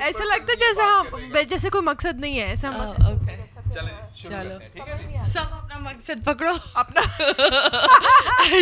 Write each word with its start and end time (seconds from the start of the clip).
ایسا 0.00 0.24
لگتا 0.24 0.54
جیسا 0.54 1.02
جیسے 1.44 1.70
کوئی 1.70 1.84
مقصد 1.84 2.20
نہیں 2.20 2.40
ہے 2.40 2.46
ایسا 2.46 2.72
مقصد 5.80 6.26
پکڑو 6.26 6.54
اپنا 6.74 7.02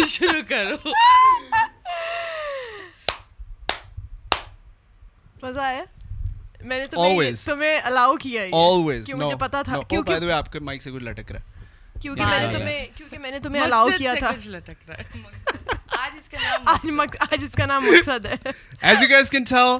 شروع 0.07 0.41
کرو 0.49 0.75
مزہ 5.43 5.59
آیا 5.59 5.83
میں 6.61 6.79
نے 6.79 6.85
تمہیں 6.85 7.31
تمہیں 7.45 7.79
الاؤ 7.83 8.15
کیا 8.15 8.41
ہے 8.41 8.49
آلویز 8.53 9.05
کیوں 9.05 9.19
مجھے 9.19 9.35
پتہ 9.39 9.57
تھا 9.65 9.81
کیوں 9.89 10.03
بائی 10.03 10.19
دی 10.19 10.25
وے 10.25 10.33
اپ 10.33 10.51
کے 10.53 10.59
مائک 10.59 10.81
سے 10.83 10.91
کچھ 10.91 11.03
لٹک 11.03 11.31
رہا 11.31 11.39
ہے 11.39 11.57
کیونکہ 12.01 12.25
میں 12.25 12.39
نے 12.39 12.51
تمہیں 12.53 12.85
کیونکہ 12.95 13.17
میں 13.17 13.31
نے 13.31 13.39
تمہیں 13.39 13.61
الاؤ 13.63 13.87
کیا 13.97 14.13
تھا 14.19 14.31
مجھ 14.31 14.43
سے 14.43 14.49
لٹک 14.49 14.89
رہا 14.89 14.97
ہے 14.97 15.73
آج 15.99 16.17
اس 16.17 16.29
کا 16.29 16.37
نام 16.41 16.99
آج 16.99 17.17
آج 17.31 17.43
اس 17.43 17.55
کا 17.55 17.65
نام 17.65 17.85
مقصد 17.85 18.25
ہے 18.25 18.51
as 18.91 19.01
you 19.03 19.09
guys 19.13 19.33
can 19.37 19.47
tell 19.53 19.79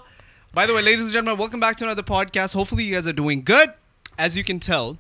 by 0.54 0.66
the 0.66 0.74
way 0.78 0.82
ladies 0.82 1.06
and 1.06 1.14
gentlemen 1.14 1.40
welcome 1.44 1.66
back 1.66 1.78
to 1.78 1.88
another 1.88 2.08
podcast 2.08 2.60
hopefully 2.60 2.88
you 2.88 2.96
guys 2.96 3.12
are 3.12 3.18
doing 3.20 3.46
good 3.52 3.78
as 4.28 4.40
you 4.40 4.48
can 4.50 4.66
tell 4.70 4.92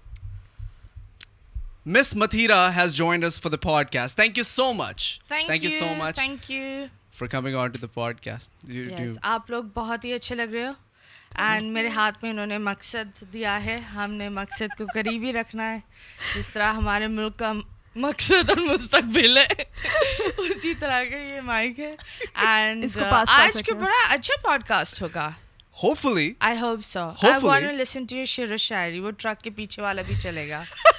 miss 1.88 2.16
Mathira 2.16 2.62
has 2.76 2.96
joined 2.96 3.26
for 3.34 3.52
the 3.52 3.58
pod 3.62 3.92
cost 3.92 4.16
thank 4.16 4.38
you 4.38 4.44
so 4.44 4.72
much 4.74 5.20
thank 5.28 5.64
you 5.64 5.70
so 5.70 5.94
much 5.98 6.16
thank 6.16 6.52
you 6.52 6.86
for 7.20 7.28
coming 7.28 7.56
on 7.56 7.72
to 7.72 7.80
the 7.82 7.88
pod 7.94 8.20
cost 8.22 8.72
آپ 9.26 9.50
لوگ 9.50 9.64
بہت 9.74 10.06
ہی 10.06 10.14
اچھے 10.14 10.36
لگ 10.36 10.54
رہے 10.54 10.68
ہو 10.68 10.74
and 11.38 11.72
میرے 11.72 11.88
ہاتھ 11.88 12.18
میں 12.22 12.30
انہوں 12.32 12.46
نے 12.46 12.58
مقصد 12.58 13.22
دیا 13.34 13.64
ہے 13.66 13.78
ہم 13.96 14.12
نے 14.12 14.30
مقصد 14.30 14.78
کو 14.78 14.86
قریبی 14.94 15.34
رکھنا 15.34 15.72
ہے 15.74 15.80
جس 16.36 16.50
طرح 16.50 16.72
ہمارے 16.74 17.08
ملک 17.10 17.38
کا 17.40 17.52
مقصد 17.96 18.50
اور 18.50 18.58
مستقبل 18.64 19.38
ہے 19.38 19.64
اسی 20.40 20.74
طرح 20.74 21.04
کا 21.04 21.18
یہ 21.18 21.42
مائک 21.42 21.80
ہے 21.80 21.94
اینڈ 22.36 22.86
uh, 22.86 23.14
آج 23.30 23.64
کا 23.64 23.76
بڑا 23.76 24.02
اچھا 24.10 24.42
پوڈ 24.42 24.64
کاسٹ 24.68 25.02
ہوگا 25.02 25.30
hope 25.76 25.98
fully 25.98 26.32
I 26.40 26.58
hope 26.58 26.86
so 26.86 27.08
I 27.24 27.44
want 27.44 27.72
listen 27.72 28.06
to 28.06 28.16
your 28.16 28.26
شعر 28.28 28.52
و 28.52 28.58
شاعری 28.60 29.00
وہ 29.00 29.12
ٹرک 29.18 29.42
کے 29.42 29.50
پیچھے 29.50 29.82
والا 29.84 30.02
بھی 30.02 30.16
چلے 30.22 30.50
گا 30.50 30.64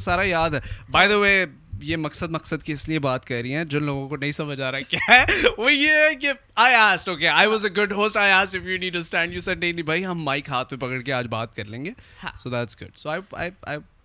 سارا 0.00 0.22
یاد 0.22 0.50
ہے 0.50 0.60
بائی 0.90 1.08
دا 1.08 1.18
وے 1.18 1.44
یہ 1.80 1.96
مقصد 1.96 2.30
مقصد 2.30 2.62
کی 2.62 2.72
اس 2.72 2.88
لیے 2.88 2.98
بات 2.98 3.24
کر 3.24 3.34
رہی 3.34 3.54
ہیں 3.54 3.64
جن 3.64 3.82
لوگوں 3.82 4.08
کو 4.08 4.16
نہیں 4.16 4.32
سمجھ 4.32 4.60
آ 4.60 4.72
رہا 4.72 4.80
کیا 4.80 4.98
ہے 5.08 5.24
وہ 5.58 5.72
یہ 5.72 5.90
ہے 5.90 6.14
کہ 6.14 6.32
I 6.54 7.46
was 7.46 7.66
a 7.66 7.70
good 7.70 7.92
you 9.98 10.14
mic 10.14 10.48
ہاتھ 10.48 10.70
پہ 10.70 10.76
پکڑ 10.76 11.00
کے 11.00 11.12
آج 11.12 11.26
بات 11.26 11.56
کر 11.56 11.64
لیں 11.64 11.84
گے 11.84 11.90
so 12.42 12.50
that's 12.50 12.82
good 12.82 12.98
so 12.98 13.10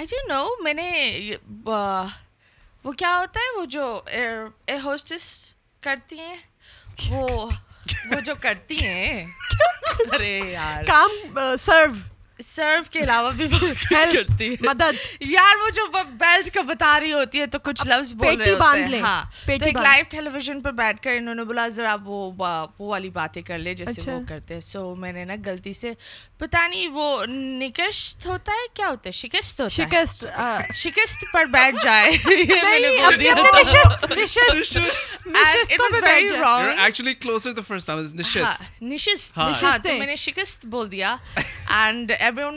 I 0.00 0.08
you 0.12 0.20
know 0.28 0.44
میں 0.62 0.72
نے 0.74 0.90
وہ 2.84 2.92
کیا 2.92 3.08
ہوتا 3.20 3.40
ہے 3.40 3.56
وہ 3.56 3.64
جو 3.64 3.84
ہوسٹس 4.84 5.24
کرتی 5.82 6.18
ہیں 6.18 6.36
وہ 7.10 7.48
وہ 8.12 8.20
جو 8.20 8.34
کرتی 8.40 8.76
ہیں 8.84 9.26
ارے 10.12 10.40
کام 10.86 11.38
سرو 11.58 11.92
سرو 12.44 12.80
کے 12.90 12.98
علاوہ 12.98 13.30
بھی 13.32 13.46
بہت 13.48 13.84
کرتی 13.90 14.48
ہے 14.48 14.54
مدد 14.60 14.96
یار 15.22 15.56
وہ 15.56 15.68
جو 15.70 15.86
بیلٹ 16.14 16.50
کا 16.54 16.62
بتا 16.62 16.98
رہی 17.00 17.12
ہوتی 17.12 17.40
ہے 17.40 17.46
تو 17.46 17.58
کچھ 17.58 17.86
لفظ 17.86 18.12
بول 18.14 18.36
رہے 18.36 18.50
ہوتے 18.50 18.94
ہیں 18.94 19.00
ہاں۔ 19.00 19.22
تو 19.46 19.64
ایک 19.64 19.76
لائیو 19.76 20.04
ٹیلی 20.08 20.30
ویژن 20.30 20.60
پر 20.60 20.72
بیٹھ 20.74 21.02
کر 21.02 21.16
انہوں 21.16 21.34
نے 21.34 21.44
بولا 21.44 21.66
ذرا 21.68 21.96
وہ 22.04 22.30
وہ 22.38 22.66
والی 22.80 23.10
باتیں 23.10 23.42
کر 23.42 23.58
لے 23.58 23.74
جیسے 23.74 24.00
اچھا۔ 24.00 24.14
وہ 24.14 24.20
کرتے 24.28 24.54
ہیں 24.54 24.60
سو 24.62 24.94
میں 24.94 25.12
نے 25.12 25.24
نا 25.24 25.34
غلطی 25.44 25.72
سے 25.72 25.92
پتا 26.38 26.66
نہیں 26.66 26.88
وہ 26.88 27.24
نکشت 27.26 28.26
ہوتا 28.26 28.52
ہے 28.52 28.66
کیا 28.74 28.88
ہوتا 28.88 29.08
ہے 29.08 29.12
شکست 29.14 29.60
ہوتا 29.60 29.74
ہے 29.74 29.84
شکست 29.84 30.24
شکست 30.76 31.24
پر 31.32 31.44
بیٹھ 31.50 31.76
جائے 31.82 32.10
نشست 38.82 39.38
میں 39.88 40.06
نے 40.06 40.16
شکست 40.18 40.66
بول 40.66 40.90
دیا 40.90 41.16
اینڈ 41.36 42.12
بڑا 42.36 42.50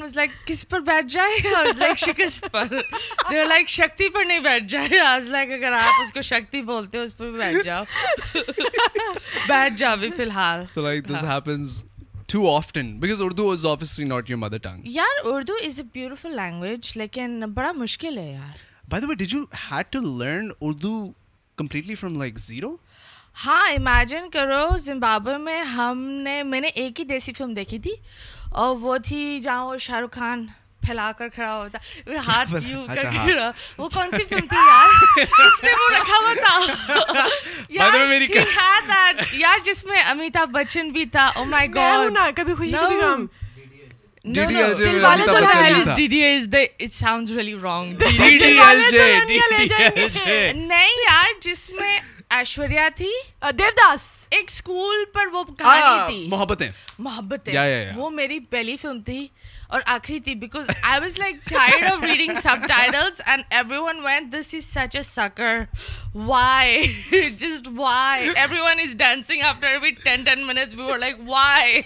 میں 26.44 26.62
نے 26.62 26.68
ایک 26.68 27.00
ہی 27.00 27.06
دیسی 27.06 27.34
فلم 27.34 27.54
دیکھی 27.54 27.80
تھی 27.80 27.92
اور 28.54 28.76
وہ 28.80 28.98
تھی 28.98 29.40
جہاں 29.40 29.66
وہ 29.66 29.78
شاہ 29.78 30.00
رخ 30.00 30.14
خان 30.14 30.46
پھیلا 30.82 31.12
کر 31.18 31.28
کھڑا 31.30 31.54
ہوتا 31.54 31.78
ہاتھ 32.28 32.54
یوں 32.64 32.84
اچھا، 32.84 32.96
کر 32.96 33.10
کے 33.10 33.34
ہاں۔ 33.34 33.52
وہ 33.78 33.88
کون 33.90 34.12
سی 34.12 34.24
فلم 34.24 34.48
تھی 34.48 34.58
یار 34.60 35.22
اس 35.46 35.64
نے 35.64 35.72
وہ 35.72 35.90
رکھا 35.92 36.18
ہوا 36.18 36.34
تھا 36.36 37.26
یار 37.70 39.24
یار 39.34 39.66
جس 39.66 39.84
میں 39.86 40.02
امیتابھ 40.04 40.52
بچن 40.52 40.90
بھی 40.90 41.06
تھا 41.06 41.30
او 41.36 41.46
مائی 41.46 41.74
گاڈ 41.76 42.12
نا 42.12 42.30
کبھی 42.36 42.54
خوشی 42.54 42.72
کبھی 42.74 42.98
غم 42.98 43.26
نہیں 50.60 51.02
یار 51.02 51.32
جس 51.42 51.70
میں 51.70 51.98
ایشوریا 52.34 52.88
تھی 52.96 53.10
دیوداس 53.42 54.04
ایک 54.32 54.46
اسکول 54.48 55.04
پر 55.14 55.28
وہ 55.34 55.44
کہانی 55.46 56.08
تھی 56.08 56.26
محبتیں 56.30 56.70
محبتیں 57.00 57.54
وہ 57.96 58.10
میری 58.12 58.40
پہلی 58.50 58.76
فلم 58.78 59.02
تھی 59.02 59.28
اور 59.68 59.82
آخری 59.88 60.20
تھی 60.20 60.36
because 60.36 60.70
I 60.72 61.00
was 61.02 61.18
like 61.20 61.36
tired 61.50 61.86
of 61.86 62.04
reading 62.04 62.36
sub 62.44 62.68
titles 62.68 63.22
and 63.26 63.44
every 63.50 63.78
one 63.80 64.00
when 64.06 64.32
this 64.32 64.54
is 64.54 64.66
such 64.66 64.96
a 64.96 65.04
sucker 65.04 65.60
why 66.16 67.30
just 67.38 67.68
why 67.76 68.30
every 68.36 68.60
one 68.60 68.80
is 68.80 68.96
dancing 68.98 69.42
after 69.46 69.78
we 69.82 69.92
ten 70.04 70.24
ten 70.24 70.46
minutes 70.48 70.74
we 70.74 70.84
were 70.84 70.98
like 70.98 71.20
Y 71.26 71.82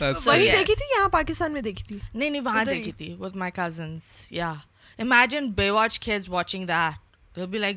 وہی 0.00 0.50
دیکھی 0.50 0.74
تھی 0.74 0.94
یہاں 0.96 1.08
پاکستان 1.08 1.52
میں 1.52 1.62
دیکھی 1.62 1.84
تھی 1.84 1.98
نہیں 2.14 2.30
نہیں 2.30 2.42
وہاں 2.42 2.64
دیکھی 2.64 2.92
تھی 2.92 3.14
وتھ 3.18 3.36
مائی 3.36 3.52
کزنس 3.54 4.10
یا 4.30 4.52
امیجن 4.98 5.50
بے 5.52 5.70
واچ 5.70 6.00
کھیز 6.00 6.28
واچنگ 6.28 6.66
دیٹ 6.66 7.38
بی 7.38 7.58
لائک 7.58 7.76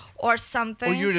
وہ 0.23 1.15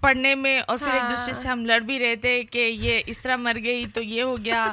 پڑھنے 0.00 0.34
میں 0.34 0.60
اور 0.60 0.78
پھر 0.78 0.88
ایک 0.88 1.02
دوسرے 1.10 1.34
سے 1.34 1.48
ہم 1.48 1.64
لڑ 1.64 1.78
بھی 1.78 1.98
رہے 1.98 2.16
تھے 2.16 2.42
کہ 2.42 2.58
یہ 2.58 3.00
اس 3.06 3.20
طرح 3.20 3.36
مر 3.36 3.56
گئی 3.64 3.86
تو 3.86 4.02
یہ 4.02 4.22
ہو 4.22 4.36
گیا 4.44 4.72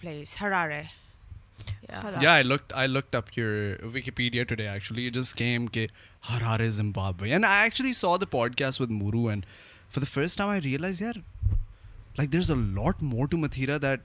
place 0.00 0.36
Harare 0.40 0.82
first 2.14 2.50
realise 10.64 11.00
there 11.00 11.12
is 12.18 12.50
a 12.50 12.56
lot 12.56 13.02
more 13.02 13.26
to 13.26 13.36
Mathira 13.36 13.76
that 13.82 14.00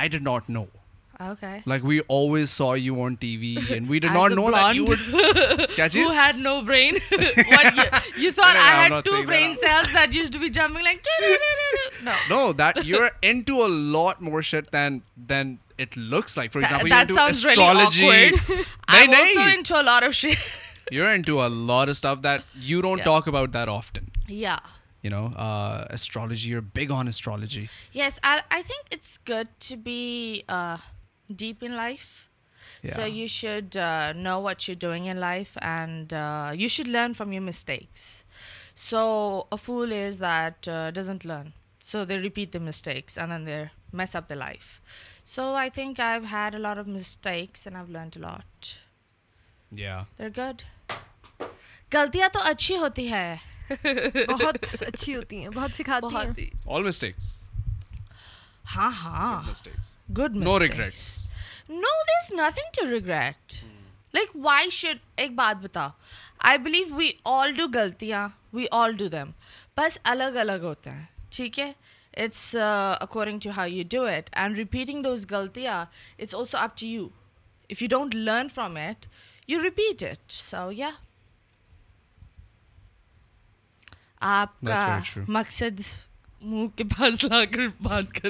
آئی 0.00 0.08
ڈاٹ 0.08 0.50
know 0.50 0.64
like 1.20 1.84
waves 1.84 2.50
so 2.50 2.76
you 2.76 2.94
want 2.94 3.20
to 3.20 3.36
waste 3.36 3.72
of 22.06 22.18
that 22.22 22.40
you 22.54 22.80
don't 22.80 23.04
talk 23.04 23.28
about nostalgia 23.28 24.38
you 26.50 26.60
big 26.74 26.92
on nostalgia 26.92 27.66
yes 27.94 28.20
I 28.22 28.62
think 28.62 29.28
good 29.28 29.46
to 29.68 29.76
be 29.76 30.40
deep 31.28 31.56
in 31.60 31.70
life 31.70 32.00
so 32.96 33.06
you 33.06 33.26
should 33.26 33.76
know 34.16 34.42
what 34.42 34.60
show 34.60 34.72
doing 34.80 35.06
in 35.06 35.16
life 35.16 35.58
and 35.62 36.12
you 36.54 36.68
should 36.68 36.88
learn 36.88 37.12
from 37.12 37.32
you 37.32 37.42
mistakes 37.42 38.24
so 38.76 39.42
is 39.50 40.20
that 40.20 40.68
doesn't 40.94 41.26
learn 41.26 41.48
so 41.80 42.04
they 42.04 42.18
repeat 42.18 42.52
the 42.52 42.58
mistakes 42.58 43.18
mess 43.92 44.16
up 44.16 44.32
life 44.32 44.60
so 45.26 45.54
I 45.54 45.70
think 45.70 46.00
آفٹیکس 46.00 47.68
گلطیاں 51.94 52.28
تو 52.32 52.40
اچھی 52.42 52.76
ہوتی 52.76 53.10
ہے 53.10 53.36
ہاں 58.76 58.90
ہاں 58.92 59.42
good 60.18 60.36
no 60.36 60.58
regret 60.58 61.00
no 61.70 61.92
there 62.04 62.16
is 62.16 62.32
nothing 62.32 62.70
to 62.74 62.90
regret 62.90 63.54
like 64.14 64.36
why 64.36 64.70
should 64.70 64.98
ایک 65.16 65.34
بات 65.34 65.62
بتاؤ 65.62 65.88
I 66.48 66.58
believe 66.58 66.94
we 66.94 67.10
all 67.24 67.54
do 67.54 67.66
غلطیاں 67.74 68.26
وی 68.52 68.66
آل 68.72 68.96
ڈو 68.96 69.08
دیم 69.08 69.30
بس 69.76 69.98
الگ 70.04 70.36
الگ 70.36 70.62
ہوتے 70.62 70.90
ہیں 70.90 71.04
ٹھیک 71.30 71.58
ہے 71.58 71.72
it's 72.16 72.56
according 73.00 73.40
to 73.40 73.50
how 73.56 73.66
you 73.66 73.84
do 73.90 74.04
it 74.06 74.30
and 74.32 74.58
repeating 74.58 75.02
those 75.02 75.26
غلطیاں 75.30 75.84
it's 76.18 76.34
also 76.34 76.58
up 76.58 76.76
to 76.78 76.86
you 76.86 77.08
if 77.70 77.82
you 77.82 77.88
don't 77.88 78.14
learn 78.14 78.48
from 78.48 78.76
it 78.76 79.06
you 79.48 79.62
repeat 79.62 80.04
it 80.04 80.32
so 80.32 80.70
یا 80.72 80.90
آپ 84.20 84.60
کا 84.60 84.98
مقصد 85.28 85.80
منہ 86.42 86.66
کے 86.76 86.84
پاس 86.84 87.22
لا 87.24 87.44
کر 87.44 87.66
بات 87.80 88.18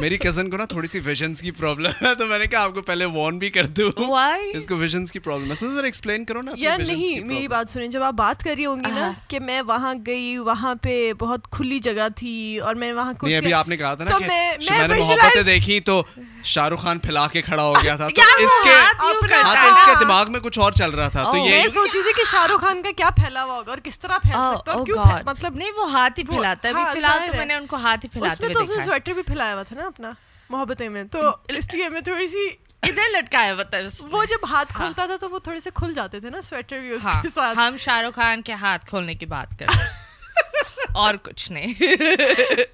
میری 0.00 0.16
کزن 0.16 0.50
کو 0.50 0.56
نا 0.56 0.64
تھوڑی 0.64 0.88
سی 0.88 1.00
تو 2.16 2.26
میں 9.40 9.60
وہاں 9.62 9.94
گئی 10.06 10.36
وہاں 10.38 10.74
پہ 10.74 11.12
بہت 11.18 11.50
کھلی 11.50 11.78
جگہ 11.78 12.08
تھی 12.16 12.58
اور 12.58 12.74
میں 12.74 12.92
وہاں 12.92 13.12
ابھی 13.22 13.52
آپ 13.52 13.68
نے 13.68 13.76
کہا 13.76 13.94
تھا 13.94 14.04
نا 14.04 14.18
میں 14.18 14.88
نے 14.88 14.98
محبتیں 14.98 15.42
دیکھی 15.42 15.80
تو 15.80 16.02
شاہ 16.44 16.68
رخ 16.68 16.82
خان 16.82 16.98
پھیلا 16.98 17.26
کے 17.26 17.42
کھڑا 17.42 17.62
ہو 17.62 17.74
گیا 17.82 17.96
تھا 17.96 18.06
اس 18.06 18.62
کے 19.86 19.94
دماغ 20.00 20.32
میں 20.32 20.40
کچھ 20.40 20.58
اور 20.58 20.72
چل 20.72 20.90
رہا 20.90 21.08
تھا 21.08 21.22
تو 21.22 21.38
oh، 21.38 21.48
یہ 21.48 21.68
سوچی 21.68 22.02
تھی 22.02 22.12
کہ 22.12 22.30
شاہ 22.30 22.46
رخ 22.46 22.60
خان 22.60 22.82
کا 22.82 22.90
کیا 22.96 23.10
پھیلا 23.16 23.44
ہوا 23.44 23.56
ہوگا 23.56 23.70
اور 23.70 23.78
کس 23.92 23.98
طرح 23.98 24.12
oh, 24.12 24.16
oh 24.16 24.22
پھیل 24.22 24.56
سکتا 24.56 24.84
کیوں 24.84 25.04
مطلب 25.26 25.56
نہیں 25.56 25.70
وہ 25.76 25.90
ہاتھ 25.92 26.18
ہی 26.18 26.24
پھیلاتا 26.24 26.68
ہے 26.68 26.72
فی 26.72 26.78
ہاں، 26.78 26.90
الحال 26.90 27.26
تو 27.26 27.36
میں 27.36 27.46
نے 27.46 27.54
ان 27.54 27.66
کو 27.66 27.76
ہاتھ 27.76 28.04
ہی 28.04 28.08
پھیلا 28.08 28.26
اس 28.26 28.40
میں 28.40 28.48
تو 28.48 28.60
اس 28.60 28.70
نے 28.70 28.84
سویٹر 28.84 29.12
بھی 29.12 29.22
پھیلایا 29.22 29.54
ہوا 29.54 29.62
تھا 29.62 29.76
نا 29.76 29.86
اپنا 29.86 30.10
محبت 30.50 30.82
میں 30.90 31.04
تو 31.12 31.20
اس 31.50 31.72
لیے 31.74 31.88
میں 31.88 32.00
تھوڑی 32.00 32.26
سی 32.26 32.46
ادھر 32.82 33.10
لٹکایا 33.10 33.54
ہوتا 33.54 33.76
ہے 33.76 34.06
وہ 34.10 34.24
جب 34.24 34.48
ہاتھ 34.50 34.72
ہاں۔ 34.72 34.78
کھولتا 34.78 35.06
تھا 35.06 35.16
تو 35.16 35.28
وہ 35.30 35.38
تھوڑے 35.38 35.60
سے 35.60 35.70
کھل 35.74 35.92
جاتے 35.94 36.20
تھے 36.20 36.30
نا 36.30 36.40
سویٹر 36.42 36.80
بھی 36.80 36.96
ہاں۔ 37.04 37.54
ہم 37.56 37.76
شاہ 37.78 38.00
رخ 38.00 38.14
خان 38.14 38.42
کے 38.42 38.52
ہاتھ 38.60 38.86
کھولنے 38.86 39.14
کی 39.14 39.26
بات 39.26 39.58
کریں 39.58 39.76
اور 40.94 41.14
کچھ 41.22 41.50
نہیں 41.52 41.74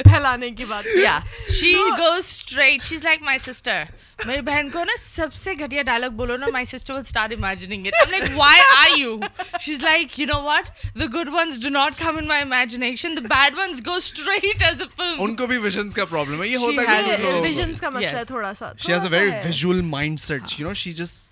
پھیلانے 0.05 0.51
کی 0.51 0.65
بات 0.65 0.85
یا 1.03 1.19
she 1.51 1.73
go 1.99 2.13
straight 2.13 2.85
she 2.85 2.95
is 2.97 3.05
like 3.05 3.23
my 3.23 3.39
sister 3.39 3.85
میری 4.27 4.41
بہن 4.41 4.71
کو 4.71 4.85
نا 4.85 4.93
سب 4.99 5.35
سے 5.35 5.55
گھٹیا 5.55 5.83
ڈائلگ 5.83 6.17
بولو 6.17 6.37
نا 6.37 6.47
my 6.53 6.65
sister 6.65 6.95
will 6.95 7.01
star 7.01 7.31
imagining 7.31 7.87
it 7.87 7.95
I'm 7.95 8.11
like 8.11 8.39
why 8.39 8.61
are 8.77 8.99
you 8.99 9.19
she 9.61 9.73
is 9.73 9.83
like 9.83 10.19
you 10.21 10.27
know 10.27 10.41
what 10.43 10.69
the 11.01 11.07
good 11.15 11.29
ones 11.33 11.63
do 11.63 11.69
not 11.69 11.99
come 11.99 12.19
in 12.19 12.27
my 12.29 12.43
imagination 12.43 13.17
the 13.17 13.27
bad 13.29 13.59
ones 13.59 13.81
go 13.87 13.95
straight 13.95 14.63
as 14.63 14.83
a 14.83 14.89
film 14.97 15.15
ان 15.19 15.37
کو 15.37 15.47
بھی 15.47 15.59
visions 15.59 15.95
کا 15.95 16.05
problem 16.05 16.43
ہے 16.43 16.49
یہ 16.49 16.57
ہوتا 16.57 16.91
ہے 16.91 17.41
visions 17.41 17.81
کا 17.81 17.91
مسئلہ 17.91 18.17
ہے 18.17 18.25
تھوڑا 18.25 18.53
سا 18.55 18.73
she 18.79 18.93
has 18.93 19.05
a 19.05 19.09
very 19.11 19.31
visual 19.45 19.81
mind 19.95 20.21
set 20.21 20.61
you 20.61 20.67
know 20.69 20.75
she 20.75 20.93
just 20.93 21.28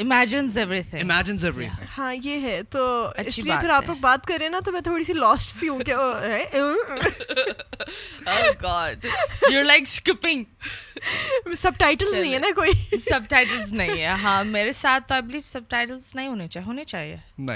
imagines 0.00 0.58
every 0.58 0.82
thing 0.82 1.00
imagines 1.00 1.44
every 1.44 1.66
ہاں 1.98 2.14
یہ 2.14 2.40
ہے 2.40 2.60
تو 2.70 2.80
اس 3.18 3.38
لیے 3.38 3.52
پھر 3.60 3.68
آپ 3.68 3.86
لوگ 3.86 3.96
بات 3.96 4.26
کر 4.26 4.34
رہے 4.36 4.44
ہیں 4.44 4.50
نا 4.50 4.60
تو 4.64 4.72
میں 4.72 4.80
تھوڑی 4.80 5.04
سی 5.04 5.12
لاسٹ 5.12 5.50
سی 5.50 5.68
ہوں 5.68 5.80
کہ 5.80 5.92
oh 5.92 6.72
God 8.62 9.06
you 9.50 9.62
like 9.62 9.88
skipping 9.88 10.44
sub 11.54 11.72
titles 11.78 12.14
نہیں 12.14 12.34
ہے 12.34 12.38
نا 12.38 12.48
کوئی 12.56 12.98
سب 12.98 13.20
ٹائٹلز 13.28 13.72
نہیں 13.74 14.00
ہے 14.00 14.14
ہاں 14.22 14.42
میرے 14.44 14.72
ساتھ 14.72 15.08
تو 15.08 15.14
آئی 15.14 15.22
بلیو 15.22 15.40
سب 15.44 15.60
ٹائٹلز 15.68 16.14
نہیں 16.14 16.28
ہونے 16.28 16.48
چاہیے 16.48 16.66
ہونے 16.66 16.84
چاہیے 16.84 17.16
نہیں 17.38 17.55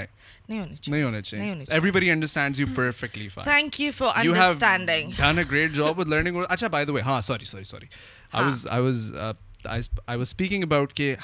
نہیں 0.49 0.59
ہونے 0.59 0.75
چاہیے 0.75 0.91
نہیں 0.91 1.03
ہونے 1.03 1.21
چاہیے 1.21 1.65
everybody 1.69 2.11
understands 2.11 2.59
you 2.59 2.67
perfectly 2.75 3.27
fine 3.29 3.45
thank 3.45 3.81
you 3.81 3.91
for 3.97 4.11
understanding 4.15 5.09
you 5.09 5.15
have 5.15 5.31
done 5.31 5.39
a 5.39 5.51
great 5.51 5.71
job 5.71 5.99
with 5.99 6.07
learning 6.07 6.41
اچھا 6.49 6.67
بائے 6.67 6.85
دی 6.85 6.91
وے 6.91 7.01
ہاں 7.01 7.21
sorry 7.21 7.45
sorry 7.45 7.63
sorry 7.63 7.85
I 8.33 8.45
was 8.45 8.67
I 8.69 8.83
was 8.83 9.13
I 9.65 9.81
was 10.07 10.21
speaking 10.21 10.63
about 10.63 10.93
کہ 10.93 11.15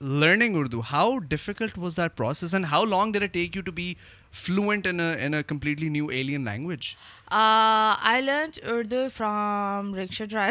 learning 0.00 0.56
Urdu 0.56 0.60
Urdu 0.60 0.80
how 0.80 1.10
how 1.10 1.18
difficult 1.18 1.78
was 1.78 1.96
that 1.96 2.16
process 2.16 2.54
and 2.54 2.66
long 2.84 3.16
take 3.32 3.56
you 3.56 3.62
to 3.62 3.72
be 3.72 3.94
fluent 4.32 4.86
completely 5.46 5.88
new 5.88 6.06
alien 6.06 6.44
language 6.44 6.94
I 7.30 8.22
learn 8.22 8.50
from 9.16 9.94
رکشا 9.94 10.24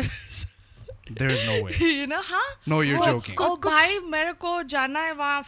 میرے 4.06 4.32
کو 4.38 4.62
جانا 4.70 5.04
ہے 5.04 5.12
وہاں 5.12 5.42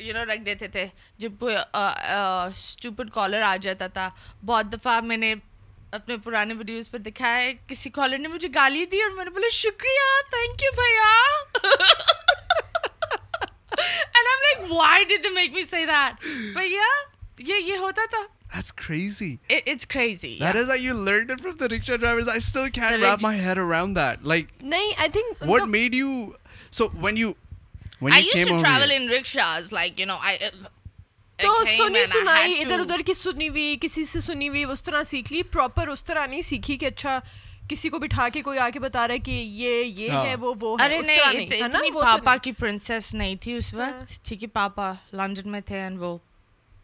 you 0.00 0.14
know 0.14 0.24
رکھ 0.24 0.40
دیتے 0.40 0.68
تھے 0.68 0.86
جب 1.18 1.44
اسٹوپڈ 1.44 3.10
کالر 3.10 3.42
آ 3.42 3.56
جاتا 3.56 3.86
تھا 3.86 4.10
بہت 4.44 4.72
دفعہ 4.72 5.00
میں 5.00 5.16
نے 5.16 5.34
اپنے 5.92 6.16
پرانے 6.16 6.54
ویڈیوز 6.54 6.90
پر 6.90 6.98
دکھایا 6.98 7.36
ہے 7.36 7.52
کسی 7.68 7.90
کالر 7.90 8.18
نے 8.18 8.28
مجھے 8.28 8.48
گالی 8.54 8.86
دی 8.86 9.02
اور 9.02 9.10
میں 9.10 9.24
نے 9.24 9.30
بولا 9.30 9.48
شکریہ 9.52 10.30
تھینک 10.30 10.62
یو 10.62 10.70
بھیا 10.74 11.28
and 14.14 14.66
When 28.00 28.12
I 28.12 28.18
used 28.20 28.48
to 28.48 28.58
travel 28.58 28.88
here, 28.88 29.00
in 29.00 29.08
rickshaws, 29.08 29.72
like 29.72 29.98
you 29.98 30.06
know, 30.06 30.18
I. 30.22 30.36
Uh, 30.42 30.68
تو 31.38 31.50
سنی 31.66 32.04
سنائی 32.06 32.54
ادھر 32.60 32.80
ادھر 32.80 33.00
کی 33.06 33.14
سنی 33.14 33.48
ہوئی 33.48 33.76
کسی 33.80 34.04
سے 34.04 34.20
سنی 34.20 34.48
ہوئی 34.48 34.62
اس 34.64 34.82
طرح 34.82 35.02
سیکھ 35.06 35.32
لی 35.32 35.42
پراپر 35.52 35.88
اس 35.88 36.02
طرح 36.04 36.26
نہیں 36.26 36.40
سیکھی 36.42 36.76
کہ 36.76 36.86
اچھا 36.86 37.18
کسی 37.68 37.88
کو 37.88 37.98
بٹھا 37.98 38.28
کے 38.28 38.42
کوئی 38.42 38.58
آ 38.58 38.68
کے 38.70 38.80
بتا 38.80 39.06
رہا 39.08 39.14
ہے 39.14 39.18
کہ 39.18 39.30
یہ 39.30 39.82
یہ 39.84 40.10
ہاں۔ 40.10 40.24
ہے 40.26 40.34
وہ 40.34 40.54
وہ 40.60 40.76
ہے 40.80 40.96
ارے 40.96 41.90
پاپا 41.94 42.34
کی 42.36 42.52
پرنسس 42.54 43.12
نہیں 43.14 43.36
تھی 43.40 43.54
اس 43.54 43.72
ہاں۔ 43.74 43.80
وقت 43.82 44.24
ٹھیک 44.24 44.42
ہے 44.42 44.48
پاپا 44.50 44.92
لنڈن 45.12 45.50
میں 45.50 45.60
تھے 45.66 45.80
اینڈ 45.80 46.00
وہ 46.00 46.16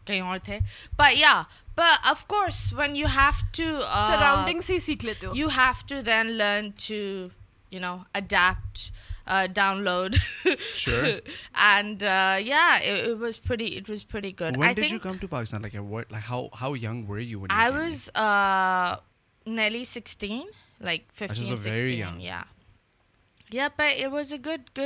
کہیں 0.07 0.21
اور 0.21 0.37
تھے 0.45 0.59
پر 0.97 1.11
یا 1.13 1.41
پر 1.75 1.91
of 2.03 2.25
course 2.27 2.61
when 2.73 2.95
you 2.95 3.07
have 3.15 3.45
to 3.53 3.79
surrounding 3.81 4.61
سے 4.61 4.79
سیکھ 4.79 5.05
لیتے 5.05 5.27
ہو 5.27 5.35
you 5.35 5.47
have 5.57 5.87
to 5.87 6.01
then 6.05 6.31
learn 6.33 6.69
to 6.79 6.95
you 7.71 7.79
know 7.81 7.97
adapt 8.13 8.89
download 9.27 10.15
and 11.53 12.03
وزی 13.19 13.39
was 24.01 24.33
a 24.33 24.37
گج 24.37 24.86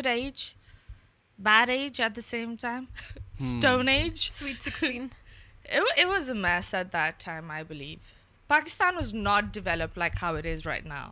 bed 1.39 1.69
age 1.69 2.01
at 2.01 2.15
the 2.15 2.21
same 2.21 2.55
time 2.61 2.85
agent 3.87 5.13
was 6.07 6.29
a 6.29 6.35
mess 6.35 6.75
time 7.17 7.51
I 7.51 7.63
believe 7.63 7.97
Pakistan 8.47 8.97
was 8.97 9.13
not 9.13 9.43
develop 9.53 9.97
like 9.97 10.13
how 10.21 10.35
is 10.35 10.67
right 10.67 10.85
now 10.85 11.09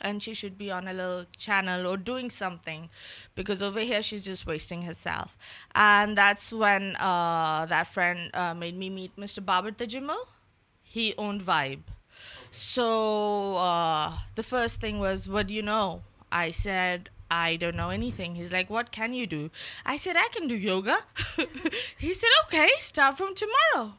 And 0.00 0.20
she 0.20 0.34
should 0.34 0.58
be 0.58 0.68
on 0.70 0.88
a 0.88 0.92
little 0.92 1.26
channel 1.36 1.86
or 1.86 1.96
doing 1.96 2.28
something, 2.30 2.90
because 3.36 3.62
over 3.62 3.80
here 3.80 4.02
she's 4.02 4.24
just 4.24 4.46
wasting 4.46 4.82
herself. 4.82 5.36
And 5.74 6.18
that's 6.18 6.52
when 6.52 6.96
uh, 6.96 7.66
that 7.66 7.86
friend 7.86 8.30
uh, 8.34 8.54
made 8.54 8.76
me 8.76 8.90
meet 8.90 9.16
Mr. 9.16 9.44
Babar 9.44 9.70
Tajimal. 9.70 10.26
He 10.82 11.14
owned 11.16 11.42
Vibe. 11.42 11.84
So 12.50 13.54
the 14.34 14.42
first 14.42 14.80
thing 14.80 14.98
was, 14.98 15.28
what 15.28 15.46
do 15.46 15.54
you 15.54 15.62
know? 15.62 16.02
I 16.32 16.50
said, 16.50 17.10
I 17.32 17.56
don't 17.56 17.76
know 17.76 17.88
anything. 17.88 18.34
He's 18.34 18.52
like, 18.52 18.68
what 18.68 18.92
can 18.92 19.14
you 19.14 19.26
do? 19.26 19.50
I 19.86 19.96
said, 19.96 20.16
I 20.18 20.28
can 20.32 20.48
do 20.48 20.54
yoga. 20.54 20.98
He 21.98 22.12
said, 22.12 22.28
okay, 22.44 22.68
start 22.78 23.16
from 23.16 23.34
tomorrow. 23.34 23.94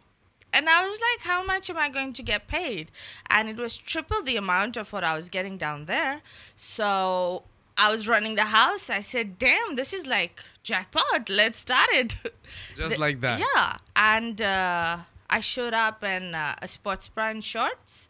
And 0.54 0.70
I 0.70 0.88
was 0.88 1.00
like, 1.00 1.26
how 1.26 1.44
much 1.44 1.68
am 1.72 1.78
I 1.78 1.90
going 1.90 2.14
to 2.14 2.22
get 2.22 2.48
paid? 2.48 2.92
And 3.28 3.50
it 3.50 3.58
was 3.58 3.76
triple 3.76 4.22
the 4.22 4.38
amount 4.38 4.78
of 4.78 4.94
what 4.94 5.04
I 5.04 5.16
was 5.16 5.30
getting 5.30 5.58
down 5.58 5.86
there. 5.86 6.22
So 6.56 7.44
I 7.76 7.90
was 7.92 8.08
running 8.08 8.36
the 8.36 8.50
house. 8.60 8.92
I 8.92 9.02
said, 9.02 9.40
damn, 9.40 9.76
this 9.78 9.94
is 9.94 10.06
like 10.06 10.40
jackpot. 10.62 11.28
Let's 11.28 11.58
start 11.58 11.90
it. 11.92 12.16
Just 12.76 13.00
like 13.00 13.20
that. 13.22 13.40
Yeah. 13.40 13.78
And 13.96 14.40
uh, 14.44 14.98
I 15.28 15.40
showed 15.40 15.74
up 15.74 16.04
in 16.04 16.36
uh, 16.36 16.56
a 16.62 16.68
sports 16.68 17.08
bra 17.08 17.30
and 17.30 17.44
shorts. 17.44 18.08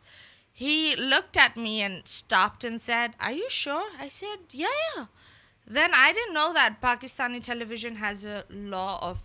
He 0.53 0.95
looked 0.95 1.35
at 1.35 1.57
me 1.57 1.81
and 1.81 2.07
stopped 2.07 2.63
and 2.63 2.79
said, 2.79 3.15
"Are 3.19 3.33
you 3.33 3.49
sure?" 3.49 3.89
I 3.99 4.07
said, 4.07 4.39
yeah. 4.51 5.07
Then 5.65 5.93
I 5.93 6.13
didn't 6.13 6.33
know 6.33 6.53
that 6.53 6.81
Pakistani 6.81 7.41
television 7.41 7.95
has 7.95 8.23
a 8.25 8.43
law 8.49 8.99
of 9.01 9.23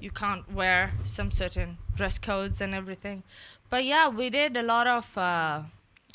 you 0.00 0.10
can't 0.10 0.50
wear 0.52 0.92
some 1.04 1.30
certain 1.30 1.78
dress 1.94 2.18
codes 2.18 2.60
and 2.60 2.74
everything. 2.74 3.22
But 3.70 3.84
yeah, 3.84 4.08
we 4.08 4.30
did 4.30 4.56
a 4.56 4.62
lot 4.62 4.86
of 4.86 5.16
uh, 5.16 5.62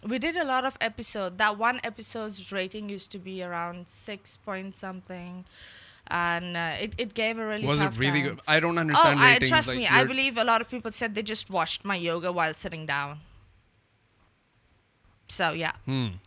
episode. 0.81 1.38
That 1.38 1.57
one 1.57 1.79
episode's 1.83 2.51
rating 2.51 2.89
used 2.89 3.12
to 3.12 3.19
be 3.19 3.43
around 3.43 3.89
6 3.89 4.38
point 4.38 4.75
something. 4.75 5.45
And 6.07 6.57
uh, 6.57 6.75
it 6.98 7.13
gave 7.13 7.38
a 7.38 7.45
really 7.45 7.62
tough 7.62 7.77
time. 7.77 7.86
Was 7.88 7.98
it 7.98 8.00
really 8.00 8.21
good? 8.21 8.41
I 8.48 8.60
don't 8.60 8.77
understand 8.77 9.19
oh, 9.19 9.24
ratings. 9.24 9.50
Trust 9.50 9.69
me, 9.69 9.88
I 9.88 10.03
believe 10.03 10.38
a 10.38 10.43
lot 10.43 10.60
of 10.60 10.69
people 10.69 10.91
said 10.91 11.15
they 11.15 11.24
just 11.24 11.50
watched 11.50 11.86
my 11.86 11.95
yoga 11.95 12.31
while 12.31 12.53
sitting 12.53 12.86
down. 12.86 13.19
جو 15.31 16.19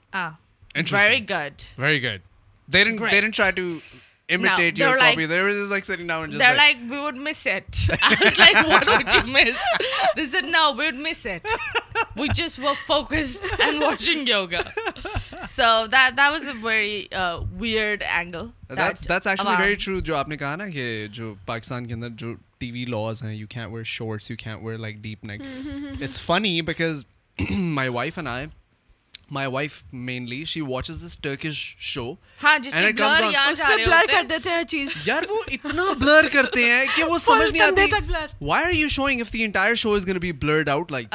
پاکستان 21.47 21.87
کے 21.87 21.95
اندر 21.95 22.09
جو 22.09 22.35
T 22.59 22.71
we 22.71 22.85
lose 22.85 23.25
ہیں 23.25 23.37
my 29.31 29.49
wife 29.49 29.83
mainly 29.93 30.45
she 30.45 30.61
watch 30.61 30.91
is 30.91 30.97
is 30.97 31.05
is 31.05 31.11
this 31.11 31.17
this 31.17 31.23
Turkish 31.23 31.77
show 31.79 32.03
show 32.03 32.17
blur 32.43 33.87
blur 33.87 34.07
کر 34.07 34.23
دیتے 34.23 34.51
ہیں 34.51 34.57
ہیں 34.57 34.65
چیز 34.65 34.97
یار 35.07 35.23
وہ 35.31 35.37
وہ 35.37 35.43
اتنا 35.49 36.21
کرتے 36.33 36.65
کہ 36.97 37.19
سمجھ 37.19 37.51
نہیں 37.53 37.63
آتی 37.63 37.93
why 37.93 38.27
why 38.43 38.65
are 38.65 38.71
you 38.71 38.81
you 38.81 38.89
showing 38.89 39.21
if 39.21 39.27
the 39.27 39.33
the 39.33 39.39
the 39.39 39.45
entire 39.45 39.75
gun 40.07 40.19
be 40.19 40.33
blurred 40.35 40.69
out 40.69 40.93
like 40.93 41.15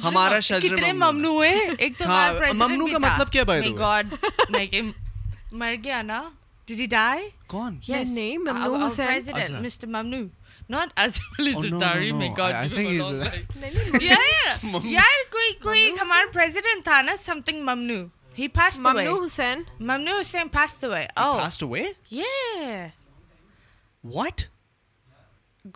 ہمارا 0.04 0.38
ممنوع 0.92 1.44
ہے 1.44 1.58
ایک 1.78 1.98
تو 1.98 2.04
ممنوع 2.54 2.88
کا 2.92 2.98
مطلب 2.98 3.32
کیا 3.32 3.42
بھائی 3.44 3.76
گاڈ 3.78 4.14
مر 5.52 5.74
گیا 5.84 6.02
نا 6.02 6.22
ڈیڈ 6.68 6.80
ہی 6.80 6.86
ڈائی 6.90 7.28
کون 7.46 7.78
نہیں 7.88 8.36
ممنوع 8.38 8.86
حسین 8.86 9.62
مسٹر 9.62 9.86
ممنوع 9.86 10.26
not 10.70 10.92
as 10.96 11.18
well 11.36 11.48
as 11.48 11.56
oh, 11.56 11.78
God, 12.36 12.52
I, 12.52 12.62
I 12.62 12.68
think 12.68 12.90
he's 12.90 14.02
yeah, 14.02 14.16
yeah. 14.34 14.80
yeah, 14.84 15.16
koi, 15.32 15.48
koi, 15.62 15.80
Hamar 15.98 16.28
president 16.36 16.84
tha 16.84 17.02
na, 17.08 17.16
something 17.22 17.58
Mamnu. 17.70 17.98
He 18.34 18.48
passed 18.48 18.80
away. 18.80 19.04
Mamnu 19.04 19.16
Hussain. 19.22 19.66
Mamnu 19.80 20.16
Hussain 20.18 20.48
passed 20.48 20.84
away. 20.84 21.08
Oh. 21.16 21.36
passed 21.40 21.62
away? 21.62 21.86
Yeah. 22.08 22.90
What? 24.02 24.46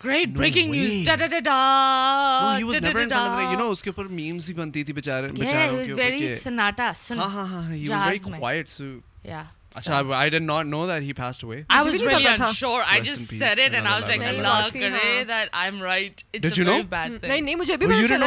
great 0.00 0.28
breaking 0.28 0.70
news 0.70 1.08
no 1.08 2.56
he 2.56 2.62
was 2.62 2.82
never 2.82 2.84
in 2.86 2.92
front 2.92 3.12
of 3.12 3.40
you 3.52 3.70
اس 3.70 3.82
کے 3.82 3.90
اوپر 3.90 4.04
memes 4.10 4.46
بھی 4.46 4.54
بنتی 4.54 4.84
تھی 4.84 4.92
بیچارے 4.92 5.28
بیچاروں 5.28 5.76
کے 5.76 5.90
اوپر 5.90 5.94
ویری 5.94 6.12
ویری 6.12 6.22
ویری 6.22 6.36
سناٹا 6.36 6.90
سن 6.96 7.18
ہاں 7.18 7.28
ہاں 7.28 7.46
ہاں 7.46 7.62
he 7.70 7.80
he 7.80 7.88
was 7.88 8.00
was 8.00 8.26
was 8.26 8.38
quite 8.38 8.68
so 8.68 8.84
so 8.84 9.28
یا 9.28 9.42
اچھا 9.74 9.92
I 9.92 10.02
I 10.02 10.12
I 10.12 10.20
I 10.20 10.30
I 10.30 10.40
not 10.40 10.66
know 10.66 10.78
know 10.78 10.86
that 10.86 11.02
that 11.02 11.16
passed 11.16 11.44
away 11.44 11.60
just 13.00 13.30
said 13.30 13.60
it 13.60 13.74
and 13.74 14.40
like 14.40 14.72
کرے 14.72 15.44
M 15.52 15.82
right 15.82 16.22
it's 16.34 16.58
bad 16.58 17.10
thing 17.10 17.24
نہیں 17.24 17.40
نہیں 17.40 17.54
مجھے 17.54 17.74
ابھی 17.74 17.86
پتہ 17.86 18.06
چلا 18.06 18.26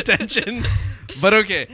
attention 0.00 0.60
but 1.20 1.32
okay 1.32 1.64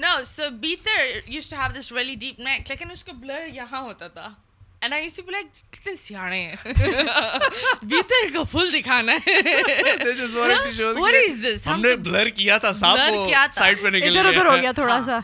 بیتر 0.61 1.05
used 1.27 1.53
have 1.53 2.15
deep 2.15 2.41
neck 2.41 2.71
لیکن 2.71 2.95
کا 3.07 3.13
بلر 3.13 3.47
یہاں 3.53 3.83
ہوتا 3.83 4.09
تھا 4.09 4.33
اینڈ 4.85 4.95
آئی 4.95 5.07
بی 5.19 5.33
لائک 5.33 5.47
کتنے 5.73 5.95
سیاڑے 5.97 6.39
ہیں 6.39 6.57
دکھانا 8.73 9.13
ہے 9.27 9.37
what 10.97 11.17
is 11.21 11.39
this 11.43 11.67
ہم 11.67 11.81
نے 11.81 11.95
بلر 11.99 12.29
کیا 12.31 12.59
تھا 12.59 12.73
کو 12.73 13.31
سائیڈ 13.51 13.83
پہ 13.83 13.89
نکل 13.89 14.03
گیا 14.03 14.21
ادھر 14.21 14.27
ادھر 14.27 14.47
ہو 14.47 14.73
تھوڑا 14.75 15.01
سا 15.07 15.19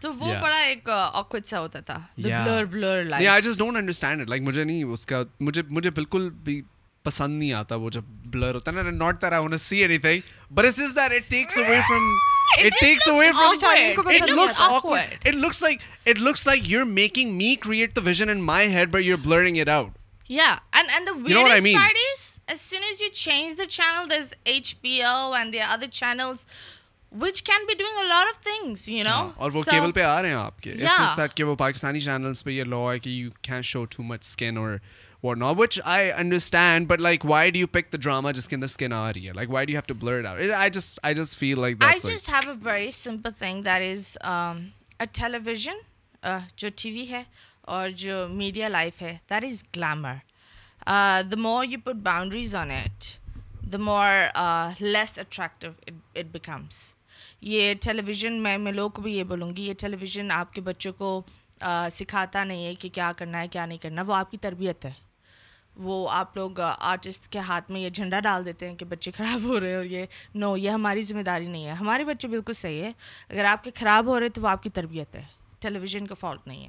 تو 0.00 0.12
وہ 0.14 0.34
بڑا 0.42 0.58
ایک 0.58 0.88
خود 1.30 1.44
سا 1.44 1.60
ہوتا 1.60 1.80
تھا 1.80 1.98
بلر 2.18 2.64
بلر 2.64 3.02
لائک 3.04 3.08
لائک 3.08 3.08
نہیں 3.10 3.14
نہیں 3.14 3.28
I 3.28 3.42
just 3.42 3.58
don't 3.58 3.76
understand 3.76 4.20
it 4.22 4.40
مجھے 4.40 4.44
مجھے 4.44 4.62
مجھے 4.64 4.92
اس 4.92 5.06
کا 5.06 5.90
بالکل 5.94 6.30
بھی 6.44 6.60
پسند 7.04 7.38
نہیں 7.38 7.52
آتا 7.52 7.74
وہ 7.74 7.90
جب 7.90 8.04
بلر 8.04 8.54
ہوتا 8.54 8.70
ہے 8.70 8.76
نا 8.76 8.90
کے 33.92 34.48
ٹیلی 35.22 36.08
ویژن 45.44 45.78
جو 46.56 46.68
ٹی 46.76 46.90
وی 46.90 47.06
ہے 47.10 47.22
اور 47.62 47.88
جو 47.88 48.26
میڈیا 48.28 48.68
لائف 48.68 49.02
ہے 49.02 49.16
that 49.30 49.44
is 49.44 49.62
glamour 49.76 50.14
the 51.30 51.36
more 51.36 51.64
you 51.64 51.78
put 51.84 51.94
boundaries 51.94 52.54
on 52.54 52.70
it 52.70 53.04
the 53.72 53.78
more 53.78 54.08
less 54.80 55.18
attractive 55.18 55.70
it 56.14 56.24
becomes 56.32 56.78
یہ 57.42 57.74
ویژن 58.04 58.42
میں 58.42 58.58
میں 58.58 58.72
لوگ 58.72 58.90
کو 58.90 59.02
بھی 59.02 59.16
یہ 59.18 59.24
بولوں 59.24 59.56
گی 59.56 59.62
یہ 59.62 59.74
ٹیلی 59.78 59.96
ویژن 60.00 60.30
آپ 60.30 60.52
کے 60.52 60.60
بچوں 60.60 60.92
کو 60.92 61.20
سکھاتا 61.90 62.44
نہیں 62.44 62.64
ہے 62.66 62.74
کہ 62.74 62.88
کیا 62.88 63.12
کرنا 63.16 63.42
ہے 63.42 63.48
کیا 63.48 63.66
نہیں 63.66 63.78
کرنا 63.78 64.02
وہ 64.02 64.14
آپ 64.14 64.30
کی 64.30 64.36
تربیت 64.36 64.84
ہے 64.84 65.09
وہ 65.76 66.08
آپ 66.10 66.36
لوگ 66.36 66.60
آرٹسٹ 66.60 67.28
کے 67.28 67.38
ہاتھ 67.38 67.70
میں 67.70 67.80
یہ 67.80 67.90
جھنڈا 67.90 68.20
ڈال 68.20 68.44
دیتے 68.44 68.68
ہیں 68.68 68.76
کہ 68.76 68.84
بچے 68.84 69.10
خراب 69.10 69.44
ہو 69.44 69.60
رہے 69.60 69.68
ہیں 69.68 69.76
اور 69.76 69.84
یہ 69.84 70.06
نو 70.34 70.56
یہ 70.56 70.70
ہماری 70.70 71.02
ذمہ 71.02 71.22
داری 71.22 71.46
نہیں 71.46 71.66
ہے 71.66 71.72
ہمارے 71.72 72.04
بچے 72.04 72.28
بالکل 72.28 72.52
صحیح 72.52 72.82
ہے 72.82 72.90
اگر 73.28 73.44
آپ 73.44 73.64
کے 73.64 73.70
خراب 73.76 74.06
ہو 74.06 74.20
رہے 74.20 74.28
تو 74.28 74.42
وہ 74.42 74.48
آپ 74.48 74.62
کی 74.62 74.70
تربیت 74.70 75.14
ہے 75.14 75.22
ٹیلی 75.58 75.78
ویژن 75.78 76.06
کا 76.06 76.14
فالٹ 76.14 76.46
نہیں 76.46 76.66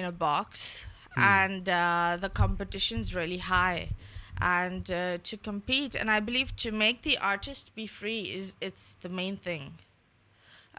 ہے 0.00 0.10
box 0.18 0.84
and 1.16 1.66
the 1.66 2.28
competition 2.34 3.02
and 4.42 4.90
to 5.22 5.36
compete 5.44 5.96
and 5.96 6.10
I 6.10 6.20
believe 6.20 6.46
to 6.62 6.76
make 6.76 7.04
the 7.04 7.16
artist 7.22 7.70
be 7.74 7.86
free 7.90 8.18
is 8.36 8.54
it's 8.60 8.94
the 9.04 9.08
main 9.10 9.36
thing 9.44 9.68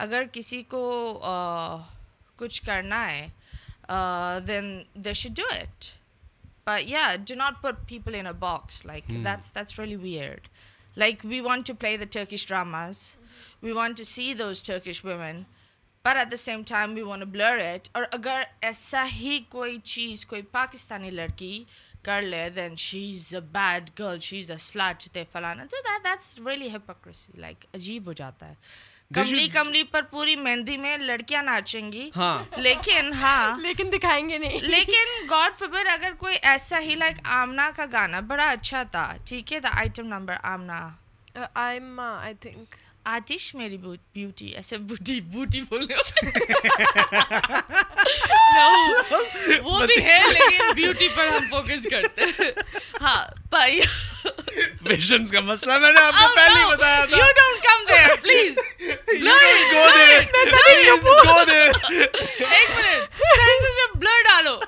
اگر 0.00 0.24
کسی 0.32 0.62
کو 0.70 0.84
کچھ 2.40 2.62
کرنا 2.66 3.06
ہے 3.08 3.28
then 4.48 4.82
they 4.96 5.14
should 5.14 5.30
do 5.36 5.46
it 5.52 5.86
یا 6.86 7.08
do 7.28 7.36
not 7.36 7.62
put 7.62 7.88
people 7.90 8.16
in 8.16 8.28
a 8.28 8.34
box 8.40 8.86
like 8.86 9.08
that's 9.08 9.54
that's 9.56 9.80
really 9.80 9.96
weird 9.96 10.48
like 10.98 11.26
we 11.26 11.40
want 11.42 11.68
to 11.68 11.74
play 11.80 11.98
the 11.98 12.06
Turkish 12.12 12.48
dramas 12.48 13.10
we 13.64 13.72
want 13.72 13.98
to 13.98 14.04
see 14.06 14.34
those 14.34 14.62
Turkish 14.64 15.04
women 15.06 15.42
پر 16.06 16.16
at 16.16 16.32
the 16.32 16.38
same 16.38 16.62
time 16.68 16.94
we 16.96 17.02
want 17.02 17.24
blur 17.24 17.58
it 17.58 17.88
اور 17.92 18.04
اگر 18.12 18.42
ایسا 18.62 19.04
ہی 19.14 19.40
کوئی 19.50 19.78
چیز 19.86 20.26
کوئی 20.26 20.42
پاکستانی 20.52 21.10
لڑکی 21.12 21.64
کر 22.08 22.22
لے 22.24 22.50
then 22.56 22.76
she 22.80 23.04
is 23.14 23.34
a 23.36 23.40
bad 23.54 23.90
girl 24.00 24.20
she 24.22 24.40
is 24.40 24.52
a 24.52 24.58
slut 24.64 25.08
تے 25.14 25.24
فلانا 25.32 25.64
تو 25.72 25.78
that 25.86 26.04
that's 26.04 26.34
really 26.46 26.70
hypocrisy 26.76 27.40
like 27.40 27.66
عجیب 27.74 28.08
ہو 28.08 28.14
جاتا 28.14 28.50
ہے 28.50 28.54
کملی 29.14 29.48
کملی 29.50 29.84
پر 29.92 30.02
پوری 30.10 30.36
مہندی 30.38 30.78
میں 30.78 30.96
لڑکیاں 31.00 31.44
ناچیں 31.44 31.92
گی 31.92 32.10
لیکن 32.58 33.12
ہاں 33.22 33.58
لیکن 33.60 33.90
دکھائیں 33.94 34.30
گے 34.30 34.38
نہیں 34.38 34.68
لیکن 34.70 35.14
گاڈ 35.30 35.56
فبر 35.60 35.86
اگر 35.92 36.14
کوئی 36.20 36.36
ایسا 36.42 36.80
ہی 36.80 36.96
لائک 36.96 37.18
آمنا 37.34 37.70
کا 37.76 37.86
گانا 37.92 38.20
بڑا 38.28 38.50
اچھا 38.50 38.84
تھا 38.92 39.12
ٹھیک 39.26 39.54
ہے 39.54 39.60
دا 39.60 39.70
آئٹم 39.74 40.08
نمبر 40.08 40.36
آمنا 40.46 40.88
آئی 41.56 41.80
آتش 43.06 43.54
میری 43.56 43.78
بیوٹی 43.78 44.48
ایسے 44.52 44.78
بوٹی 44.80 45.20
بوٹی 45.34 45.62
بول 45.62 45.86
رہے 45.86 45.96
ہو 45.96 46.02
وہ 49.64 49.80
بھی 49.80 49.96
مطلب- 49.96 50.04
ہے 50.04 50.20
لیکن 50.30 50.74
بیوٹی 50.76 51.08
پر 51.16 51.28
ہم 51.28 51.46
فوکس 51.50 51.88
کرتے 51.92 52.22
ہیں 52.22 52.52
ہاں 53.02 53.24
بھائی 53.50 53.80
کا 55.28 55.40
مسئلہ 55.42 55.72
میں 55.72 55.80
میں 55.80 55.92
نے 55.92 56.02
آپ 56.02 56.14
کو 56.14 56.26
oh, 56.26 56.36
پہلے 56.36 56.66
بتایا 56.66 57.06
تھا 57.06 57.18
you 57.18 57.26
don't 57.36 57.64
come 57.64 57.86
please 58.22 58.56
blur 59.10 59.44
go 59.74 59.86
go 59.96 60.46
تبھی 60.46 60.84
چپ 60.84 61.08
ہوں 61.28 61.52
ایک 62.50 62.70
منٹ 62.72 63.76
جب 63.78 63.96
بلڈ 63.96 64.28
ڈالو 64.28 64.60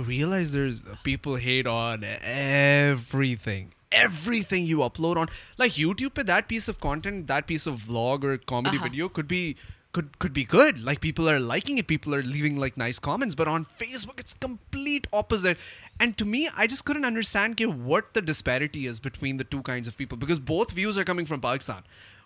realise 0.08 0.56
people 1.02 1.36
hate 1.36 1.66
on 1.66 2.04
every 2.04 3.34
thing 3.36 3.66
everything 3.92 4.66
you 4.66 4.78
upload 4.78 5.16
on 5.16 5.28
like 5.58 5.72
YouTube, 5.72 6.24
that 6.24 6.48
piece 6.48 6.68
of 6.68 6.80
content, 6.80 7.26
that 7.26 7.46
piece 7.46 7.66
of 7.66 7.80
vlog 7.80 8.24
or 8.24 8.38
comedy 8.38 8.76
uh-huh. 8.76 8.88
video 8.88 9.08
could 9.08 9.28
be 9.28 9.56
good. 10.44 10.84
Like 10.84 11.00
people 11.00 11.28
are 11.28 11.40
liking 11.40 11.78
it. 11.78 11.86
People 11.88 12.14
are 12.14 12.22
leaving 12.22 12.56
like 12.56 12.76
nice 12.76 12.98
comments, 12.98 13.34
but 13.34 13.48
on 13.48 13.64
Facebook, 13.64 14.20
it's 14.20 14.34
complete 14.34 15.06
opposite. 15.12 15.58
And 15.98 16.16
to 16.18 16.24
me, 16.24 16.48
I 16.56 16.66
just 16.66 16.84
couldn't 16.84 17.04
understand 17.04 17.58
what 17.84 18.14
the 18.14 18.22
disparity 18.22 18.86
is 18.86 19.00
between 19.00 19.36
the 19.36 19.44
two 19.44 19.62
kinds 19.62 19.88
of 19.88 19.98
people, 19.98 20.16
because 20.16 20.38
both 20.38 20.70
views 20.70 20.96
are 20.96 21.04
coming 21.04 21.26
from 21.26 21.40
Pakistan, 21.40 21.82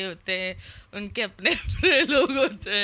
ہوتے 0.04 0.54
ان 0.92 1.08
کے 1.08 1.24
اپنے 1.24 1.50
لوگ 2.08 2.30
ہوتے 2.36 2.84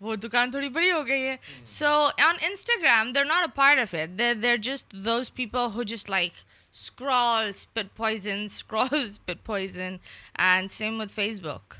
وہ 0.00 0.14
دکان 0.16 0.50
تھوڑی 0.50 0.68
بڑی 0.68 0.90
ہو 0.90 1.06
گئی 1.06 1.26
ہے 1.26 1.36
so 1.66 1.92
on 2.26 2.36
Instagram 2.42 3.12
there 3.12 3.24
not 3.24 3.42
a 3.42 3.54
part 3.54 3.78
of 3.78 3.94
it 3.94 4.18
there 4.18 4.34
there 4.34 4.56
just 4.62 4.92
those 5.04 5.32
people 5.34 5.66
who 5.74 5.82
just 5.82 6.10
like 6.10 6.32
scroll 6.74 7.50
put 7.72 7.96
poison 7.96 8.44
scroll 8.44 9.08
put 9.24 9.44
poison 9.44 9.96
and 10.38 10.70
same 10.70 11.00
with 11.00 11.12
face 11.14 11.40
book 11.40 11.74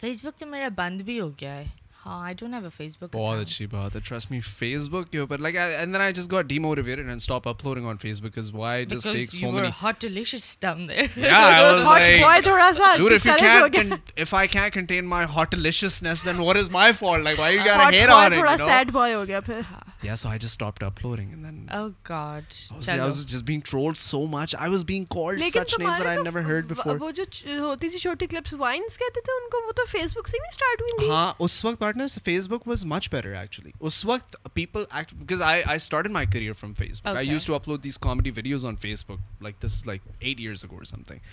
face 0.00 0.24
بک 0.24 0.40
تو 0.40 0.46
میرا 0.46 0.68
بند 0.74 1.02
بھی 1.02 1.20
ہو 1.20 1.28
گیا 1.30 1.56
ہے 1.56 1.64
I 2.06 2.34
don't 2.34 2.54
have 2.54 2.64
a 2.64 2.70
face 2.76 2.96
بک 2.96 3.14
بہت 3.14 3.38
اچھی 3.38 3.66
بات 3.66 3.94
ہے 3.96 4.00
ٹرسٹ 4.00 4.30
می 4.30 4.40
فیس 4.48 4.88
بک 4.88 5.10
کے 5.12 5.18
اوپر 5.18 5.38
like 5.38 5.56
and 5.56 5.92
then 5.94 6.00
I 6.00 6.12
just 6.12 6.32
got 6.32 6.44
D 6.44 6.58
motivated 6.58 7.08
and 7.08 7.22
stop 7.22 7.48
uploading 7.48 7.86
on 7.86 7.96
face 7.96 8.20
book 8.20 8.38
is 8.38 8.50
why 8.54 8.76
I 8.76 8.86
just 8.86 9.12
take 9.12 9.30
so 9.30 9.50
many 9.52 9.68
hot 9.82 10.00
delicious 10.00 10.58
down 10.60 10.88
there 10.88 11.18
یا 11.18 11.38
I 11.38 11.64
was 11.64 11.84
like 11.84 12.24
why 12.24 12.42
تھوڑا 12.42 12.70
سا 12.72 12.94
ڈور 12.98 13.12
if 13.12 13.26
you 13.26 13.68
can 13.72 13.92
if 14.16 14.34
I 14.34 14.48
can 14.48 14.70
contain 14.70 15.06
my 15.06 15.26
hot 15.36 15.50
deliciousness 15.50 16.24
then 16.26 16.38
what 16.38 16.56
is 16.56 16.70
my 16.70 16.92
fault 16.92 17.24
like 17.24 17.40
why 17.40 17.56
you 17.56 17.62
got 17.66 17.80
a 17.80 17.90
hair 17.92 18.08
on 18.08 18.24
it 18.24 18.32
تھوڑا 18.32 18.56
sad 18.56 18.92
boy 18.92 19.14
ہو 19.14 19.26
گیا 19.26 19.40
پھر 19.40 19.60
ہاں 19.70 19.80
yeah 20.04 20.14
so 20.14 20.28
i 20.28 20.36
just 20.36 20.54
stopped 20.54 20.82
uploading 20.82 21.32
and 21.32 21.44
then 21.44 21.68
oh 21.72 21.94
god 22.04 22.44
i 22.72 22.76
was, 22.76 22.88
I 22.88 23.04
was 23.04 23.24
just 23.24 23.44
being 23.44 23.62
trolled 23.62 23.96
so 23.96 24.26
much 24.26 24.54
i 24.54 24.68
was 24.68 24.84
being 24.84 25.06
called 25.06 25.38
Lekin 25.38 25.52
such 25.52 25.78
names 25.78 25.98
that 25.98 26.06
i 26.06 26.14
never 26.22 26.42
heard 26.42 26.68
before 26.68 26.96
wo 27.04 27.10
jo 27.18 27.24
hoti 27.66 27.90
thi 27.94 28.02
shorty 28.04 28.28
clips 28.34 28.54
vines 28.64 28.98
kehte 29.02 29.20
the 29.30 29.36
unko 29.38 29.62
wo 29.66 29.74
to 29.80 29.86
facebook 29.94 30.30
se 30.34 30.42
nahi 30.44 30.56
start 30.58 30.86
hui 30.86 30.94
thi 31.00 31.10
ha 31.14 31.22
us 31.48 31.58
waqt 31.68 31.82
partners 31.84 32.16
facebook 32.30 32.70
was 32.72 32.86
much 32.94 33.10
better 33.16 33.34
actually 33.42 33.74
us 33.90 34.00
waqt 34.12 34.40
people 34.60 34.88
act 35.02 35.18
because 35.24 35.44
i 35.50 35.56
i 35.76 35.78
started 35.88 36.16
my 36.18 36.24
career 36.36 36.56
from 36.62 36.74
facebook 36.82 37.12
okay. 37.14 37.26
i 37.26 37.28
used 37.34 37.52
to 37.52 37.58
upload 37.60 37.86
these 37.88 38.00
comedy 38.08 38.34
videos 38.40 38.66
on 38.72 38.80
facebook 38.88 39.46
like 39.48 39.60
this 39.66 39.78
like 39.92 40.10
8 40.20 40.44
years 40.48 40.66
ago 40.68 40.82
or 40.82 40.90
something 40.94 41.22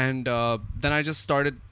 and 0.00 0.28
uh 0.28 0.58
then 0.86 0.98
i 0.98 1.00
just 1.10 1.20
started 1.20 1.62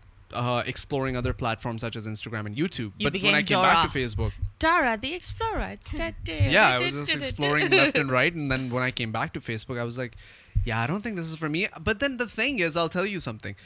uh 0.32 0.62
exploring 0.72 1.16
other 1.16 1.32
platforms 1.42 1.82
such 1.86 1.96
as 1.96 2.06
instagram 2.06 2.46
and 2.50 2.56
youtube 2.56 2.92
you 2.98 3.10
but 3.10 3.20
when 3.22 3.34
i 3.34 3.42
came 3.42 3.58
Dora. 3.58 3.72
back 3.72 3.92
to 3.92 3.98
facebook 3.98 4.32
Dara 4.62 4.96
the 4.96 5.12
Explorer. 5.14 5.74
yeah, 6.26 6.68
I 6.68 6.78
was 6.78 6.94
just 6.94 7.14
exploring 7.14 7.70
left 7.70 7.98
and 7.98 8.10
right. 8.18 8.32
And 8.32 8.50
then 8.50 8.70
when 8.70 8.82
I 8.84 8.90
came 8.92 9.12
back 9.12 9.32
to 9.34 9.40
Facebook, 9.40 9.78
I 9.78 9.84
was 9.84 9.98
like, 9.98 10.16
yeah, 10.64 10.80
I 10.80 10.86
don't 10.86 11.02
think 11.02 11.16
this 11.16 11.26
is 11.26 11.36
for 11.36 11.48
me. 11.48 11.66
But 11.80 12.00
then 12.00 12.18
the 12.18 12.28
thing 12.28 12.60
is, 12.60 12.76
I'll 12.76 12.94
tell 12.98 13.14
you 13.14 13.20
something. 13.20 13.62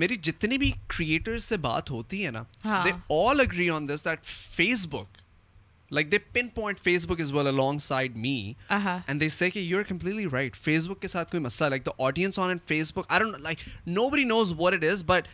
میری 0.00 0.14
جتنی 0.26 0.56
بھی 0.58 0.70
creator 0.88 1.36
سے 1.38 1.56
بات 1.64 1.90
ہوتی 1.90 2.24
ہے 2.26 2.30
نا 2.30 2.42
they 2.84 2.90
all 3.16 3.40
agree 3.40 3.68
on 3.70 3.88
this 3.88 4.04
that 4.04 4.24
face 4.26 4.86
book 4.90 5.18
like 5.90 6.10
they 6.12 6.18
pin 6.32 6.48
point 6.54 6.80
face 6.84 7.06
book 7.06 7.20
is 7.20 7.32
well 7.32 7.46
along 7.46 7.78
side 7.78 8.16
me 8.16 8.52
and 8.70 9.20
they 9.20 9.28
see 9.28 9.50
کہ 9.50 9.58
you 9.58 9.78
are 9.78 9.82
completely 9.88 10.24
right 10.32 10.56
face 10.56 10.86
بک 10.88 11.00
کے 11.02 11.08
ساتھ 11.08 11.30
کوئی 11.30 11.42
مسئلہ 11.42 11.68
like 11.68 11.86
the 11.86 11.90
audience 12.06 12.38
on 12.38 12.48
and 12.48 12.60
face 12.68 12.92
book 12.94 13.06
I 13.08 13.22
don't 13.22 13.40
like 13.42 13.58
نو 13.86 14.08
بری 14.10 14.24
knows 14.24 14.52
what 14.58 14.74
it 14.74 14.84
is 14.90 15.04
but 15.06 15.28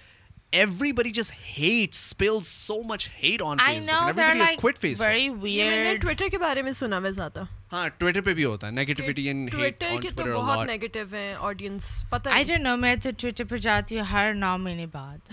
E 0.52 1.10
just 1.10 1.32
hate 1.58 1.94
so 2.44 2.82
much 2.82 3.08
hate 3.22 3.42
aunt 3.42 3.60
face 4.80 5.02
Twitter 6.00 6.28
کے 6.30 6.38
بارے 6.38 6.62
میں 6.62 6.72
سنا 6.72 6.98
میں 6.98 7.10
جاتا 7.10 7.42
ہاں 7.72 7.88
ٹویٹر 7.98 8.20
پہ 8.20 8.34
بھی 8.34 8.44
ہوتا 8.44 8.66
ہے 8.66 8.72
بہت 10.32 10.66
نیگیٹو 10.66 11.02
ہے 11.12 11.34
آڈینس 11.38 12.04
پتا 12.10 12.30
میں 12.76 12.96
تو 12.96 13.10
ٹویٹر 13.18 13.44
پہ 13.44 13.56
جاتی 13.56 13.98
ہوں 13.98 14.04
ہر 14.04 14.32
نو 14.34 14.56
مہینے 14.58 14.86
بعد 14.86 15.18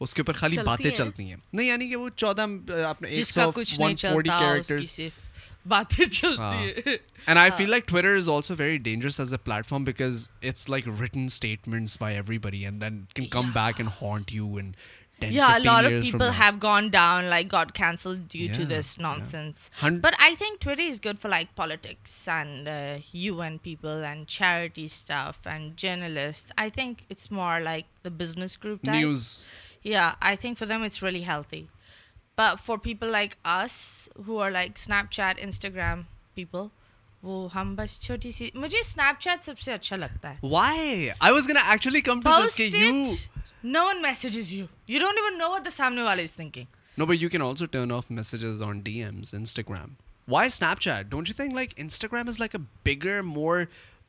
اس 0.00 0.14
کے 0.14 0.22
اوپر 0.22 0.32
خالی 0.32 0.56
باتیں 0.66 0.90
چلتی 0.96 1.28
ہیں 1.28 1.36
نہیں 1.52 1.66
یعنی 1.66 1.88
کہ 1.88 1.96
وہ 1.96 2.08
چودہ 2.16 2.46
چلتی 6.10 6.26
ہاں۔ 6.26 6.54
ہاں۔ 28.88 29.24
Yeah, 29.82 30.14
I 30.20 30.36
think 30.36 30.58
for 30.58 30.66
them 30.66 30.82
it's 30.82 31.02
really 31.02 31.22
healthy. 31.22 31.68
But 32.36 32.60
for 32.60 32.78
people 32.78 33.08
like 33.08 33.36
us 33.44 34.08
who 34.24 34.38
are 34.38 34.50
like 34.50 34.76
Snapchat, 34.76 35.38
Instagram 35.38 36.04
people, 36.36 36.70
Why? 37.20 37.54
I 41.20 41.32
was 41.32 41.46
gonna 41.46 41.60
actually 41.62 42.02
come 42.02 42.22
to 42.22 42.28
Post 42.28 42.56
this 42.58 42.72
it, 42.72 42.74
you 42.74 43.16
no 43.62 43.84
one 43.84 44.00
messages 44.00 44.54
you. 44.54 44.68
You 44.86 44.98
don't 44.98 45.18
even 45.18 45.38
know 45.38 45.50
what 45.50 45.64
the 45.64 45.70
Samnewala 45.70 46.18
is 46.18 46.32
thinking. 46.32 46.68
No, 46.96 47.06
but 47.06 47.18
you 47.18 47.28
can 47.28 47.42
also 47.42 47.66
turn 47.66 47.90
off 47.90 48.10
messages 48.10 48.62
on 48.62 48.82
DMs, 48.82 49.32
Instagram. 49.32 49.90
Why 50.26 50.46
Snapchat? 50.46 51.08
Don't 51.10 51.28
you 51.28 51.34
think 51.34 51.54
like 51.54 51.74
Instagram 51.76 52.28
is 52.28 52.38
like 52.38 52.54
a 52.54 52.58
bigger, 52.58 53.22
more 53.22 53.68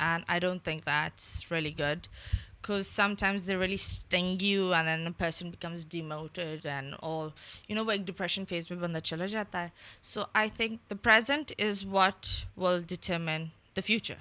and 0.00 0.24
I 0.26 0.40
don't 0.40 0.64
think 0.64 0.86
that's 0.86 1.30
really 1.52 1.72
good 1.78 2.06
because 2.60 2.86
some 2.86 3.14
times 3.18 3.46
the 3.46 3.56
really 3.56 3.74
stingy 3.74 4.56
person 5.18 5.50
becomes 5.50 5.86
demoted 5.90 6.66
and 6.66 6.94
you 7.68 7.74
know 7.76 7.84
وہ 7.84 7.90
ایک 7.90 8.06
depression 8.06 8.44
phase 8.48 8.70
میں 8.70 8.78
بندہ 8.78 8.98
چلا 9.00 9.26
جاتا 9.26 9.62
ہے 9.62 9.68
so 10.04 10.24
I 10.32 10.50
think 10.56 10.80
the 10.90 10.94
present 11.02 11.52
is 11.58 11.84
what 11.86 12.26
will 12.56 12.82
determine 12.88 13.44
the 13.76 13.80
future 13.86 14.14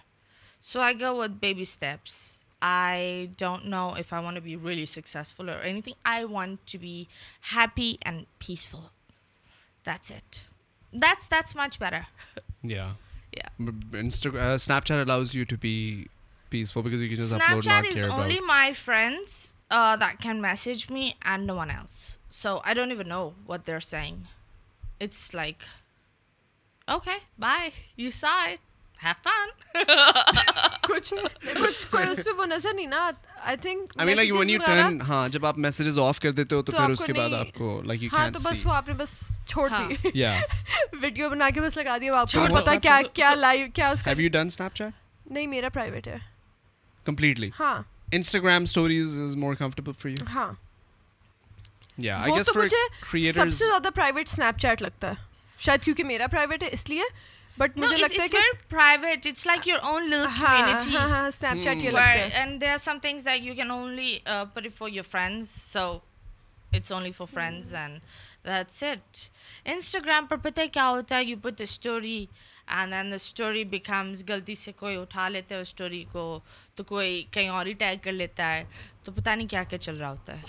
so 0.66 0.82
I 0.82 1.00
go 1.02 1.16
with 1.16 1.32
baby 1.40 1.62
steps 1.62 2.20
I 2.62 3.26
don't 3.38 3.66
know 3.66 3.88
if 3.90 4.13
I 4.13 4.24
وانلی 4.24 4.86
successful 4.88 5.50
or 5.50 5.63
any 5.63 5.82
thing 5.82 6.00
I 6.04 6.24
want 6.30 6.60
to 6.72 6.78
be 6.82 7.04
happy 7.56 7.96
and 8.02 8.24
peaceful 8.40 8.86
that's 9.86 10.12
it 10.12 10.40
that's 10.94 11.30
that's 11.32 11.56
much 11.56 11.80
better 11.80 13.06
my 13.60 14.32
friend 18.74 19.18
then 20.24 20.42
message 20.42 20.92
me 20.92 21.12
and 21.22 21.48
no 21.48 21.56
one 21.56 21.70
else 21.70 22.18
so 22.32 22.58
I 22.58 22.76
don't 22.76 23.08
know 23.08 23.30
what 23.48 23.68
there 23.68 23.80
say 23.80 24.12
it's 25.00 25.36
like 25.36 25.56
okay 26.88 27.18
bye 27.40 27.70
you 27.98 28.10
سار 28.12 28.50
سب 28.98 29.84
سے 53.52 53.66
زیادہ 53.66 55.13
شاید 55.60 55.84
کیونکہ 55.84 56.04
میرا 56.04 56.28
private 56.28 56.63
ہے 56.63 56.70
اس 56.72 56.90
لیے 56.90 57.04
but 57.58 57.78
مجھے 57.78 57.98
لگتا 57.98 58.24
ہے 58.24 58.28
کہ 58.28 58.38
private 58.70 59.18
it's 59.18 59.28
it's 59.28 59.48
like 59.48 59.68
your 59.68 59.78
your 59.78 59.92
own 59.92 60.04
little 60.04 60.26
community 60.38 60.96
ہاں 60.96 61.10
ہاں 61.10 61.28
اسنیپ 61.28 61.63
چیٹ 61.63 61.76
یہ 61.76 61.90
لگتا 61.90 62.10
ہے 62.10 62.22
and 62.22 62.34
and 62.34 62.62
there 62.62 62.78
some 62.78 62.98
things 63.02 63.26
that 63.26 63.42
you 63.42 63.56
can 63.56 63.72
only 63.72 64.20
only 64.26 64.54
put 64.54 64.66
it 64.66 64.78
for 64.78 64.90
for 64.90 65.02
friends 65.12 65.78
friends 67.34 67.72
so 67.72 67.98
that's 68.46 68.84
Instagram 69.66 70.26
پر 70.26 70.36
پتہ 70.44 70.62
کیا 70.72 70.90
ہوتا 70.90 71.18
ہے 71.18 71.24
یو 71.24 71.38
پٹ 71.44 71.62
اسٹوری 71.62 72.26
بیکمز 73.63 74.24
غلطی 74.28 74.56
سے 74.56 74.72
کوئی 74.72 74.96
اٹھا 74.96 75.30
لیتا 75.30 75.56
ہے 75.56 75.62
اسٹوری 75.62 76.06
کو 76.12 76.40
تو 76.76 76.84
کوئی 76.84 77.24
کہیں 77.32 77.50
اور 77.50 77.66
ہی 77.66 77.74
ٹیگ 77.74 77.98
کر 78.02 78.12
لیتا 78.12 78.54
ہے 78.54 78.63
تو 79.04 79.12
پتہ 79.12 79.30
نہیں 79.30 79.48
کیا 79.48 79.63
کیا 79.63 79.80
چل 79.80 79.98
رہا 79.98 80.10
ہوتا 80.10 80.38
ہے 80.38 80.44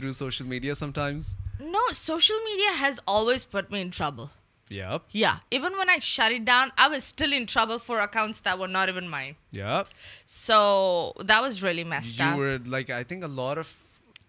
through 0.00 0.12
social 0.14 0.46
media 0.46 0.74
sometimes? 0.74 1.34
No, 1.60 1.80
social 1.92 2.38
media 2.44 2.70
has 2.72 3.00
always 3.06 3.44
put 3.44 3.70
me 3.70 3.80
in 3.80 3.90
trouble. 3.90 4.30
Yep. 4.70 5.02
Yeah. 5.10 5.38
Even 5.50 5.76
when 5.76 5.90
I 5.90 5.98
shut 5.98 6.32
it 6.32 6.44
down, 6.44 6.72
I 6.78 6.88
was 6.88 7.04
still 7.04 7.32
in 7.32 7.46
trouble 7.46 7.78
for 7.78 7.98
accounts 8.00 8.40
that 8.40 8.58
were 8.58 8.68
not 8.68 8.88
even 8.88 9.08
mine. 9.08 9.34
Yep. 9.50 9.88
So 10.26 11.12
that 11.30 11.42
was 11.42 11.62
really 11.62 11.84
messed 11.84 12.18
you 12.18 12.24
up. 12.24 12.36
You 12.36 12.40
were 12.40 12.58
like, 12.64 12.88
I 12.88 13.02
think 13.02 13.24
a 13.24 13.32
lot 13.40 13.58
of, 13.58 13.76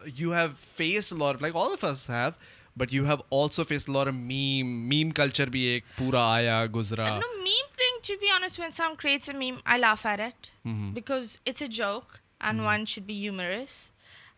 you 0.15 0.31
have 0.31 0.57
faced 0.57 1.11
a 1.11 1.15
lot 1.15 1.35
of, 1.35 1.41
like 1.41 1.53
all 1.53 1.73
of 1.73 1.83
us 1.83 2.07
have, 2.07 2.35
but 2.75 2.91
you 2.91 3.05
have 3.05 3.21
also 3.29 3.63
faced 3.63 3.87
a 3.87 3.91
lot 3.91 4.07
of 4.07 4.15
meme, 4.15 4.89
meme 4.89 5.11
culture 5.11 5.45
bhi 5.45 5.75
ek 5.75 5.83
pura 5.95 6.19
aya 6.19 6.67
guzra. 6.67 7.05
No, 7.05 7.31
meme 7.37 7.71
thing, 7.77 8.01
to 8.09 8.17
be 8.17 8.31
honest, 8.33 8.57
when 8.57 8.71
someone 8.71 8.97
creates 8.97 9.29
a 9.29 9.33
meme, 9.33 9.61
I 9.65 9.77
laugh 9.77 10.05
at 10.05 10.19
it 10.19 10.49
mm-hmm. 10.65 10.91
because 10.91 11.37
it's 11.45 11.61
a 11.61 11.67
joke 11.67 12.19
and 12.41 12.57
mm-hmm. 12.57 12.65
one 12.65 12.85
should 12.87 13.05
be 13.05 13.19
humorous. 13.19 13.90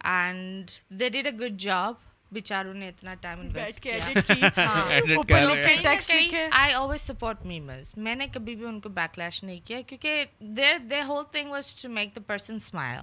and 0.03 0.71
they 0.99 1.10
did 1.10 1.25
a 1.25 1.32
good 1.39 1.60
job 1.60 1.93
بیچاروں 2.32 2.73
نے 2.73 2.88
اتنا 2.88 3.13
time 3.21 3.39
invest 3.39 3.79
کیا 3.82 3.97
I 6.51 6.73
always 6.73 7.01
support 7.01 7.45
memes 7.45 7.91
میں 7.97 8.15
نے 8.15 8.27
کبھی 8.34 8.56
بھی 8.56 8.65
ان 8.65 8.79
کو 8.79 8.89
back 8.91 9.19
lash 9.19 9.43
نہیں 9.43 9.60
کیا 9.65 9.82
کیونکہ 9.88 10.23
there 10.58 10.77
they 10.89 11.01
whole 11.01 11.23
thing 11.32 11.51
was 11.51 11.73
to 11.82 11.89
make 11.89 12.15
the 12.15 12.21
person 12.27 12.56
smile 12.56 12.99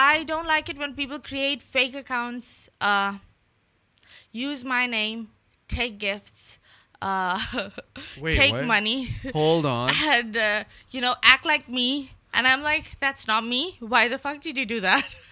I 0.00 0.24
don't 0.24 0.46
like 0.46 0.70
it 0.70 0.78
when 0.78 0.94
people 0.94 1.18
create 1.24 1.62
fake 1.72 1.96
accounts 1.96 2.68
use 4.34 4.64
my 4.64 4.86
name 4.88 5.24
take 5.68 6.02
gifts 6.02 6.56
take 8.16 8.54
money 8.66 8.96
you 9.24 11.00
know 11.00 11.12
act 11.22 11.46
like 11.46 11.68
me 11.68 11.90
and 12.32 12.46
I 12.46 12.50
am 12.50 12.62
like 12.62 12.84
that's 13.00 13.28
not 13.28 13.42
me 13.44 13.64
why 13.82 14.08
the 14.08 14.32
they 14.44 14.64
do 14.64 14.78
that 14.80 15.21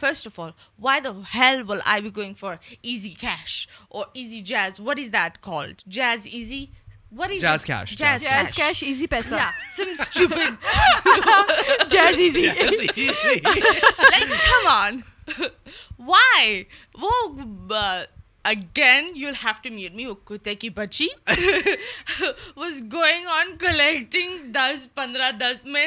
first 0.00 0.26
of 0.26 0.40
all 0.40 0.50
why 0.78 1.00
the 1.00 1.10
hell 1.34 1.62
will 1.68 1.80
I 1.84 2.02
be 2.02 2.10
going 2.16 2.34
for 2.34 2.56
easy 2.82 3.14
cash 3.20 3.68
اور 3.88 4.06
easy 4.12 4.40
Gs 4.40 4.80
what 4.80 4.98
is 4.98 5.12
that 5.12 5.38
called 5.40 5.82
Gs 5.86 6.28
easy 6.32 6.66
what 7.12 7.30
کیشی 8.56 9.06
پیسے 9.06 9.36
جیز 11.88 12.18
easy 12.18 12.48
why 15.98 16.64
وہ 16.94 17.10
again 18.44 19.10
you 19.16 19.30
have 19.44 19.52
to 19.62 19.70
meet 19.70 19.92
میتے 19.92 20.54
کی 20.54 20.68
بچی 20.70 21.06
دس 25.38 25.64
میں 25.64 25.86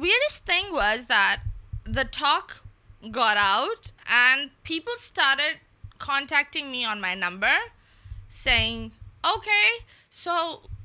wears 0.00 0.40
thing 0.42 0.72
was 0.72 1.04
the 1.08 2.02
talk 2.02 2.52
گور 3.14 3.36
out 3.36 3.86
and 4.06 4.48
people 4.62 4.96
saying 8.30 8.88
okay 9.22 9.78
سو 10.12 10.50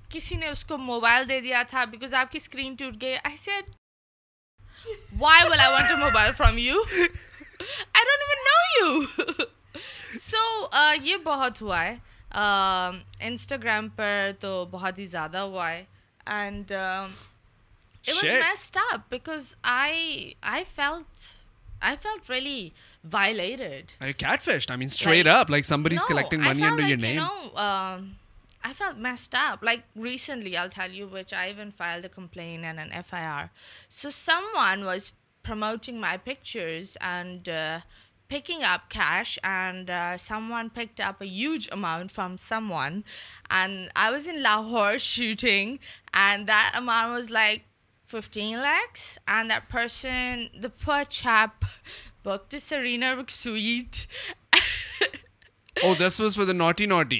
کسی 0.09 0.35
نے 0.35 0.47
اس 0.47 0.63
کو 0.65 0.77
موبائل 0.79 1.27
دے 1.29 1.39
دیا 1.41 1.63
تھا 1.69 1.83
بیکاز 1.85 2.13
آپ 2.13 2.31
کی 2.31 2.37
اسکرین 2.37 2.75
ٹوٹ 2.75 3.01
گئی 3.01 3.13
I 3.13 3.35
I 3.45 3.51
I 3.51 3.61
why 5.17 5.43
will 5.43 5.59
want 5.71 5.91
mobile 5.99 6.31
from 6.37 6.57
you 6.57 6.81
you 6.91 7.03
don't 7.95 8.21
even 8.21 8.43
know 8.43 9.01
so 10.19 10.67
یہ 11.01 11.17
بہت 11.23 11.61
ہوا 11.61 11.81
ہے 11.81 11.95
انسٹاگرام 13.21 13.83
um, 13.83 13.95
پر 13.95 14.31
تو 14.39 14.65
بہت 14.71 14.97
ہی 14.97 15.05
زیادہ 15.07 15.37
ہوا 15.39 15.69
ہے 15.71 15.83
and 16.27 16.71
I 28.65 28.73
felt 28.73 28.97
messed 28.97 29.35
up. 29.35 29.59
Like 29.61 29.83
recently, 29.95 30.57
I'll 30.57 30.71
tell 30.71 30.89
you, 30.89 31.05
which 31.07 31.31
I 31.31 31.51
even 31.51 31.71
filed 31.71 32.03
a 32.03 32.09
complaint 32.09 32.65
and 32.65 32.79
an 32.79 32.91
FIR. 33.03 33.51
So 33.89 34.09
someone 34.09 34.85
was 34.85 35.11
promoting 35.43 35.99
my 35.99 36.17
pictures 36.17 36.97
and 36.99 37.47
uh, 37.47 37.81
picking 38.27 38.63
up 38.63 38.89
cash, 38.89 39.37
and 39.43 39.91
uh, 39.91 40.17
someone 40.17 40.71
picked 40.71 40.99
up 40.99 41.21
a 41.21 41.27
huge 41.27 41.69
amount 41.71 42.09
from 42.09 42.39
someone, 42.39 43.03
and 43.51 43.91
I 43.95 44.09
was 44.09 44.27
in 44.27 44.41
Lahore 44.41 44.97
shooting, 45.13 45.77
and 46.11 46.47
that 46.47 46.71
amount 46.73 47.13
was 47.13 47.29
like 47.29 47.65
15 48.07 48.57
lakhs, 48.57 49.19
and 49.27 49.47
that 49.51 49.69
person, 49.69 50.49
the 50.59 50.71
poor 50.71 51.05
chap, 51.05 51.65
booked 52.23 52.55
a 52.55 52.59
Serena 52.59 53.23
suite 53.27 54.07
not 55.83 56.81
نوٹنٹ 56.81 57.13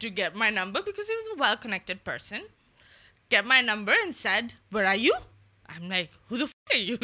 to 0.00 0.08
get 0.18 0.36
my 0.36 0.52
number 0.52 0.82
because 0.82 1.10
well 1.10 1.56
connected 1.62 1.98
person 2.04 2.42
get 3.32 3.46
my 3.46 3.62
number 3.62 3.94
and 3.94 4.16
said 4.16 4.46
what 4.72 4.86
I 4.86 5.02
you 5.02 5.14
I 5.70 6.96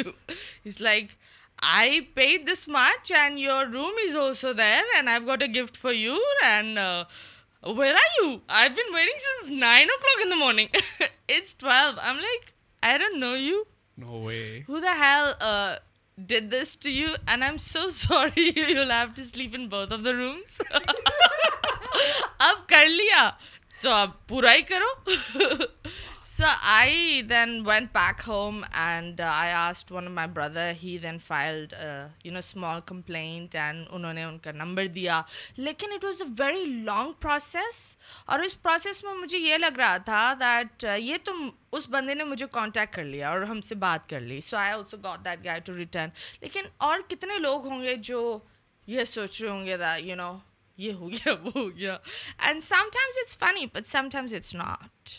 who 0.00 0.10
I 1.62 2.00
paid 2.14 2.48
this 2.50 2.68
much 2.68 3.12
and 3.12 3.38
your 3.38 3.66
room 3.66 3.98
is 4.04 4.16
also 4.16 4.52
there 4.52 4.94
and 4.94 5.08
I 5.08 5.26
got 5.26 5.42
a 5.42 5.48
gift 5.54 5.76
for 5.78 5.92
you 5.92 6.18
and 6.42 6.78
where 7.78 7.94
are 7.94 8.20
you 8.20 8.36
I 8.58 8.68
been 8.68 8.94
waiting 8.94 9.18
since 9.18 9.50
nine 9.60 9.90
O 9.90 9.96
clock 9.96 10.22
in 10.22 10.30
the 10.30 10.36
morning 10.36 10.76
it's 11.28 11.54
twelve 11.56 12.00
I 12.00 12.08
am 12.08 12.18
like 12.18 12.50
I 12.82 12.98
don't 12.98 13.16
know 13.16 13.36
you 13.36 13.62
who 14.68 14.80
the 14.80 14.94
hell 14.98 15.32
did 16.18 16.52
this 16.52 16.76
to 16.78 16.90
you 16.90 17.08
and 17.26 17.42
I 17.42 17.50
am 17.50 17.56
so 17.62 17.88
sorry 17.90 18.50
you 18.56 18.68
you 18.68 18.90
have 18.90 19.06
to 19.16 19.24
sleep 19.24 19.54
in 19.54 19.68
بہت 19.68 19.92
of 19.92 20.04
the 20.04 20.12
rooms 20.12 20.60
اب 22.38 22.66
کر 22.68 22.88
لیا 22.88 23.30
تو 23.80 23.90
اب 23.90 24.10
پورا 24.28 24.52
ہی 24.52 24.62
کرو 24.62 24.92
so 26.38 26.46
I 26.62 27.22
then 27.22 27.50
went 27.66 27.86
back 27.92 28.20
home 28.26 28.60
and 28.72 29.20
I 29.20 29.52
asked 29.52 29.90
one 29.92 30.10
my 30.12 30.28
brother 30.32 30.70
he 30.82 30.96
then 30.98 31.18
filed 31.18 31.72
you 32.24 32.32
know 32.32 32.38
small 32.38 32.80
complaint 32.86 33.54
and 33.54 33.86
انہوں 33.90 34.12
نے 34.12 34.24
ان 34.24 34.38
کا 34.38 34.52
نمبر 34.52 34.86
دیا 34.94 35.20
لیکن 35.56 35.92
it 35.92 36.04
was 36.04 36.22
a 36.22 36.28
very 36.38 36.64
long 36.84 37.12
process 37.20 37.80
اور 38.26 38.40
اس 38.40 38.60
پروسیس 38.62 39.02
میں 39.04 39.14
مجھے 39.14 39.38
یہ 39.38 39.58
لگ 39.58 39.78
رہا 39.78 39.96
تھا 40.04 40.32
دیٹ 40.40 40.84
یہ 40.98 41.16
تو 41.24 41.32
اس 41.72 41.88
بندے 41.90 42.14
نے 42.14 42.24
مجھے 42.24 42.46
کانٹیکٹ 42.52 42.94
کر 42.94 43.04
لیا 43.04 43.30
اور 43.30 43.42
ہم 43.44 43.60
سے 43.60 43.74
بات 43.80 44.08
کر 44.08 44.20
لی 44.22 44.40
so 44.40 44.56
I 44.56 44.72
also 44.72 44.96
got 45.04 45.24
that 45.24 45.44
گی 45.44 45.58
ٹو 45.64 45.76
ریٹرن 45.76 46.10
لیکن 46.40 46.66
اور 46.78 47.00
کتنے 47.08 47.38
لوگ 47.38 47.66
ہوں 47.66 47.82
گے 47.82 47.96
جو 48.04 48.38
یہ 48.88 49.04
سوچ 49.06 49.40
رہے 49.42 49.50
ہوں 49.50 49.64
گے 49.66 49.76
یو 50.00 50.16
نو 50.16 50.36
یہ 50.78 50.92
ہو 50.92 51.10
گیا 51.10 51.32
وہ 51.34 51.50
ہو 51.54 51.70
گیا 51.70 51.96
and 52.38 52.64
some 52.64 52.88
times 52.92 53.18
it's 53.18 53.38
funny 53.38 53.66
but 53.72 53.88
some 53.88 54.08
times 54.12 54.34
it's 54.34 54.54
not 54.54 55.18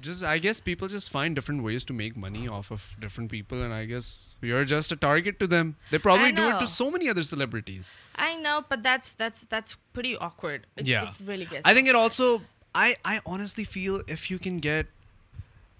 Just, 0.00 0.24
I 0.24 0.38
guess 0.38 0.60
people 0.60 0.88
just 0.88 1.10
find 1.10 1.34
different 1.34 1.62
ways 1.62 1.84
to 1.84 1.92
make 1.92 2.16
money 2.16 2.48
off 2.48 2.70
of 2.70 2.96
different 3.00 3.30
people, 3.30 3.62
and 3.62 3.72
I 3.72 3.84
guess 3.84 4.34
you're 4.40 4.64
just 4.64 4.92
a 4.92 4.96
target 4.96 5.38
to 5.40 5.46
them. 5.46 5.76
They 5.90 5.98
probably 5.98 6.32
do 6.32 6.48
it 6.48 6.58
to 6.60 6.66
so 6.66 6.90
many 6.90 7.08
other 7.08 7.22
celebrities. 7.22 7.94
I 8.14 8.36
know, 8.36 8.64
but 8.68 8.82
that's 8.82 9.14
pretty 9.92 10.16
awkward. 10.16 10.66
It 10.76 10.88
really 11.24 11.44
gets. 11.44 11.62
I 11.64 11.74
think 11.74 11.88
awkward. 11.88 11.98
It 11.98 12.02
also. 12.02 12.42
I 12.74 13.20
honestly 13.26 13.64
feel 13.64 14.02
if 14.06 14.30
you 14.30 14.38
can 14.38 14.58
get 14.60 14.86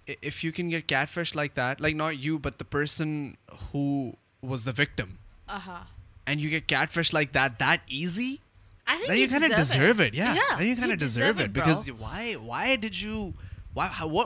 catfished 0.07 1.35
like 1.35 1.55
that, 1.55 1.81
like 1.81 1.95
not 1.95 2.19
you, 2.19 2.39
but 2.39 2.59
the 2.59 2.65
person 2.65 3.37
who 3.73 4.17
was 4.43 4.65
the 4.65 4.73
victim, 4.73 5.19
uh-huh. 5.49 5.85
and 6.27 6.41
you 6.41 6.51
get 6.51 6.67
catfished 6.67 7.13
like 7.13 7.33
that 7.33 7.83
easy. 7.89 8.41
I 8.91 8.97
think 8.97 9.09
then 9.09 9.19
you 9.19 9.29
kind 9.29 9.45
of 9.45 9.55
deserve 9.55 10.01
it. 10.01 10.15
Yeah. 10.15 10.35
Then 10.57 10.67
you 10.67 10.75
kind 10.75 10.91
of 10.91 10.99
deserve 10.99 11.39
it 11.41 11.53
because 11.53 11.87
why 11.93 12.77
did 12.77 13.01
you 13.01 13.35
please 13.75 14.17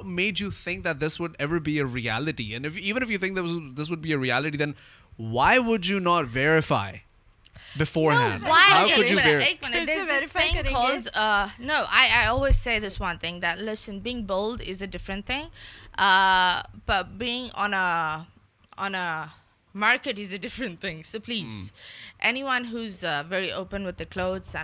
any 22.19 22.43
one 22.43 22.65
ہیزن 22.65 23.33
with 23.33 24.03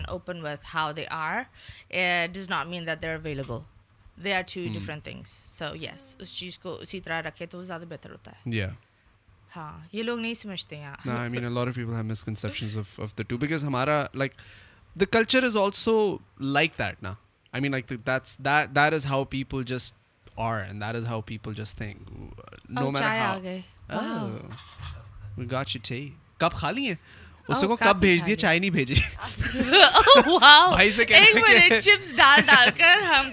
open 0.09 0.41
what 0.43 0.65
how 0.75 0.93
they 0.93 1.05
are 1.11 1.37
does 2.33 2.51
not 2.51 2.67
mean 2.67 2.87
that 2.87 3.03
there 3.03 3.15
available 3.15 3.78
they 4.23 4.33
are 4.33 4.45
two 4.45 4.67
mm. 4.67 4.75
different 4.75 5.05
things 5.05 5.33
so 5.59 5.73
yes 5.77 6.15
اس 6.19 6.35
چیز 6.35 6.59
کو 6.59 6.75
اسی 6.81 7.01
طرح 7.01 7.23
رکھے 7.23 7.47
تو 7.47 7.63
زیادہ 7.63 7.85
بہتر 7.89 8.11
ہوتا 8.11 8.31
ہے 8.31 8.61
yeah 8.61 8.75
ہاں 9.57 9.73
یہ 9.93 10.03
لوگ 10.03 10.19
نہیں 10.19 10.35
سمجھتے 10.35 10.77
ہیں 10.77 10.91
نا 11.05 11.21
I 11.21 11.31
mean 11.31 11.53
lot 11.53 11.69
of 11.69 11.75
people 11.75 11.95
have 11.95 12.05
misconceptions 12.05 12.79
of 12.79 13.01
of 13.01 13.19
the 13.19 13.23
to 13.23 13.37
because 13.37 13.65
ہمارا 13.65 14.05
like 14.15 14.33
the 14.97 15.05
culture 15.05 15.45
is 15.45 15.57
also 15.57 16.19
like 16.41 16.79
that 16.79 17.03
نا 17.03 17.15
I 17.53 17.63
mean 17.63 17.71
like 17.71 17.89
that's 18.07 18.39
that 18.39 18.93
is 18.95 19.07
how 19.07 19.25
people 19.25 19.65
just 19.65 19.95
are 20.37 20.63
and 20.63 20.81
that 20.81 20.97
is 20.97 21.07
how 21.07 21.21
people 21.21 21.55
just 21.55 21.77
think 21.79 22.11
no 22.71 22.91
man 22.91 23.03
آ 23.03 23.39
گئے 23.43 23.61
گاچ 25.51 25.77
ٹھیک 25.83 26.41
کب 26.41 26.53
خالی 26.53 26.87
ہیں 26.89 26.95
اس 27.49 27.61
کو 27.61 27.77
کب 27.77 27.97
بھیج 27.97 28.25
دیے 28.27 28.35
چائے 28.37 28.59
نہیں 28.59 28.71
بھیجی 28.71 28.95
بھائی 30.39 30.91
سے 30.93 31.05
چپس 31.81 32.15
ڈال 32.17 32.41
ڈال 32.47 32.69
کر 32.79 33.03
ہم 33.05 33.31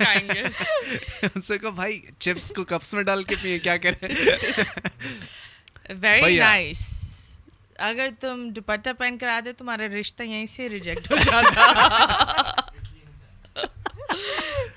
ان 1.23 1.41
سے 1.41 1.57
کہا 1.57 1.69
بھائی 1.71 1.99
چپس 2.19 2.51
کو 2.55 2.63
کپس 2.65 2.93
میں 2.93 3.03
ڈال 3.03 3.23
کے 3.23 3.35
پیے 3.41 3.57
کیا 3.59 3.77
کریں 3.77 4.07
ویری 5.91 6.37
نائس 6.37 6.83
اگر 7.79 8.09
تم 8.19 8.47
دوپٹہ 8.49 8.89
پہن 8.97 9.17
کر 9.17 9.27
آ 9.27 9.39
دے 9.45 9.53
تمہارا 9.53 9.87
رشتہ 9.99 10.23
یہیں 10.23 10.45
سے 10.45 10.69
ریجیکٹ 10.69 11.11
ہو 11.11 11.17
جاتا 11.25 11.71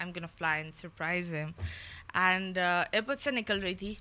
آئی 0.00 0.12
کن 0.12 0.24
او 0.24 0.28
فلائیڈ 0.38 0.74
سرپرائز 0.74 1.32
ایم 1.34 1.50
اینڈ 2.14 2.58
ایپت 2.58 3.20
سے 3.20 3.30
نکل 3.30 3.60
رہی 3.60 3.74
تھی 3.74 3.94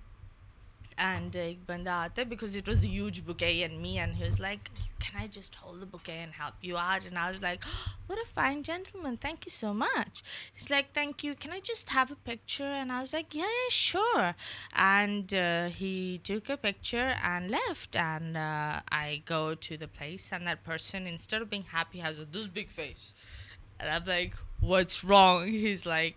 اینڈ 0.98 1.36
ایک 1.36 1.58
بندہ 1.68 1.90
آتا 1.92 2.22
ہے 2.22 2.26
because 2.26 2.58
it 2.58 2.68
was 2.70 2.86
a 2.86 2.92
huge 2.92 3.22
بکی 3.26 3.46
and 3.46 3.80
me 3.82 3.98
and 4.00 4.16
he 4.16 4.30
like 4.40 4.70
can 5.00 5.18
I 5.18 5.28
just 5.32 5.56
hold 5.64 5.82
the 5.82 5.88
book 5.92 6.10
help 6.10 6.66
you 6.66 6.78
are 6.78 7.00
and 7.04 7.18
I 7.18 7.34
was 7.34 7.42
like 7.44 7.66
we 8.10 8.16
a 8.18 8.24
fine 8.34 8.62
gentle 8.66 9.00
main 9.04 9.16
thank 9.22 9.48
you 9.48 9.52
so 9.52 9.74
much 9.74 10.24
like 10.70 10.94
thank 10.94 11.26
you 11.26 11.34
can 11.40 11.52
I 11.52 11.62
just 11.66 11.96
have 11.96 12.06
a 12.10 12.22
picture 12.24 12.72
and 12.72 12.92
I 12.92 13.02
was 13.02 13.14
like 13.14 13.36
yeah 13.36 13.48
yes 13.56 13.74
sure 13.74 14.24
and 14.86 15.34
he 15.80 16.18
take 16.24 16.50
a 16.50 16.56
picture 16.62 17.12
and 17.22 17.52
left 17.52 17.98
and 17.98 18.38
I 18.92 19.20
go 19.30 19.54
to 19.62 19.76
the 19.80 19.88
place 19.98 20.32
and 20.34 20.48
that 20.48 20.66
person 20.66 21.08
انسٹر 21.08 21.44
being 21.46 21.76
happy 21.76 22.02
has 22.04 22.20
a 22.20 22.26
this 22.34 22.50
big 22.54 22.76
face 22.76 23.14
like 24.08 24.36
what's 24.62 25.06
wrong 25.06 25.66
like 25.86 26.16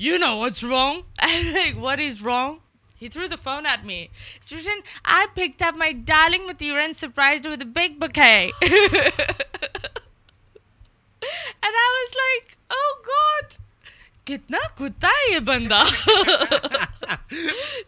you 0.00 0.18
know 0.18 0.36
what's 0.36 0.64
wrong 0.64 1.02
I 1.18 1.72
what 1.72 1.98
is 1.98 2.26
wrong 2.26 2.56
he 3.02 3.08
threw 3.08 3.26
the 3.26 3.36
phone 3.44 3.66
at 3.66 3.84
میری 3.84 5.92
darling 5.92 6.46
مت 6.46 6.62
یونیپ 6.62 7.20
و 7.46 7.64
bag 7.64 7.98
book 7.98 8.18
I 8.18 8.50
was 11.62 12.16
like 12.16 12.56
کتنا 14.28 14.58
کتا 14.74 15.08
ہے 15.08 15.32
یہ 15.32 15.38
بندہ 15.38 15.82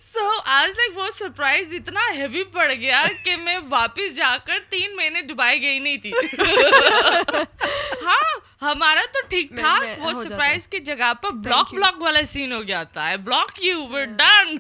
سو 0.01 0.29
آج 0.45 0.71
لائک 0.77 0.99
سرپرائز 1.15 1.75
اتنا 1.75 2.01
ہیوی 2.17 2.45
پڑ 2.45 2.73
گیا 2.73 3.03
کہ 3.25 3.37
میں 3.37 3.59
واپس 3.69 4.15
جا 4.17 4.37
کر 4.45 4.59
تین 4.71 4.97
مہینے 4.97 5.21
گئی 5.63 5.79
نہیں 5.79 5.97
تھی 5.97 6.13
ہاں 8.05 8.39
ہمارا 8.63 9.01
تو 9.13 9.21
ٹھیک 9.29 9.51
ٹھاک 9.51 9.83
وہ 9.99 10.13
سرپرائز 10.23 10.67
کی 10.67 10.79
جگہ 10.79 11.13
پر 11.23 11.31
بلاک 11.35 11.75
بلاک 11.75 12.01
والا 12.03 12.23
سین 12.27 12.53
ہو 12.53 12.63
گیا 12.63 12.83
تھا 12.83 13.15
بلاک 13.17 13.63
یو 13.65 14.05
ڈن 14.17 14.57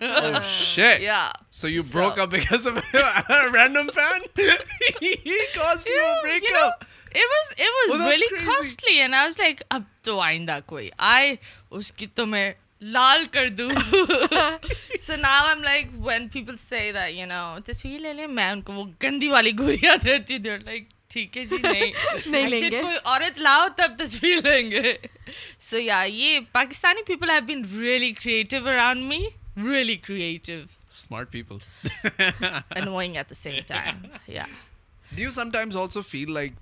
اب 9.70 9.82
تو 10.02 10.20
آئندہ 10.20 10.58
کوئی 10.66 10.88
اس 11.72 11.92
کی 11.92 12.06
تو 12.14 12.26
میں 12.26 12.50
لال 12.82 13.24
کر 13.30 13.48
دوں 13.48 13.68
so 15.00 15.16
now 15.16 15.46
I'm 15.48 15.62
like 15.62 15.88
when 15.98 16.28
people 16.28 16.56
سے 16.58 16.90
تصویر 17.66 17.98
لے 18.00 18.12
لیں 18.12 18.26
میں 18.28 18.50
ان 18.50 18.62
کو 18.62 18.72
وہ 18.72 18.84
گندی 19.02 19.28
والی 19.28 19.52
گوریا 19.58 19.94
دیتی 20.04 20.38
دیر 20.38 20.58
لائک 20.60 20.88
ٹھیک 21.10 21.36
ہے 21.38 21.44
جی 21.44 21.56
نہیں 21.58 22.48
لیں 22.48 22.60
گے 22.62 22.80
کوئی 22.82 22.96
عورت 22.96 23.38
لاؤ 23.40 23.66
تب 23.76 23.98
تصویر 23.98 24.42
لیں 24.44 24.70
گے 24.70 24.92
سو 25.60 25.78
یا 25.78 26.02
یہ 26.06 26.38
Pakistani 26.52 27.02
people 27.06 27.30
have 27.30 27.44
been 27.46 27.62
really 27.72 28.12
creative 28.12 28.66
around 28.68 29.04
me 29.04 29.18
really 29.64 29.96
creative 29.98 30.52
smart 30.52 31.30
people 31.32 31.56
annoying 32.70 33.16
at 33.16 33.30
the 33.30 33.34
same 33.34 33.60
time 33.66 34.06
yeah 34.28 34.44
do 35.10 35.22
you 35.22 35.30
some 35.30 35.50
times 35.50 35.76
also 35.76 36.02
feel 36.04 36.32
like 36.32 36.52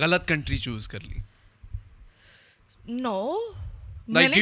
غلط 0.00 0.28
کنٹری 0.28 0.58
چوز 0.58 0.88
کر 0.88 1.00
لی 1.00 1.20
نو 2.84 3.18
کچھ 4.06 4.38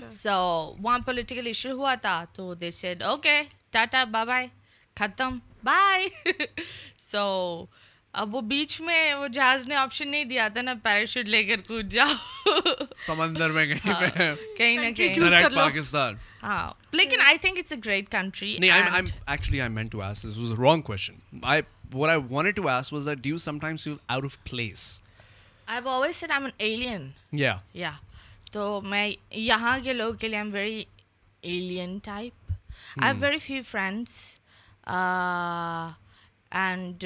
سو 0.06 0.74
وہاں 0.78 0.98
پولیٹیکل 0.98 1.46
ایشو 1.46 1.72
ہوا 1.72 1.94
تھا 1.94 2.24
تو 2.32 2.54
they 2.54 2.70
said 2.70 3.02
okay 3.02 3.42
Tata 3.70 4.04
bye 4.04 4.46
ختم 4.96 5.38
bye 5.64 6.08
so 6.98 7.64
اب 8.14 8.34
وہ 8.34 8.40
بیچ 8.42 8.80
میں 8.80 9.14
وہ 9.14 9.26
جہاز 9.28 9.66
نے 9.68 9.74
آپشن 9.74 10.10
نہیں 10.10 10.24
دیا 10.24 10.46
تھا 10.48 10.62
نا 10.62 10.72
پیراشوٹ 10.82 11.28
لے 11.28 11.42
کر 11.44 11.60
کود 11.66 11.90
جاؤ 11.90 12.14
سمندر 13.06 13.50
میں 13.50 13.66
کہیں 13.66 13.86
ہاں، 13.86 14.00
پہ 14.00 14.34
کہیں 14.56 14.76
نہ 14.76 14.90
کہیں 14.96 15.54
پاکستان 15.54 16.14
ہاں 16.42 16.68
لیکن 16.92 17.10
I 17.10 17.12
I 17.12 17.20
I 17.20 17.26
I 17.26 17.38
think 17.38 17.58
it's 17.58 17.72
a 17.72 17.78
great 17.84 18.10
country 18.10 18.56
نہیں 18.58 18.70
I'm 18.70 19.06
actually 19.26 19.68
meant 19.68 19.92
to 19.92 20.02
ask 20.02 20.28
this 20.28 20.38
was 20.38 20.52
wrong 20.60 20.82
question 24.42 24.74
تو 28.52 28.80
میں 28.82 29.10
یہاں 29.30 29.78
کے 29.84 29.92
لوگوں 29.92 30.14
کے 30.14 30.28
لیے 30.28 30.38
I 30.38 30.44
I 30.44 30.46
am 30.46 30.54
very 30.54 30.74
very 30.74 30.84
alien 31.50 31.98
type 32.04 32.52
have 32.98 33.38
few 33.38 33.62
friends 33.64 34.18
and 36.52 37.04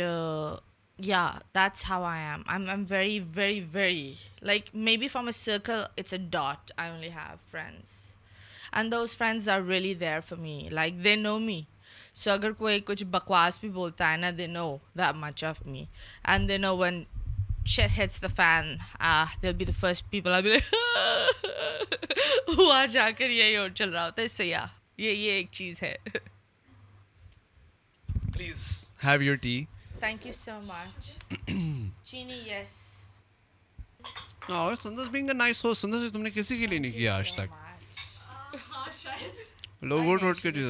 یا 0.99 1.31
that's 1.55 1.85
how 1.89 2.05
I 2.05 2.23
am 2.23 2.43
I 2.47 2.69
am 2.69 2.85
very 2.89 3.19
very 3.35 3.61
very 3.73 4.15
like 4.43 4.69
me 4.75 4.97
be 4.97 5.09
form 5.09 5.25
I 5.25 5.33
circle 5.33 5.83
it's 5.99 6.13
a 6.13 6.19
dot 6.31 6.73
I 6.77 6.91
only 6.91 7.11
have 7.11 7.37
friends 7.51 7.93
and 8.73 8.93
this 8.93 9.17
friends 9.17 9.49
are 9.49 9.61
really 9.61 9.95
rear 10.01 10.21
for 10.21 10.39
me 10.39 10.69
like 10.71 11.03
they 11.05 11.15
know 11.17 11.39
me 11.39 11.61
so 12.15 12.31
اگر 12.31 12.53
کوئی 12.53 12.81
کچھ 12.85 13.05
بکواس 13.05 13.59
بھی 13.61 13.69
بولتا 13.69 14.11
ہے 14.13 14.17
نا 14.17 14.31
they 14.39 14.47
know 14.47 14.77
the 14.97 15.01
much 15.17 15.45
of 15.45 15.67
me 15.67 15.85
and 16.25 16.49
they 16.49 16.59
know 16.59 16.77
one 16.77 17.03
shade 17.67 17.91
hates 17.99 18.23
the 18.23 18.29
fan 18.37 18.77
be 19.57 19.65
the 19.65 19.73
first 19.81 20.11
people 20.11 20.49
وہاں 22.49 22.87
جا 22.87 23.11
کر 23.19 23.31
یہی 23.31 23.57
اور 23.57 23.69
چل 23.69 23.91
رہا 23.91 24.05
ہوتا 24.07 24.23
ہے 24.23 24.29
سیاح 24.29 24.67
یہ 24.99 25.31
ایک 25.31 25.49
چیز 25.53 25.83
ہے 25.83 25.97
please 28.33 28.67
have 29.05 29.23
your 29.23 29.37
tea 29.37 29.65
thank 30.05 30.25
you 30.27 30.33
so 30.33 30.55
much. 30.73 31.13
Chini, 32.09 32.39
yes. 32.53 32.81
اور 34.53 34.75
Sundus 34.81 35.09
being 35.11 35.29
a 35.29 35.35
nice 35.35 35.65
host 35.65 35.81
Sundus 35.81 36.13
تم 36.13 36.23
نے 36.23 36.31
کسی 36.31 36.57
کے 36.59 36.67
لیے 36.67 36.79
نہیں 36.79 36.93
کیا 36.93 37.15
آج 37.17 37.33
تک 37.35 37.53
ہاں 38.71 38.87
شاید 39.03 39.85
لوگ 39.91 40.05
ووٹ 40.05 40.23
ووٹ 40.23 40.41
کے 40.43 40.51
جو 40.51 40.67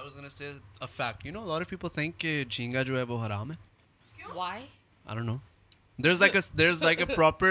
I 0.00 0.02
was 0.02 0.14
gonna 0.16 0.30
say 0.30 0.48
a 0.86 0.88
fact 0.98 1.24
you 1.26 1.32
know 1.36 1.42
a 1.46 1.50
lot 1.52 1.64
of 1.64 1.68
people 1.70 1.90
think 1.94 2.18
کہ 2.18 2.32
جھینگا 2.48 2.82
جو 2.90 2.98
ہے 2.98 3.02
وہ 3.08 3.24
حرام 3.26 3.50
ہے 3.52 3.56
why 4.34 4.56
I 5.06 5.16
don't 5.18 5.28
know 5.30 5.40
there's 5.98 6.20
like 6.24 6.36
a 6.40 6.42
there's 6.60 6.82
like 6.88 7.00
a 7.06 7.08
proper 7.14 7.50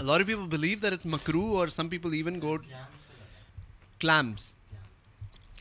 A 0.00 0.02
lot 0.02 0.22
of 0.22 0.26
people 0.26 0.46
believe 0.48 0.80
that 0.80 0.94
it's 0.94 1.06
makru 1.06 1.40
or 1.52 1.64
some 1.70 1.88
people 1.88 2.14
even 2.14 2.38
go 2.40 2.52
clams. 4.00 4.44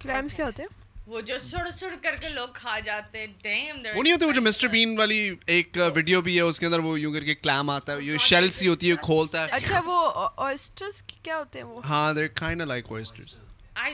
Clams 0.02 0.36
کیا 0.36 0.46
ہوتے 0.46 0.64
ہیں؟ 0.64 0.78
وہ 1.08 1.22
جو 1.22 1.38
سڑ 1.42 1.70
سڑ 1.72 1.90
کر 2.02 2.16
کے 2.16 2.30
لوگ 2.30 2.48
کھا 2.54 2.78
جاتے 2.80 3.20
ہیں 3.20 3.28
ڈیم 3.42 3.76
وہ 3.96 4.04
نہیں 4.04 4.14
ہوتے 4.14 4.26
وہ 4.26 4.32
جو 4.32 4.42
مسٹر 4.42 4.68
بین 4.68 4.98
والی 4.98 5.18
ایک 5.48 5.78
ویڈیو 5.96 6.18
uh, 6.18 6.24
بھی 6.24 6.36
ہے 6.36 6.42
اس 6.44 6.60
کے 6.60 6.66
اندر 6.66 6.80
وہ 6.80 7.00
یوں 7.00 7.14
کر 7.14 7.24
کے 7.24 7.36
کلام 7.36 7.70
آتا 7.70 7.94
ہے 7.94 8.04
یہ 8.04 8.18
شیل 8.24 8.50
سی 8.52 8.68
ہوتی 8.68 8.92
ہے 8.92 8.96
کھولتا 9.04 9.42
ہے 9.42 9.52
اچھا 9.52 9.80
وہ 9.86 9.98
اوئسٹرز 10.38 11.02
کیا 11.04 11.38
ہوتے 11.38 11.60
ہیں 11.60 11.66
وہ 11.66 11.82
ہاں 11.86 12.14
دے 12.14 12.28
کائنڈ 12.36 12.62
لائک 12.64 12.92
اوئسٹرز 12.92 13.38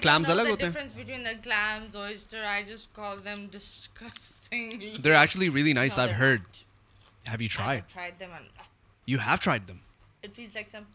کلامز 0.01 0.29
الگ 0.29 0.49
ہوتے 0.49 0.63
ہیں 0.63 0.71
difference 0.71 0.91
between 0.93 1.25
the 1.25 1.33
clams 1.43 1.95
oyster 1.95 2.43
I 2.45 2.63
just 2.65 2.95
call 2.95 3.17
them 3.25 3.47
disgusting 3.51 4.79
they 4.97 5.09
are 5.09 5.15
actually 5.15 5.49
really 5.53 5.73
nice 5.73 5.99
I 5.99 6.09
have 6.09 6.19
heard 6.19 6.64
Have 7.25 7.41
you 7.41 7.49
tried? 7.49 7.77
I've 7.77 7.93
tried 7.93 8.19
them. 8.19 8.31
And, 8.35 8.45
uh, 8.59 8.63
you 9.05 9.17
have 9.19 9.39
tried 9.39 9.67
them. 9.67 9.81
It 10.23 10.35
feels 10.35 10.55
like 10.55 10.69
some 10.69 10.85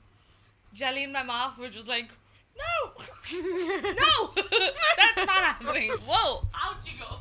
jelly 0.74 1.04
in 1.04 1.12
my 1.12 1.22
mouth, 1.22 1.58
which 1.58 1.76
is 1.76 1.86
like, 1.86 2.08
no, 2.56 2.92
no, 3.32 4.30
that's 4.34 5.26
not 5.26 5.44
happening. 5.44 5.90
Whoa, 6.06 6.46
out 6.54 6.76
you 6.84 6.92
go. 6.98 7.16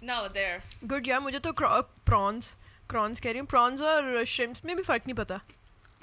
No, 0.00 0.28
there. 0.32 0.62
Good, 0.86 1.06
yeah. 1.06 1.20
Mujhe 1.20 1.40
to 1.40 1.52
cr- 1.52 1.64
uh, 1.64 1.82
prawns, 2.04 2.56
prawns. 2.88 3.20
Keh 3.20 3.34
rahi 3.34 3.46
prawns 3.46 3.80
aur 3.80 4.16
uh, 4.22 4.24
shrimps 4.24 4.64
mein 4.64 4.76
bhi 4.76 4.84
fark 4.84 5.04
nahi 5.04 5.16
pata. 5.16 5.42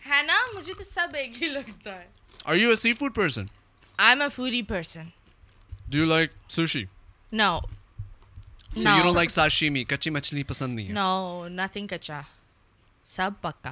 Hai 0.06 0.22
na? 0.30 0.38
Mujhe 0.56 0.78
to 0.78 0.86
sab 0.86 1.16
ek 1.16 1.36
hi 1.42 1.50
lagta 1.56 1.96
hai. 1.98 2.06
Are 2.46 2.56
you 2.56 2.72
a 2.72 2.78
seafood 2.78 3.14
person? 3.14 3.50
I'm 3.98 4.22
a 4.22 4.30
foodie 4.30 4.66
person. 4.66 5.12
Do 5.90 5.98
you 5.98 6.06
like 6.06 6.32
sushi? 6.48 6.88
No. 7.32 7.62
So 8.76 8.84
no. 8.84 8.96
you 8.96 9.04
don't 9.04 9.16
like 9.16 9.30
sashimi? 9.30 9.86
Kachi 9.86 10.12
machli 10.18 10.46
pasand 10.46 10.78
nahi 10.80 10.88
hai. 10.88 10.94
No, 10.94 11.48
nothing 11.50 11.88
kacha. 11.88 12.26
سب 13.10 13.32
پکا 13.42 13.72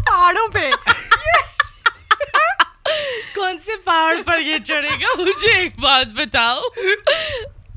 پہاڑوں 0.07 0.49
پہ 0.53 0.71
کون 3.35 3.59
سے 3.59 3.73
پہاڑ 3.85 4.15
پر 4.27 4.41
یہ 4.41 4.59
چڑھے 4.65 5.01
گا 5.01 5.15
مجھے 5.19 5.53
ایک 5.53 5.79
بات 5.79 6.07
بتاؤ 6.07 6.61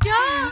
کیا 0.03 0.49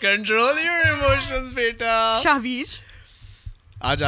کنٹرول 0.02 0.58
یور 0.58 1.52
بیٹا 1.54 2.20
شاویر 2.22 2.78
آج 3.82 4.02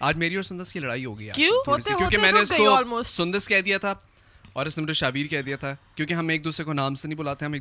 آج 0.00 0.16
میری 0.16 0.34
اور 0.34 0.42
سندس 0.42 0.72
کی 0.72 0.80
لڑائی 0.80 1.04
ہو 1.04 1.18
گیا 1.18 1.32
کیونکہ 1.32 2.18
میں 2.18 2.32
نے 2.32 2.44
سندس 3.04 3.48
کہہ 3.48 3.60
دیا 3.60 3.78
تھا 3.78 3.94
اور 4.54 4.66
اس 4.66 4.78
نے 4.78 4.82
مجھے 4.82 4.94
شابیر 4.94 5.26
کہہ 5.26 5.42
دیا 5.42 5.56
تھا 5.56 5.76
کیونکہ 5.94 6.14
ہم 6.14 6.28
ایک 6.28 6.44
دوسرے 6.44 6.64
کو 6.64 6.72
نام 6.72 6.94
سے 6.94 7.08
نہیں 7.08 7.18
بلاتے 7.18 7.46
ہیں 7.46 7.52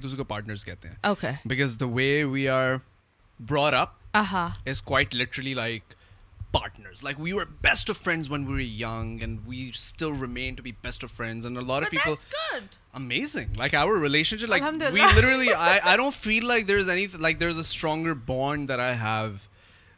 because 1.45 1.79
the 1.79 1.85
way 1.85 2.23
we 2.23 2.49
are 2.49 2.75
up 3.73 3.89
is 4.65 4.81
quite 4.81 5.15
literally 5.15 5.53
like 5.53 5.83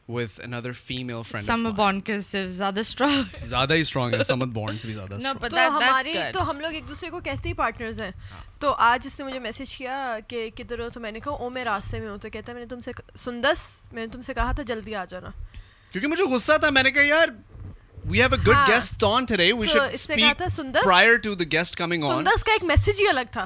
with 0.08 0.40
another 0.40 0.72
female 0.72 1.24
friend 1.24 1.46
سمر 1.46 1.72
بانڈ 1.72 2.04
کے 2.06 2.18
سب 2.22 2.50
زیادہ 2.50 2.82
سٹرانگ 2.84 3.46
زیادہ 3.46 3.74
ہی 3.74 3.84
سٹرانگ 3.84 4.14
ہے 4.14 4.24
سمر 4.24 4.46
بانڈ 4.54 4.80
سے 4.82 4.88
بھی 4.88 4.94
زیادہ 4.94 5.20
سٹرانگ 5.20 5.48
تو 5.50 5.68
ہماری 5.78 6.14
تو 6.34 6.50
ہم 6.50 6.60
لوگ 6.60 6.74
ایک 6.74 6.88
دوسرے 6.90 7.10
کو 7.10 7.20
کہتے 7.20 7.50
ہی 7.50 7.54
پارٹنرز 7.54 8.00
ہیں 8.00 8.12
تو 8.60 8.74
آج 8.86 9.08
اس 9.08 9.20
نے 9.20 9.26
مجھے 9.26 9.40
میسج 9.40 9.76
کیا 9.78 10.18
کہ 10.28 10.50
کدھر 10.56 10.80
ہو 10.80 10.90
تو 10.90 11.00
میں 11.00 11.12
نے 11.12 11.20
کہا 11.20 11.34
او 11.34 11.50
میں 11.50 11.66
راستے 11.66 12.00
میں 12.00 12.10
ہوں 12.10 12.18
تو 12.18 12.30
کہتا 12.30 12.52
ہے 12.52 12.54
میں 12.54 12.64
نے 12.64 12.70
تم 12.70 12.80
سے 12.80 12.92
سندس 13.16 13.66
میں 13.92 14.02
نے 14.02 14.12
تم 14.12 14.22
سے 14.22 14.34
کہا 14.34 14.52
تھا 14.52 14.64
جلدی 14.64 14.96
آ 14.96 15.06
جانا 15.06 15.30
کیونکہ 15.94 16.08
مجھے 16.08 16.24
غصہ 16.36 16.58
تھا 16.60 16.70
میں 16.70 16.84
نے 16.84 16.92
کہا 16.92 17.06
یار 17.06 17.30
we 18.06 18.22
have 18.22 18.30
a 18.32 18.38
good 18.40 18.56
guest 18.68 19.04
on 19.04 19.26
today 19.26 19.52
we 19.54 19.68
should 19.68 19.96
speak 19.98 20.42
prior 20.84 21.16
to 21.18 21.36
the 21.36 21.52
guest 21.52 21.76
coming 21.76 22.04
on 22.04 22.14
سندس 22.16 22.44
کا 22.44 22.52
ایک 22.52 22.64
میسج 22.66 23.02
ہی 23.02 23.08
الگ 23.08 23.32
تھا 23.32 23.46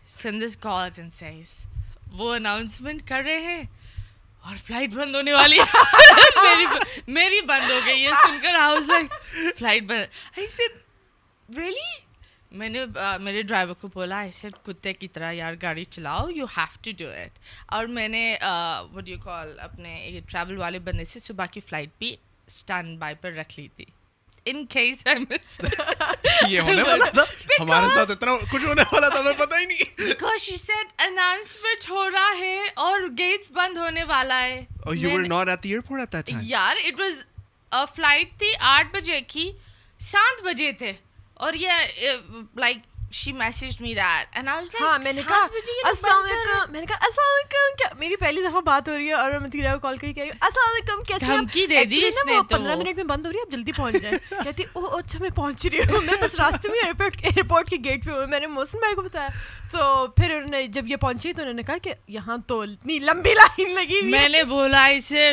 سندس 0.21 0.57
کالز 0.57 0.99
ان 0.99 1.09
سیز 1.11 1.53
وہ 2.11 2.33
اناؤنسمنٹ 2.35 3.07
کر 3.07 3.23
رہے 3.25 3.39
ہیں 3.41 3.63
اور 4.45 4.55
فلائٹ 4.57 4.89
بند 4.89 5.15
ہونے 5.15 5.33
والی 5.33 5.57
میری 7.09 7.41
بند 7.45 7.69
ہو 7.71 7.79
گئی 7.85 8.05
ہے 8.05 8.11
سن 8.21 8.39
کر 8.41 8.57
لائک 8.87 9.13
فلائٹ 9.57 9.83
بند 9.83 10.39
ایسے 10.39 10.67
ریلی 11.49 11.89
میں 12.51 12.69
نے 12.69 12.85
میرے 13.19 13.41
ڈرائیور 13.41 13.73
کو 13.81 13.87
بولا 13.87 14.19
ایسے 14.21 14.47
کتے 14.63 14.93
کی 14.93 15.07
طرح 15.07 15.31
یار 15.31 15.53
گاڑی 15.61 15.85
چلاؤ 15.85 16.27
you 16.29 16.45
have 16.57 16.77
to 16.81 16.91
do 16.97 17.09
it 17.09 17.39
اور 17.67 17.85
میں 17.87 18.07
نے 18.07 18.23
وٹ 18.93 19.07
یو 19.07 19.17
کال 19.23 19.59
اپنے 19.59 20.19
ٹریول 20.27 20.57
والے 20.57 20.79
بندے 20.79 21.05
سے 21.05 21.19
صبح 21.19 21.45
کی 21.51 21.61
فلائٹ 21.69 21.89
بھی 21.99 22.15
اسٹینڈ 22.47 22.97
بائی 22.99 23.15
پر 23.21 23.31
رکھ 23.33 23.59
لی 23.59 23.67
تھی 23.75 23.85
ان 24.45 24.65
کیس 24.65 25.05
ہے 25.07 25.13
مس 25.19 25.59
یہ 26.47 26.59
ہونے 26.59 26.81
والا 26.81 27.09
تھا 27.09 27.23
ہمارے 27.59 27.87
ساتھ 27.93 28.11
اتنا 28.11 28.35
کچھ 28.51 28.63
ہونے 28.65 28.83
والا 28.91 29.09
تھا 29.09 29.19
ہمیں 29.19 29.33
پتہ 29.39 29.59
ہی 29.59 29.65
نہیں 29.65 29.99
بیکاز 29.99 30.41
شی 30.41 30.55
سیڈ 30.57 31.01
اناؤنسمنٹ 31.01 31.89
ہو 31.89 32.09
رہا 32.09 32.37
ہے 32.37 32.57
اور 32.85 33.01
گیٹس 33.17 33.51
بند 33.51 33.77
ہونے 33.77 34.03
والا 34.03 34.41
ہے 34.41 34.59
اور 34.85 34.95
you 34.95 35.11
were 35.13 35.27
not 35.27 35.49
at 35.49 35.63
the 35.63 35.69
airport 35.69 35.99
at 35.99 36.13
that 36.13 36.25
time 36.27 36.39
یار 36.43 36.75
اٹ 36.85 36.99
واز 36.99 37.23
ا 37.71 37.85
فلائٹ 37.95 38.37
تھی 38.39 38.51
8 38.69 38.91
بجے 38.91 39.19
کی 39.27 39.51
7 40.01 40.43
بجے 40.43 40.71
تھے 40.71 40.91
اور 41.35 41.53
یہ 41.53 41.71
like 42.55 42.77
she 43.13 43.31
message 43.33 43.79
me 43.81 43.93
that 43.93 44.35
and 44.35 44.49
I 44.49 44.55
was 44.55 44.65
like 44.65 44.81
ہاں 44.81 44.97
میں 44.99 45.13
نے 45.13 45.21
کہا 45.27 45.47
السلام 45.85 46.23
علیکم 46.23 46.71
میں 46.71 46.79
نے 46.79 46.85
کہا 46.85 46.97
السلام 47.01 47.31
علیکم 47.31 47.75
کیا 47.77 47.87
میری 47.99 48.15
پہلی 48.15 48.41
دفعہ 48.41 48.61
بات 48.63 48.89
ہو 48.89 48.97
رہی 48.97 49.07
ہے 49.07 49.13
اور 49.13 49.31
میں 49.31 49.39
متیرا 49.39 49.73
کو 49.73 49.79
کال 49.79 49.97
کر 49.97 50.07
کے 50.07 50.13
کہہ 50.13 50.23
رہی 50.23 50.29
ہوں 50.29 50.39
السلام 50.41 50.71
علیکم 50.71 51.03
کیسے 51.03 51.25
دھمکی 51.27 51.65
دے 51.67 51.83
دی 51.85 52.05
اس 52.07 52.25
نے 52.25 52.39
تو 52.49 52.57
15 52.57 52.77
منٹ 52.77 52.97
میں 52.97 53.05
بند 53.05 53.25
ہو 53.25 53.31
رہی 53.31 53.37
ہے 53.37 53.43
اب 53.43 53.51
جلدی 53.51 53.71
پہنچ 53.71 54.01
جائیں 54.01 54.17
کہتی 54.43 54.63
او 54.73 54.85
اچھا 54.97 55.19
میں 55.21 55.29
پہنچ 55.35 55.65
رہی 55.65 55.79
ہوں 55.89 56.01
میں 56.01 56.21
بس 56.21 56.39
راستے 56.39 56.69
میں 56.69 56.83
ایئرپورٹ 56.83 57.17
ایئرپورٹ 57.23 57.69
کے 57.69 57.77
گیٹ 57.83 58.05
پہ 58.05 58.11
ہوں 58.11 58.27
میں 58.27 58.39
نے 58.39 58.47
محسن 58.49 58.79
بھائی 58.79 58.95
کو 58.95 59.01
بتایا 59.01 59.29
تو 59.71 60.07
پھر 60.15 60.31
انہوں 60.31 60.49
نے 60.49 60.65
جب 60.69 60.87
یہ 60.87 60.95
پہنچی 60.97 61.33
تو 61.33 61.41
انہوں 61.41 61.55
نے 61.55 61.63
کہا 61.63 61.77
کہ 61.81 61.93
یہاں 62.09 62.37
تو 62.47 62.59
اتنی 62.61 62.97
لمبی 63.01 63.33
لائن 63.33 63.73
لگی 63.73 64.01
میں 64.05 64.27
نے 64.29 64.43
بولا 64.45 64.85
اسے 64.87 65.29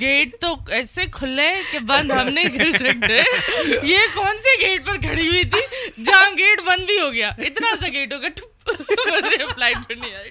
گیٹ 0.00 0.34
تو 0.40 0.54
ایسے 0.70 1.06
کھلے 1.12 1.50
کہ 1.70 1.78
بند 1.86 2.10
ہم 2.10 2.28
نہیں 2.28 2.58
کر 2.58 2.76
سکتے 2.78 3.22
یہ 3.84 4.06
کون 4.14 4.38
سے 4.38 4.56
گیٹ 4.60 4.86
پر 4.86 4.96
کھڑی 5.00 5.28
ہوئی 5.28 5.44
تھی 5.46 6.04
جہاں 6.04 6.30
گیٹ 6.38 6.62
بند 6.66 6.86
بھی 6.86 6.98
ہو 7.00 7.07
گیا 7.10 7.28
اتنا 7.28 7.76
میں 9.90 10.30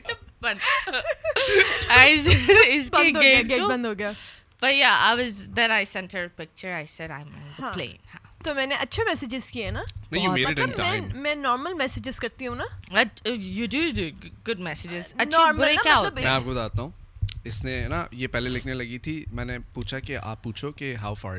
آپ 4.89 5.63
کو 16.43 16.51
بتاتا 16.51 16.81
ہوں 16.81 16.89
اس 17.43 17.63
نے 17.63 17.87
لکھنے 18.39 18.73
لگی 18.73 18.97
تھی 18.97 19.25
میں 19.31 19.45
نے 19.45 19.57
پوچھا 19.73 19.99
کہ 19.99 20.17
آپ 20.17 20.43
پوچھو 20.43 20.71
کہ 20.71 20.95
ہاؤ 20.95 21.13
فار 21.13 21.37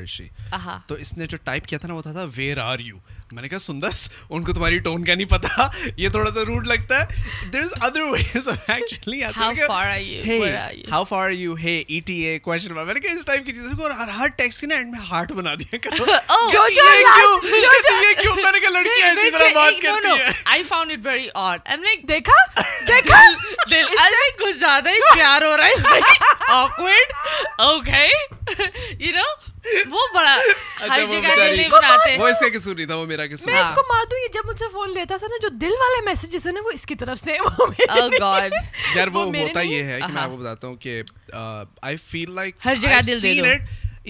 تو 0.87 0.95
اس 0.95 1.17
نے 1.17 1.25
جو 1.25 1.37
ٹائپ 1.43 1.65
کیا 1.65 1.79
تھا 1.79 1.87
نا 1.87 1.93
وہ 1.93 2.01
تھا 2.01 2.25
ویئر 2.35 2.57
آر 2.57 2.79
یو 2.79 2.97
میں 3.31 3.41
نے 3.41 3.47
کہا 3.47 3.59
سندس 3.59 4.07
ان 4.29 4.43
کو 4.43 4.53
تمہاری 4.53 4.77
ٹون 4.79 5.03
کا 5.05 5.15
نہیں 5.15 5.27
پتا 5.27 5.67
یہ 5.97 6.09
تھوڑا 6.09 6.31
سا 6.31 6.43
روڈ 6.47 6.67
لگتا 6.67 6.99
ہے 6.99 7.49
there 7.53 7.61
is 7.61 7.73
other 7.81 8.01
ways 8.03 8.47
actually 8.47 9.21
how 9.23 11.03
far 11.03 11.19
are 11.19 11.29
you 11.31 11.57
ہے 11.57 11.77
ای 11.77 11.99
ٹی 11.99 12.13
اے 12.21 12.37
کوشچن 12.39 12.73
میں 12.75 12.93
نے 12.93 12.99
کہا 12.99 13.11
اس 13.11 13.25
ٹائپ 13.25 13.45
کی 13.45 13.51
چیزوں 13.51 13.77
کو 13.77 13.91
ہر 13.99 14.07
ہر 14.17 14.27
ٹیکسٹ 14.35 14.63
نے 14.63 14.75
اینڈ 14.75 14.91
میں 14.91 14.99
ہارٹ 15.09 15.31
بنا 15.31 15.53
دیا 15.55 15.77
کرو 15.79 16.05
جو 16.51 16.65
جو 16.69 16.85
یہ 16.93 18.21
کیوں 18.21 18.35
میں 18.35 18.51
نے 18.51 18.59
کہا 18.59 18.69
لڑکی 18.69 19.03
ایسی 19.03 19.31
طرح 19.31 19.53
بات 19.55 19.81
کرتی 19.81 20.19
ہے 20.19 20.31
I 20.45 20.63
found 20.63 20.91
it 20.91 21.05
very 21.05 21.27
odd 21.35 21.59
I 21.59 21.71
am 21.71 21.83
like 21.83 22.07
دیکھا 22.09 22.39
دیکھا 22.87 23.21
دل 23.69 23.83
از 23.99 24.11
لائک 24.11 24.39
کچھ 24.39 24.57
زیادہ 24.57 24.89
ہی 24.89 25.13
پیار 25.13 25.41
ہو 25.41 25.55
رہا 25.57 25.93
ہے 25.93 25.99
اوکورڈ 26.51 27.13
اوکے 27.59 28.07
یو 28.99 29.11
نو 29.11 29.27
وہ 29.89 30.05
بڑا 30.13 30.35
وہ 32.19 32.27
اس 32.27 32.39
کے 32.39 32.49
قصور 32.49 32.75
نہیں 32.75 32.85
تھا 32.85 32.95
وہ 32.95 33.05
میرا 33.05 33.25
قصور 33.31 33.51
میں 33.51 33.61
اس 33.61 33.73
کو 33.75 33.81
مار 33.89 34.05
دوں 34.09 34.19
یہ 34.19 34.33
جب 34.33 34.47
مجھ 34.47 34.57
سے 34.59 34.65
فون 34.71 34.93
لیتا 34.93 35.17
تھا 35.17 35.27
نا 35.27 35.41
جو 35.41 35.49
دل 35.57 35.75
والے 35.79 36.05
میسیجز 36.05 36.45
ہیں 36.47 36.53
نا 36.53 36.61
وہ 36.65 36.71
اس 36.73 36.85
کی 36.85 36.95
طرف 36.95 37.19
سے 37.19 37.37
وہ 37.41 37.67
میرے 37.67 38.49
یار 38.95 39.07
وہ 39.07 39.25
ہوتا 39.25 39.61
یہ 39.61 39.83
ہے 39.83 39.99
کہ 40.01 40.11
میں 40.13 40.21
آپ 40.21 40.29
کو 40.29 40.37
بتاتا 40.37 40.67
ہوں 40.67 40.75
کہ 40.75 41.01
آئی 41.81 41.97
فیل 42.07 42.33
لائک 42.35 42.65
ہر 42.65 42.75
جگہ 42.75 43.01
دل 43.07 43.21
دے 43.23 43.33
دوں 43.33 43.47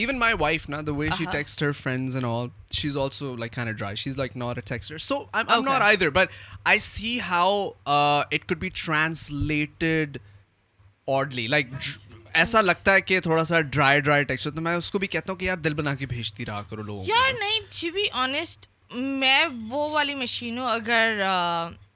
ایون 0.00 0.19
مائی 0.19 0.33
وائف 0.39 0.69
نا 0.69 0.81
the 0.87 0.93
way 0.93 1.07
she 1.17 1.25
text 1.31 1.63
her 1.63 1.71
friends 1.73 2.15
and 2.15 2.25
all 2.25 2.47
she 2.71 2.87
is 2.89 2.97
also 2.97 3.35
like 3.35 3.53
can 3.53 3.71
dry 3.71 3.95
she 3.95 4.09
is 4.09 4.17
like 4.17 4.35
not 4.37 4.57
a 4.57 4.61
texter 4.65 4.97
so 4.97 5.23
I 5.33 5.45
am 5.49 5.63
not 5.63 5.81
I 5.81 5.97
there 5.97 6.09
but 6.09 6.31
I 6.63 6.79
see 6.79 7.19
how 7.29 7.69
it 7.85 8.45
could 8.47 8.57
be 8.57 8.69
translated 8.75 10.17
oddly 11.07 11.47
like 11.47 11.67
ایسا 12.33 12.61
لگتا 12.61 12.93
ہے 12.93 13.01
کہ 13.01 13.19
تھوڑا 13.19 13.43
سا 13.43 13.59
dry 13.61 14.01
dry 14.01 14.23
texture 14.23 14.51
تو 14.51 14.61
میں 14.61 14.75
اس 14.75 14.91
کو 14.91 14.99
بھی 14.99 15.07
کہتا 15.07 15.31
ہوں 15.31 15.39
کہ 15.39 15.45
یار 15.45 15.57
دل 15.57 15.73
بنا 15.73 15.95
کے 15.95 16.05
بھیجتی 16.05 16.45
رہا 16.45 16.61
کرو 16.69 16.81
لوگوں 16.81 17.05
یار 17.07 17.31
نہیں 17.39 17.59
ٹو 17.71 17.91
بی 17.93 18.03
آنیسٹ 18.13 18.67
میں 18.91 19.45
وہ 19.69 19.89
والی 19.89 20.15
مشین 20.15 20.57
ہوں 20.57 20.67
اگر 20.67 21.21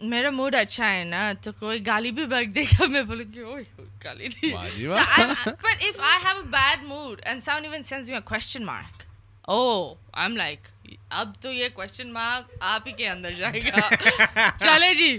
میرا 0.01 0.29
موڈ 0.29 0.55
اچھا 0.55 0.91
ہے 0.93 1.03
نا 1.03 1.31
تو 1.43 1.51
کوئی 1.59 1.85
گالی 1.85 2.11
بھی 2.11 2.25
بگ 2.25 2.51
دے 2.51 2.63
گا 2.63 2.85
میں 2.85 3.01
بولوں 3.03 3.25
گی 3.33 3.39
اوہ 3.39 3.59
گالی 4.03 4.27
دی 4.27 4.51
but 4.53 5.83
if 5.83 5.99
I 6.01 6.25
have 6.25 6.35
a 6.35 6.49
bad 6.49 6.83
mood 6.83 7.21
and 7.23 7.43
some 7.43 7.63
even 7.63 7.83
sense 7.83 8.09
you 8.09 8.15
a 8.15 8.21
question 8.25 8.65
mark 8.65 9.02
oh 9.47 9.95
I 10.13 10.23
am 10.23 10.35
like 10.37 10.67
اب 11.11 11.33
تو 11.41 11.51
یہ 11.51 11.69
کوشچن 11.73 12.11
مارک 12.13 12.51
آپ 12.61 12.87
ہی 12.87 12.91
کے 12.91 13.07
اندر 13.09 13.31
جائے 13.31 13.59
گا 13.61 13.89
چلے 14.59 14.93
جی 14.93 15.17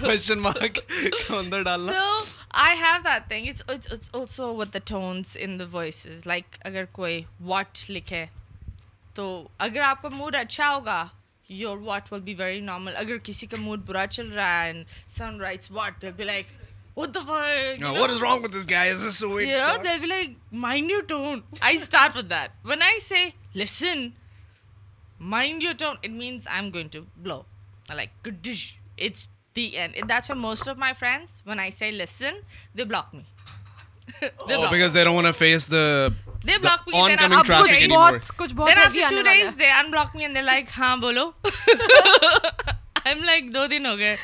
کوشچن 0.00 0.38
مارک 0.38 0.78
اندر 1.30 1.62
ڈالنا 1.62 2.04
I 2.62 2.76
have 2.78 3.00
that 3.04 3.28
thing 3.28 3.72
also 4.14 4.52
the 4.54 4.64
the 4.74 4.78
tones 4.86 5.36
in 5.40 5.60
voices 5.72 6.26
like 6.26 6.56
اگر 6.60 6.84
کوئی 6.92 7.22
واٹ 7.40 7.84
لکھے 7.90 8.24
تو 9.14 9.26
اگر 9.58 9.80
آپ 9.80 10.02
کا 10.02 10.08
موڈ 10.08 10.36
اچھا 10.36 10.74
ہوگا 10.74 11.04
your 11.50 11.78
what 11.78 12.12
will 12.12 12.20
be 12.20 12.34
very 12.34 12.60
normal 12.60 12.96
اگر 12.96 13.18
کسی 13.24 13.46
کا 13.46 13.56
موڈ 13.56 13.86
برا 13.86 14.06
چل 14.06 14.28
رہا 14.28 14.60
ہے 14.60 14.66
and 14.66 14.84
son 15.18 15.40
writes 15.40 15.70
what 15.70 16.04
be 16.16 16.24
like 16.24 16.46
like 16.96 17.78
ہاں 40.78 40.96
بولو 40.96 41.30
آئی 43.04 43.54
دو 43.54 43.66
تین 43.66 43.86
ہو 43.86 43.98
گئے 43.98 44.16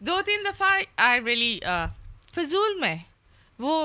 دو 0.00 0.20
تین 0.22 0.44
دفعہ 0.44 0.78
فضول 2.34 2.78
میں 2.80 2.96
وہ 3.58 3.85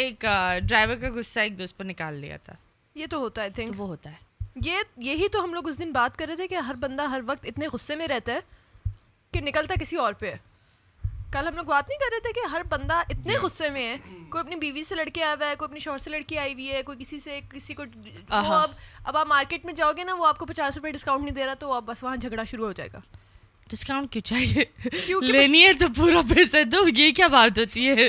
ایک 0.00 0.20
ڈرائیور 0.62 0.96
کا 0.96 1.08
غصہ 1.14 1.40
ایک 1.40 1.58
دوست 1.58 1.78
پر 1.78 1.84
نکال 1.84 2.14
لیا 2.14 2.36
تھا 2.36 2.54
یہ 2.94 3.06
تو 3.10 3.18
ہوتا 3.18 3.44
ہے 3.44 3.66
وہ 3.76 3.88
ہوتا 3.88 4.10
ہے 4.10 4.16
یہ 4.64 4.76
یہی 4.96 5.28
تو 5.28 5.44
ہم 5.44 5.54
لوگ 5.54 5.68
اس 5.68 5.78
دن 5.78 5.92
بات 5.92 6.16
کر 6.16 6.26
رہے 6.26 6.36
تھے 6.36 6.46
کہ 6.46 6.54
ہر 6.54 6.74
بندہ 6.74 7.02
ہر 7.02 7.20
وقت 7.26 7.46
اتنے 7.46 7.66
غصے 7.72 7.96
میں 7.96 8.08
رہتا 8.08 8.32
ہے 8.32 8.40
کہ 9.30 9.40
نکلتا 9.40 9.74
کسی 9.80 9.96
اور 9.96 10.12
پہ 10.12 10.26
ہے 10.26 10.36
کل 11.32 11.46
ہم 11.46 11.54
لوگ 11.54 11.64
بات 11.64 11.88
نہیں 11.88 11.98
کر 11.98 12.12
رہے 12.12 12.20
تھے 12.20 12.32
کہ 12.32 12.46
ہر 12.52 12.62
بندہ 12.62 12.94
اتنے 12.94 13.32
جی. 13.32 13.38
غصے 13.38 13.68
میں 13.70 13.82
ہے 13.82 13.96
کوئی 14.28 14.40
اپنی 14.40 14.56
بیوی 14.56 14.82
سے 14.84 14.94
لڑکے 14.94 15.22
آیا 15.22 15.34
ہوا 15.34 15.48
ہے 15.50 15.54
کوئی 15.56 15.68
اپنی 15.68 15.80
شوہر 15.80 15.98
سے 15.98 16.10
لڑکی 16.10 16.38
آئی 16.38 16.52
ہوئی 16.52 16.70
ہے 16.70 16.82
کوئی 16.82 16.98
کسی 16.98 17.20
سے 17.20 17.40
کسی 17.50 17.74
کو 17.74 17.82
اب 18.28 18.70
اب 19.04 19.16
آپ 19.16 19.26
مارکیٹ 19.26 19.64
میں 19.64 19.74
جاؤ 19.74 19.92
گے 19.96 20.04
نا 20.04 20.14
وہ 20.14 20.26
آپ 20.26 20.38
کو 20.38 20.46
پچاس 20.46 20.76
روپئے 20.76 20.92
نہیں 20.92 21.34
دے 21.34 21.46
رہا 21.46 21.54
تو 21.54 21.72
آپ 21.72 21.82
بس 21.82 22.02
وہاں 22.02 22.16
جھگڑا 22.16 22.44
شروع 22.44 22.66
ہو 22.66 22.72
جائے 22.72 22.88
گا 22.92 23.00
ڈسکاؤنٹ 23.68 24.12
کیوں 24.12 24.22
چاہیے 24.22 24.64
لینی 25.22 25.64
ہے 25.66 25.72
تو 25.72 25.86
پورا 25.96 26.20
پیسہ 26.34 26.62
دو 26.64 26.78
یہ 26.96 27.12
کیا 27.12 27.26
بات 27.26 27.58
ہوتی 27.58 27.88
ہے 27.88 28.08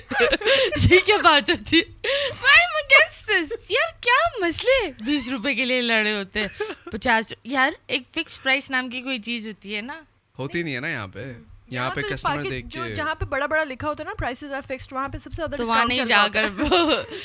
یہ 0.81 0.99
کیا 1.05 1.17
بات 1.23 1.49
ہوتی 1.49 1.79
ہے 1.79 2.17
یار 3.69 3.91
کیا 4.01 4.17
مسئلے 4.39 4.91
بیس 5.05 5.29
روپے 5.29 5.53
کے 5.55 5.65
لیے 5.65 5.81
لڑے 5.81 6.13
ہوتے 6.13 6.41
ہیں 6.41 6.47
پچاس 6.91 7.33
یار 7.43 7.71
ایک 7.87 8.03
فکس 8.15 8.41
پرائز 8.43 8.71
نام 8.71 8.89
کی 8.89 9.01
کوئی 9.01 9.19
چیز 9.19 9.47
ہوتی 9.47 9.75
ہے 9.75 9.81
نا 9.81 9.99
ہوتی 10.39 10.63
نہیں 10.63 10.75
ہے 10.75 10.79
نا 10.79 10.89
یہاں 10.89 11.07
پہ 11.07 11.33
یہاں 11.71 11.85
ہاں، 11.85 11.95
پہ 11.95 12.01
کسٹمر 12.03 12.43
دیکھ 12.43 12.69
کے 12.69 12.93
جہاں 12.95 13.15
پہ 13.15 13.25
بڑا 13.25 13.45
بڑا 13.45 13.63
لکھا 13.63 13.87
ہوتا 13.87 14.03
ہے 14.03 14.07
نا 14.07 14.13
پرائسز 14.17 14.53
آر 14.53 14.61
فکسڈ 14.61 14.93
وہاں 14.93 15.07
پہ 15.09 15.17
سب 15.17 15.31
سے 15.31 15.35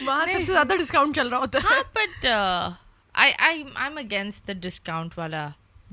زیادہ 0.01 0.03
ڈسکاؤنٹ 0.03 0.03
چل 0.03 0.03
رہا 0.03 0.03
ہوتا 0.03 0.03
ہے 0.03 0.03
وہاں 0.07 0.26
سب 0.26 0.38
سے 0.38 0.53
زیادہ 0.53 0.76
ڈسکاؤنٹ 0.78 1.16
چل 1.16 1.28
رہا 1.28 1.38
ہوتا 1.38 1.59
ہے 1.59 1.74
ہاں 1.74 1.82
but 1.95 2.26
I 2.26 3.32
I 3.38 3.62
I 3.74 3.76
am 3.76 3.99
against 3.99 4.47
the 4.49 4.53
discount 4.61 5.18
والا 5.18 5.49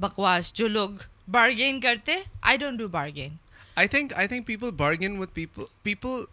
بکواس 0.00 0.53
جو 0.53 0.67
لوگ 0.67 0.89
بارگین 1.29 1.79
کرتے 1.79 2.15
I 2.41 2.57
don't 2.57 2.79
do 2.79 2.87
bargain 2.89 3.35
I 3.75 3.87
think 3.87 4.13
I 4.13 4.27
think 4.27 4.47
people 4.47 4.71
bargain 4.77 5.17
with 5.17 5.33
people 5.33 5.63
people 5.83 6.23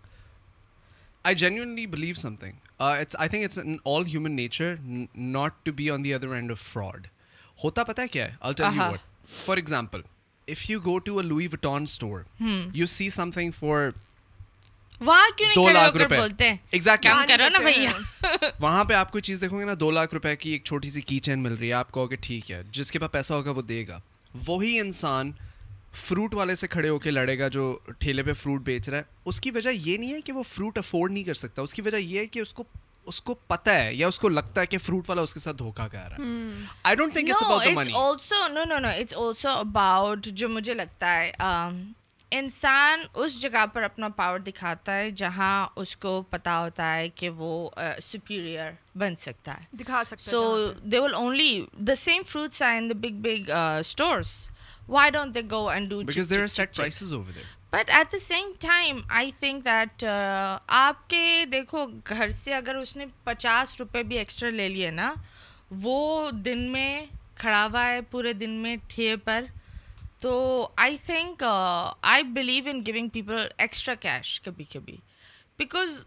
I 1.25 1.37
genuinely 1.37 1.87
believe 1.87 2.14
some 2.14 2.37
thing 2.37 2.66
it's 2.81 3.16
I 3.19 3.29
think 3.29 3.45
it's 3.45 3.59
in 3.59 3.77
all 3.87 4.07
human 4.07 4.37
nature 4.37 4.75
not 5.16 5.64
to 5.64 5.73
be 5.73 5.91
on 5.91 6.05
the 6.05 6.14
other 6.14 6.33
end 6.33 6.51
of 6.51 6.61
fraud 6.62 7.07
ہوتا 7.59 7.85
پتہ 7.85 8.01
ہے 8.01 8.09
کیا 8.09 8.27
ہے 8.27 8.97
for 9.37 9.57
example 9.57 10.01
if 10.49 10.69
you 10.71 10.79
you 10.79 10.81
go 10.85 10.99
to 10.99 11.23
Louis 11.23 11.47
Vuitton 11.47 11.83
store 11.83 12.21
see 12.87 13.09
some 13.11 13.31
thing 13.31 13.51
وہاں 18.61 18.85
پہ 18.85 18.95
آپ 18.95 19.12
کو 19.12 19.21
چیز 19.21 19.41
دیکھو 19.41 19.59
گے 19.59 19.64
نا 19.64 19.75
دو 19.81 19.91
لاکھ 19.91 20.14
روپے 20.14 20.37
کی 20.37 20.51
ایک 20.51 20.64
چھوٹی 20.64 20.91
سی 20.91 21.01
کی 21.01 21.19
چین 21.19 21.43
مل 21.43 21.55
رہی 21.55 21.69
ہے 21.69 21.73
آپ 21.73 21.93
کہو 21.93 22.07
کہ 22.07 22.16
ٹھیک 22.21 22.51
ہے 22.51 22.62
جس 22.71 22.93
کے 22.93 22.99
پاس 22.99 23.12
پیسہ 23.12 23.33
ہوگا 23.33 23.51
وہ 23.51 23.62
دے 23.62 23.85
گا 23.89 24.01
وہی 24.47 24.79
انسان 24.81 25.33
فروٹ 25.95 26.35
والے 26.35 26.55
سے 26.55 26.66
کھڑے 26.66 26.89
ہو 26.89 26.99
کے 26.99 27.11
لڑے 27.11 27.39
گا 27.39 27.49
جو 27.49 27.79
ٹھیلے 27.99 28.23
پہ 28.23 28.33
فروٹ 28.33 28.62
بیچ 28.62 28.89
رہا 28.89 28.99
ہے 28.99 29.03
اس 29.25 29.41
کی 29.41 29.51
وجہ 29.51 29.69
یہ 29.69 29.97
نہیں 29.99 30.12
ہے 30.12 30.21
کہ 30.21 30.33
وہ 30.33 30.43
فروٹ 30.43 30.79
افورڈ 30.79 31.12
نہیں 31.12 31.25
کر 31.25 31.35
سکتا 31.35 31.62
اس 31.62 31.75
کی 31.75 31.83
وجہ 31.83 31.97
یہ 31.97 32.19
ہے 32.21 32.27
کہ 32.27 32.39
اس 32.39 32.53
کو 32.53 32.64
اس 33.09 33.21
کو 33.23 33.35
پتا 33.49 33.75
ہے 33.75 33.93
یا 33.95 34.09
اس 34.09 34.19
کو 34.19 34.29
لگتا 34.31 34.61
ہے 34.61 34.66
کہ 34.66 34.79
فروٹ 34.81 35.09
والا 35.09 35.23
اس 35.23 35.35
کے 35.35 35.41
ساتھ 35.41 35.57
دھوکا 35.59 35.87
کر 35.89 36.09
رہا 36.09 36.16
ہے 36.16 36.66
I 36.83 36.97
don't 36.97 37.12
think 37.12 37.31
it's 37.31 37.43
about 37.43 37.66
money 37.75 37.93
also 37.97 38.47
no 38.49 38.64
no 38.64 38.79
no 38.79 38.89
it's 38.91 39.14
also 39.19 39.49
about 39.51 40.27
جو 40.33 40.49
مجھے 40.49 40.75
لگتا 40.75 41.14
ہے 41.14 41.31
um, 41.43 41.81
انسان 42.33 43.03
اس 43.14 43.41
جگہ 43.41 43.64
پر 43.73 43.83
اپنا 43.83 44.09
پاور 44.16 44.39
دکھاتا 44.41 44.95
ہے 44.95 45.11
جہاں 45.12 45.66
اس 45.77 45.97
کو 45.97 46.21
پتا 46.31 46.59
ہوتا 46.59 46.95
ہے 46.95 47.09
کہ 47.11 47.31
وہ 47.31 47.69
سپیریئر 48.03 48.69
uh, 48.69 48.75
بن 48.97 49.16
سکتا 49.19 49.55
ہے 49.55 49.77
دکھا 49.77 50.03
سکتا 50.07 50.31
so 50.31 50.73
they 50.85 50.99
will 50.99 51.14
only 51.14 51.64
the 51.83 51.95
same 51.97 52.23
fruits 52.27 52.62
are 52.62 52.77
in 52.77 52.91
the 52.91 52.99
big 52.99 53.21
big 53.23 53.51
stores 53.51 54.35
why 54.89 55.11
don't 55.11 55.35
they 55.35 55.41
go 55.51 55.69
and 55.69 55.91
do 55.91 56.01
because 56.03 56.31
there 56.31 56.41
are 56.41 56.47
set 56.49 56.77
prices 56.77 57.12
over 57.12 57.31
there 57.33 57.58
but 57.73 57.91
at 57.91 58.12
the 58.12 58.19
same 58.19 58.53
time 58.61 58.99
I 59.11 59.31
think 59.41 59.64
that 59.64 60.05
آپ 60.77 61.09
کے 61.11 61.45
دیکھو 61.53 61.85
گھر 62.07 62.31
سے 62.31 62.55
اگر 62.55 62.75
اس 62.75 62.95
نے 62.97 63.07
پچاس 63.25 63.77
روپے 63.81 64.03
بھی 64.03 64.19
ایکسٹرا 64.19 64.51
لے 64.51 64.69
لیے 64.69 64.91
نا 64.91 65.12
وہ 65.83 66.31
دن 66.45 66.71
میں 66.73 67.05
کھڑا 67.35 67.66
ہوا 67.66 67.85
ہے 67.87 68.01
پورے 68.11 68.33
دن 68.33 68.51
میں 68.62 68.75
ٹھیے 68.89 69.16
پر 69.25 69.45
تو 70.21 70.33
I 70.77 70.97
think 71.07 71.43
I 71.45 72.23
believe 72.33 72.64
in 72.66 72.81
giving 72.87 73.09
people 73.09 73.47
extra 73.59 73.95
cash 74.01 74.41
کبھی 74.41 74.64
کبھی 74.71 74.97
because 75.59 76.03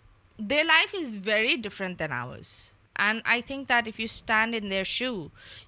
they 0.39 0.63
life 0.63 0.95
is 0.99 1.15
very 1.25 1.55
different 1.61 1.99
than 1.99 2.11
ours 2.13 2.57
and 2.95 3.21
I 3.25 3.41
think 3.41 3.69
that 3.69 3.87
if 3.87 3.99
you 3.99 4.07
stand 4.09 4.55
in 4.55 4.69
their 4.71 4.83
show 4.89 5.15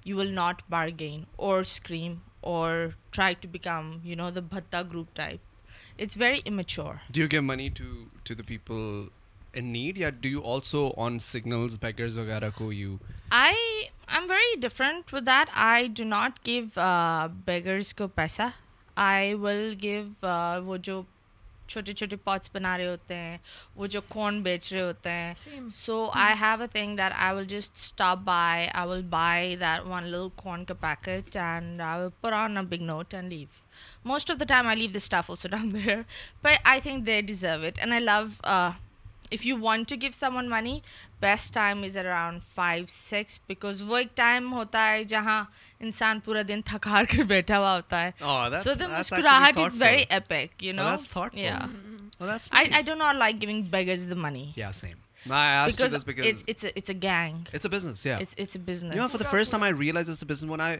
you 0.06 0.18
will 0.18 0.34
not 0.34 0.62
bargain 0.70 1.24
اور 1.38 1.60
scream 1.62 2.16
اور 2.42 2.88
try 3.12 3.34
to 3.42 3.50
become 3.50 3.98
you 4.04 4.16
know 4.16 4.30
the 4.30 4.40
بھتا 4.50 4.82
group 4.82 5.16
type 5.16 5.53
it's 6.00 6.18
very 6.18 6.40
immature 6.46 6.94
do 7.10 7.22
you 7.22 7.28
give 7.32 7.42
money 7.44 7.68
to 7.78 7.86
to 8.24 8.36
the 8.36 8.44
people 8.48 9.08
in 9.54 9.66
need 9.74 9.98
یا 9.98 10.10
do 10.22 10.30
you 10.30 10.42
also 10.54 10.90
on 10.98 11.20
signals 11.22 11.78
beggars 11.82 12.18
وغیرہ 12.18 12.50
کو 12.58 12.72
you 12.74 12.96
I 13.32 13.56
I 13.56 13.84
am 14.16 14.30
very 14.30 14.60
different 14.60 15.14
with 15.14 15.26
that 15.28 15.50
I 15.64 15.88
do 15.96 16.04
not 16.06 16.46
give 16.48 16.64
beggars 17.46 17.94
کو 17.94 18.08
پیسہ 18.16 18.50
I 19.04 19.34
will 19.34 19.74
give 19.82 20.26
وہ 20.66 20.78
جو 20.78 21.02
چھوٹے 21.68 21.94
چھوٹے 21.94 22.16
parts 22.24 22.50
بنا 22.54 22.78
رہے 22.78 22.88
ہوتے 22.88 23.16
ہیں 23.16 23.38
وہ 23.76 23.88
جو 23.88 24.02
کون 24.08 24.42
بیچ 24.44 24.72
رہے 24.74 24.82
ہوتے 24.82 25.12
ہیں 25.12 25.60
so 25.76 26.06
I 26.16 26.34
have 26.42 26.62
a 26.62 26.68
thing 26.72 26.98
that 26.98 27.14
I 27.16 27.36
will 27.36 27.46
just 27.48 27.76
stop 27.76 28.18
buy 28.24 28.68
I 28.68 28.88
will 28.90 29.02
buy 29.10 29.56
that 29.56 29.86
one 29.86 30.04
لل 30.06 30.28
کون 30.36 30.66
کا 30.66 30.74
packet 30.80 31.38
and 31.38 31.82
I 31.82 32.02
will 32.02 32.10
put 32.22 32.34
on 32.34 32.58
a 32.58 32.64
big 32.68 32.84
note 32.84 33.14
and 33.14 33.34
leave 33.34 33.48
most 34.06 34.32
of 34.32 35.46
I 36.64 36.80
think 36.82 37.06
they 37.08 37.22
deserve 37.22 37.66
it 37.66 37.80
I 37.80 38.00
love 38.00 38.24
if 39.32 39.46
you 39.46 39.58
want 39.60 39.90
to 39.90 39.96
give 40.02 40.12
some 40.14 40.38
money 40.50 40.80
best 41.20 41.54
time 41.54 41.84
is 41.84 41.98
around 41.98 42.42
five 42.56 42.86
six 42.88 43.40
because 43.48 43.84
وہ 43.84 43.98
ایک 43.98 44.16
time 44.16 44.54
ہوتا 44.54 44.88
ہے 44.88 45.04
جہاں 45.04 45.44
انسان 45.80 46.20
پورا 46.20 46.42
دن 46.48 46.62
تھکار 46.66 47.04
کر 47.04 47.24
بیٹھا 47.24 47.58
ہوا 47.60 47.76
ہوتا 47.76 48.02
ہے 48.02 48.12
No, 55.26 55.36
I 55.36 55.46
asked 55.48 55.78
because 55.78 55.92
you 55.92 55.98
this 55.98 56.04
because 56.04 56.26
it's 56.26 56.44
it's 56.48 56.64
a, 56.64 56.78
it's 56.78 56.90
a 56.90 56.94
gang. 56.94 57.48
It's 57.54 57.66
a 57.66 57.70
business, 57.70 58.06
yeah. 58.06 58.20
It's 58.20 58.36
it's 58.38 58.56
a 58.56 58.60
business. 58.60 58.96
You 58.96 59.02
know, 59.02 59.08
for 59.08 59.18
the 59.18 59.32
first 59.34 59.52
time, 59.52 59.64
I 59.64 59.70
realized 59.70 60.10
it's 60.10 60.22
a 60.22 60.26
business 60.26 60.50
when 60.50 60.60
I, 60.60 60.80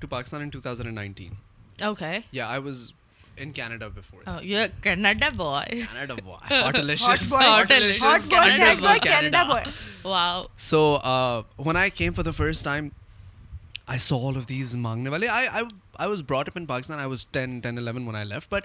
to 0.00 0.08
Pakistan 0.08 0.42
in 0.42 0.50
2019. 0.50 1.36
Okay. 1.82 2.24
Yeah, 2.30 2.48
I 2.48 2.58
was 2.58 2.92
in 3.36 3.52
Canada 3.52 3.90
before. 3.90 4.20
That. 4.24 4.38
Oh, 4.38 4.40
you're 4.40 4.64
a 4.64 4.68
Canada 4.82 5.30
boy. 5.30 5.86
Canada 5.92 6.16
boy. 6.16 6.38
Hot 6.48 6.74
delicious. 6.74 7.06
Hot 7.06 7.28
boy. 7.28 7.44
Hot 7.44 7.68
delicious. 7.68 8.02
Hot 8.02 8.28
boy. 8.34 8.42
Canada 8.56 8.80
boy. 8.80 8.98
Canada 8.98 9.44
boy. 9.48 10.10
Wow. 10.10 10.48
So, 10.56 10.82
uh, 10.96 11.42
when 11.56 11.76
I 11.76 11.90
came 11.90 12.12
for 12.12 12.22
the 12.22 12.32
first 12.32 12.64
time, 12.64 12.92
I 13.86 13.96
saw 13.98 14.18
all 14.18 14.36
of 14.36 14.46
these 14.46 14.74
mangne 14.74 15.10
wale. 15.10 15.30
I 15.30 15.42
I 15.60 15.64
I 16.04 16.06
was 16.06 16.22
brought 16.22 16.48
up 16.48 16.56
in 16.56 16.66
Pakistan. 16.66 16.98
I 16.98 17.06
was 17.06 17.24
10, 17.38 17.60
10, 17.62 17.76
11 17.78 18.06
when 18.06 18.16
I 18.16 18.24
left, 18.24 18.48
but 18.54 18.64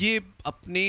یہ 0.00 0.18
اپنے 0.44 0.89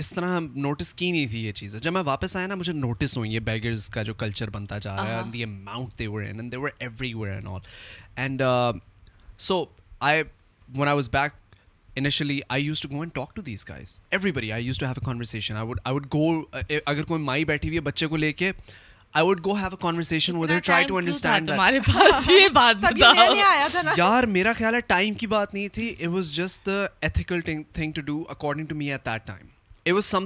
اس 0.00 0.10
طرح 0.10 0.38
notice 0.54 0.94
کی 0.94 1.10
نہیں 1.10 1.26
تھی 1.26 1.44
یہ 1.44 1.52
چیزیں 1.52 1.80
جب 1.80 1.92
میں 1.92 2.02
واپس 2.02 2.36
آیا 2.36 2.46
نا 2.46 2.54
مجھے 2.54 2.72
نوٹس 2.72 3.16
ہوئی 3.16 3.34
یہ 3.34 3.40
بیگرز 3.40 3.88
کا 3.90 4.02
جو 4.02 4.14
کلچر 4.14 4.50
بنتا 4.50 4.78
جا 4.78 4.96
رہا 4.96 5.22
ہے 8.16 8.72
so 9.38 9.64
I 10.00 10.22
one 10.76 10.88
I 10.88 10.94
was 10.94 11.10
back 11.10 11.32
initially 11.96 12.40
I 12.48 12.64
use 12.64 12.80
to 12.80 12.88
go 12.88 13.00
and 13.00 13.14
talk 13.14 13.36
to 13.36 13.42
these 13.42 13.64
guys 13.68 14.00
every 14.10 14.32
بڑی 14.32 14.52
I 14.52 14.66
use 14.66 14.78
to 14.78 14.86
have 14.86 14.94
a 14.96 15.04
conversation 15.04 15.56
I 15.56 15.66
would 15.66 15.80
I 15.84 15.94
would 15.94 16.06
go 16.06 16.42
اگر 16.86 17.02
کوئی 17.02 17.22
مائی 17.22 17.44
بیٹھی 17.44 17.68
ہوئی 17.68 17.78
ہے 17.78 17.82
بچے 17.82 18.06
کو 18.06 18.16
لے 18.16 18.32
کے 18.32 18.52
I 19.14 19.24
I 19.24 19.28
I 19.28 19.44
go 19.44 19.54
have 19.54 19.66
a 19.66 20.52
a 20.52 20.58
try 20.58 20.84
to 20.84 20.88
to 20.88 20.88
to 20.88 20.96
understand 20.96 21.50
پاس 21.86 22.28
یہ 22.30 22.48
بات 22.52 22.76
بات 22.76 23.98
یار 23.98 24.24
میرا 24.24 24.52
خیال 24.52 24.74
ہے 24.74 24.80
ٹائم 24.80 25.04
ٹائم 25.04 25.14
کی 25.14 25.26
نہیں 25.54 25.68
تھی 25.68 25.88
it 25.90 26.02
it 26.02 26.06
was 26.06 26.14
was 26.14 26.32
just 26.32 26.66
just 26.66 26.68
ethical 27.00 27.40
thing 27.40 27.62
thing 27.72 27.92
do 28.04 28.22
according 28.28 28.76
me 28.76 28.90
at 28.90 29.06
that 29.06 29.28
that 29.28 30.00
some 30.02 30.25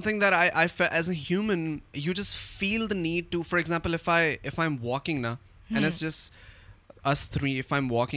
as 0.91 1.11
human 1.31 1.79
you 1.97 2.13
feel 2.35 2.91
the 2.91 2.95
need 2.95 3.33
to 3.33 3.43
for 3.43 3.59
example 3.59 3.95
if 3.95 4.01
if 4.01 4.09
I 4.11 4.37
I 4.59 4.69
am 4.69 4.77
walking 4.83 5.21
نا 5.21 5.35
and 5.71 5.87
just 5.93 6.35
ایگزامپلکلی 7.05 7.61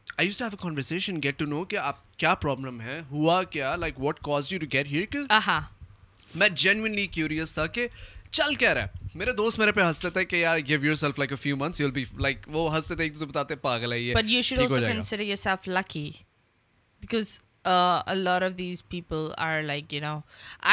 I 0.21 0.27
use 0.27 0.37
to 0.37 0.45
have 0.45 0.51
a 0.51 0.57
conversation 0.61 1.21
get 1.23 1.37
to 1.39 1.45
know 1.45 1.63
کہ 1.65 1.77
آپ 1.77 1.99
کیا 2.17 2.33
problem 2.35 2.81
ہے 2.81 2.99
ہوا 3.11 3.41
کیا 3.43 3.75
like 3.75 3.99
what 3.99 4.19
cause 4.23 4.51
you 4.53 4.59
to 4.59 4.65
get 4.73 4.87
here 4.87 5.15
میں 6.33 6.49
genuinely 6.55 7.05
curious 7.07 7.53
تھا 7.53 7.65
کہ 7.67 7.87
چل 8.31 8.53
کیا 8.55 8.73
رہا 8.73 8.81
ہے 8.81 9.09
میرے 9.15 9.31
دوست 9.33 9.59
میرے 9.59 9.71
پہ 9.71 9.81
ہنستے 9.81 10.09
تھے 10.09 10.25
کہ 10.25 10.35
یار 10.35 10.59
give 10.67 10.85
your 10.85 10.95
self 10.95 11.19
like 11.19 11.31
a 11.31 11.37
few 11.37 11.57
months 11.57 11.81
you 11.81 11.87
will 11.87 11.93
be 11.93 12.03
like 12.19 12.45
وہ 12.47 12.75
ہنستے 12.75 12.95
تھے 12.95 13.03
ایک 13.03 13.13
دوسرے 13.13 13.27
بتاتے 13.27 13.55
پاگل 13.63 13.93
ہے 13.93 13.99
یہ 13.99 14.13
but 14.15 14.29
you 14.29 14.41
should 14.41 14.59
also 14.59 14.75
consider 14.77 15.23
your 15.23 15.35
self 15.37 15.67
lucky 15.69 16.11
because 17.01 17.37
a 17.65 18.13
lot 18.13 18.43
of 18.43 18.57
these 18.57 18.87
people 18.89 19.27
are 19.37 19.61
like 19.63 19.93
you 19.93 20.01
know 20.01 20.17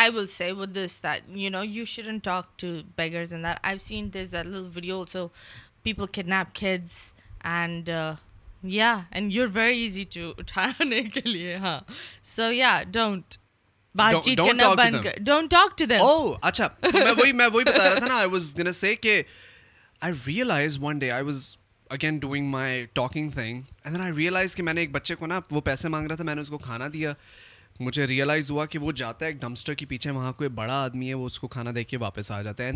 I 0.00 0.11
will 0.11 0.27
say 0.37 0.53
with 0.53 0.77
this 0.77 1.03
that 1.03 1.37
you 1.37 1.51
know 1.51 1.65
you 1.65 1.85
shouldn't 1.87 2.25
talk 2.25 2.59
to 2.59 2.77
beggars 2.97 3.35
in 3.35 3.45
that 3.45 3.59
I 3.63 3.73
have 3.73 3.87
seen 3.87 4.13
this 4.15 4.33
that 4.33 4.47
little 4.47 4.69
video 4.75 5.01
also 5.01 5.27
people 5.83 6.07
kidnap 6.13 6.55
kids 6.55 6.97
and 7.45 7.91
میں 8.65 8.99
نے 10.85 10.99
ایک 11.53 12.43
بچے 24.93 25.15
کو 25.15 25.27
نا 25.27 25.41
وہ 25.51 25.61
پیسے 25.61 25.89
مانگ 25.89 26.07
رہا 26.07 26.15
تھا 26.15 26.25
میں 26.25 26.35
نے 26.35 26.41
اس 26.41 26.49
کو 26.49 26.59
کھانا 26.59 26.85
دیا 26.93 27.13
مجھے 27.81 28.07
ریئلائز 28.07 28.51
ہوا 28.51 28.67
کہ 28.67 28.79
وہ 28.79 28.93
جاتا 28.93 29.27
ہے 29.27 29.33
ڈمسٹر 29.33 29.75
کے 29.75 29.87
پیچھے 29.87 30.11
وہاں 30.11 30.33
کو 30.33 30.49
بڑا 30.49 30.85
آدمی 30.85 31.09
ہے 31.09 31.15
وہ 31.15 31.27
اس 31.27 31.39
کو 31.39 31.49
کھانا 31.49 31.71
دے 31.75 31.85
کے 31.85 31.97
واپس 31.97 32.31
آ 32.31 32.43
جاتا 32.43 32.65
ہے 32.65 32.73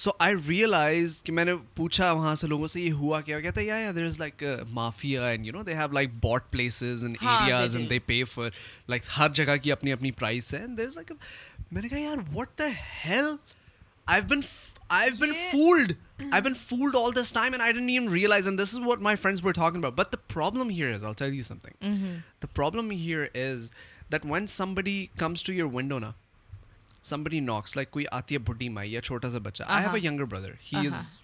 سو 0.00 0.10
آئی 0.18 0.34
ریئلائز 0.48 1.22
کہ 1.22 1.32
میں 1.32 1.44
نے 1.44 1.52
پوچھا 1.74 2.10
وہاں 2.12 2.34
سے 2.34 2.46
لوگوں 2.46 2.66
سے 2.66 2.80
یہ 2.80 2.92
ہوا 2.92 3.20
کیا 3.20 3.40
کہتے 3.40 3.60
ہے 3.60 3.66
یا 3.66 3.90
there 3.94 4.04
is 4.04 4.18
like 4.18 4.42
mafia 4.70 5.26
and 5.26 5.46
you 5.46 5.52
know 5.52 5.62
they 5.62 5.74
have 5.74 5.92
like 5.92 6.10
bought 6.20 6.50
places 6.50 7.02
and 7.04 7.16
areas 7.20 7.76
and 7.76 7.90
they 7.90 7.98
pay 7.98 8.22
for 8.24 8.50
like 8.88 9.02
ہر 9.16 9.28
جگہ 9.34 9.56
کی 9.62 9.72
اپنی 9.72 9.92
اپنی 9.92 10.10
پرائز 10.10 10.52
ہے 10.54 10.66
دیر 10.78 10.86
از 10.86 10.96
لائک 10.96 11.12
میں 11.72 11.82
نے 11.82 11.88
کہا 11.88 11.98
یار 11.98 12.18
what 12.34 12.58
the 12.58 12.66
hell 13.04 13.34
I 14.06 14.20
been 14.20 14.40
I 14.88 15.10
been 15.20 15.32
fooled 15.52 15.92
I 16.32 16.42
been 16.42 16.54
fooled 16.54 16.96
all 16.96 17.22
this 17.22 17.32
time 17.32 17.52
and 17.52 17.62
I 17.62 17.98
realise 18.12 18.46
and 18.46 18.60
this 18.60 18.74
is 18.74 18.80
what 18.86 18.98
my 18.98 19.16
friends 19.16 19.42
but 19.42 20.12
the 20.12 20.16
problem 20.26 20.70
here 22.90 23.26
is 23.34 23.70
that 24.12 24.26
when 24.26 24.46
some 24.46 24.74
body 24.74 25.06
comes 25.18 25.42
to 25.42 25.52
your 25.52 25.68
window 25.72 25.98
نا 25.98 26.12
knocks 27.40 27.76
like 27.76 27.90
کوئی 27.90 28.04
آتی 28.10 28.34
ہے 28.34 28.38
بڈی 28.38 28.68
مائی 28.68 28.92
یا 28.92 29.02
چھوٹا 29.02 29.28
سا 29.28 29.38
بچہ 29.38 29.62
I 29.66 29.84
have 29.84 29.94
a 29.94 30.00
younger 30.00 30.24
brother 30.24 30.52
he 30.72 30.86
is 30.86 31.18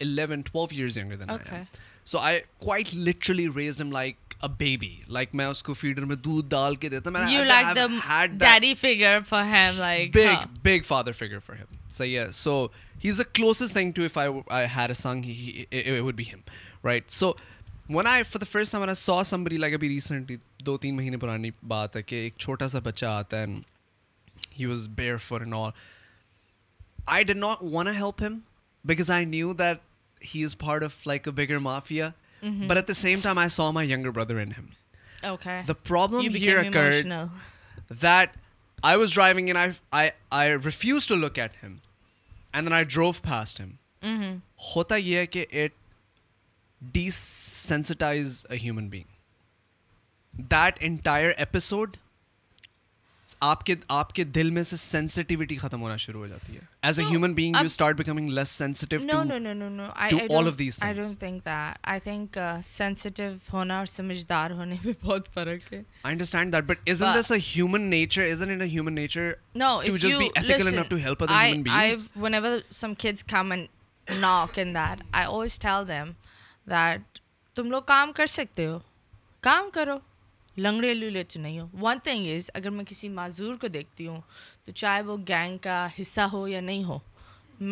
eleven 0.00 0.40
twelve 0.42 0.66
years 0.70 0.98
younger 0.98 1.16
than 1.16 1.30
I 1.30 1.38
I 1.50 1.64
so 2.04 2.18
quite 2.58 2.94
literally 2.94 3.46
raised 3.56 3.80
him 3.80 3.92
like 3.92 4.16
baby 4.58 4.96
like 5.08 5.34
میں 5.34 5.46
اس 5.46 5.62
کو 5.62 5.74
فیڈر 5.74 6.04
میں 6.04 6.16
دودھ 6.16 6.48
ڈال 6.50 6.76
کے 6.76 6.88
دیتا 6.88 7.10
میں 10.62 10.80
so 11.90 12.04
so 12.32 12.66
he 13.04 13.10
is 13.10 13.20
a 13.20 13.24
closest 13.32 13.72
thing 13.72 13.92
to 13.92 14.02
if 14.02 14.18
I 14.18 14.30
I 14.48 14.94
song 14.94 15.24
would 16.00 16.14
be 16.14 16.24
right 16.84 17.22
one 17.90 18.04
the 18.04 18.44
first 18.50 18.74
ہمارا 18.74 18.94
سو 18.94 19.22
سمبری 19.24 19.56
لائک 19.56 19.74
ابھی 19.74 19.88
ریسنٹلی 19.88 20.36
دو 20.60 20.78
تین 20.78 20.96
مہینے 20.96 21.16
پرانی 21.16 21.50
بات 21.66 21.96
ہے 21.96 22.02
کہ 22.02 22.14
ایک 22.14 22.34
چھوٹا 22.38 22.68
سا 22.68 22.78
بچہ 22.78 23.06
آتا 23.06 23.40
ہے 23.40 23.46
he 24.58 24.66
was 24.66 24.88
bear 24.88 25.16
for 25.16 25.40
N 25.40 25.54
R 25.54 25.70
I 27.06 27.24
dot 27.24 27.62
one 27.62 27.88
help 27.88 28.22
ہم 28.22 28.38
because 28.84 29.10
I 29.10 29.24
knew 29.24 29.52
that 29.52 29.78
he 30.34 30.44
is 30.44 30.58
part 30.58 30.84
of 30.84 31.06
like 31.06 31.28
a 31.28 31.58
mafia 31.58 32.04
but 32.42 32.76
at 32.76 32.88
the 32.88 32.94
same 32.94 33.20
time 33.22 33.38
I 33.38 33.48
saw 33.48 33.72
my 33.72 33.90
year 33.90 34.10
brother 34.10 34.44
that 37.90 38.36
I 38.82 38.98
was 38.98 39.14
driving 39.14 39.48
refuse 40.64 41.06
to 41.06 41.14
look 41.14 41.38
at 41.38 41.64
him 41.64 41.76
and 42.52 42.72
I 42.72 42.84
drove 42.84 43.12
fast 43.12 43.60
ہوتا 44.76 44.96
یہ 44.96 45.26
کہ 45.26 45.46
it 45.52 45.72
D 46.80 47.10
sensitise 47.10 48.46
a 48.50 48.56
human 48.56 48.88
being 48.88 49.04
that 50.32 50.78
entire 50.80 51.32
episode 51.36 51.96
آپ 53.40 53.70
آپ 53.88 54.12
کے 54.12 54.14
کے 54.14 54.24
دل 54.24 54.50
میں 54.50 54.62
میں 54.66 55.06
سے 55.08 55.54
ختم 55.56 55.80
ہونا 55.80 55.82
ہونا 55.82 55.96
شروع 55.96 56.20
ہو 56.20 56.26
جاتی 56.26 56.52
ہے 56.52 56.58
ہے 56.58 56.64
as 56.82 57.00
a 57.00 57.28
being 57.34 57.56
you 57.56 57.68
becoming 57.96 58.30
less 58.30 58.48
sensitive 62.78 63.32
اور 63.70 63.86
سمجھدار 63.86 64.50
ہونے 64.50 64.76
بہت 65.02 65.28
فرق 65.34 65.72
I 65.72 65.82
understand 66.04 66.52
that 66.52 66.64
but 66.64 66.88
nature 67.78 68.22
nature 68.90 69.32
تم 77.54 77.70
لوگ 77.70 77.82
کام 77.82 78.12
کر 78.12 78.26
سکتے 78.26 78.66
ہو 78.66 78.78
کام 79.40 79.70
کرو 79.70 79.98
لنگڑے 80.56 80.92
لنگڑی 80.94 81.38
نہیں 81.38 81.58
ہو 81.60 81.66
ون 81.80 81.98
تھنگ 82.04 82.26
از 82.36 82.50
اگر 82.54 82.70
میں 82.70 82.84
کسی 82.84 83.08
معذور 83.08 83.54
کو 83.60 83.68
دیکھتی 83.68 84.06
ہوں 84.06 84.20
تو 84.64 84.72
چاہے 84.72 85.02
وہ 85.02 85.16
گینگ 85.28 85.58
کا 85.58 85.86
حصہ 86.00 86.20
ہو 86.32 86.46
یا 86.48 86.60
نہیں 86.60 86.84
ہو 86.84 86.98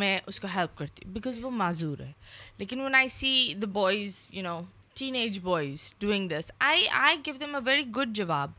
میں 0.00 0.19
اس 0.27 0.41
کو 0.41 0.49
ہیلپ 0.55 0.77
کرتی 0.79 1.05
ہوں 1.05 1.13
بیکاز 1.13 1.43
وہ 1.45 1.51
معذور 1.53 2.01
ہے 2.01 2.13
لیکن 2.59 2.81
one 2.81 2.95
I 2.95 3.09
see 3.09 3.33
the 3.63 3.67
boys 3.73 4.27
you 4.33 4.43
know 4.43 4.61
teen 4.95 5.15
age 5.15 5.39
boys 5.43 5.95
doing 6.01 6.29
this 6.29 6.51
I 6.59 6.87
I 6.93 7.17
go 7.27 7.33
them 7.41 7.55
a 7.55 7.61
very 7.65 7.85
good 7.97 8.15
جواب 8.17 8.51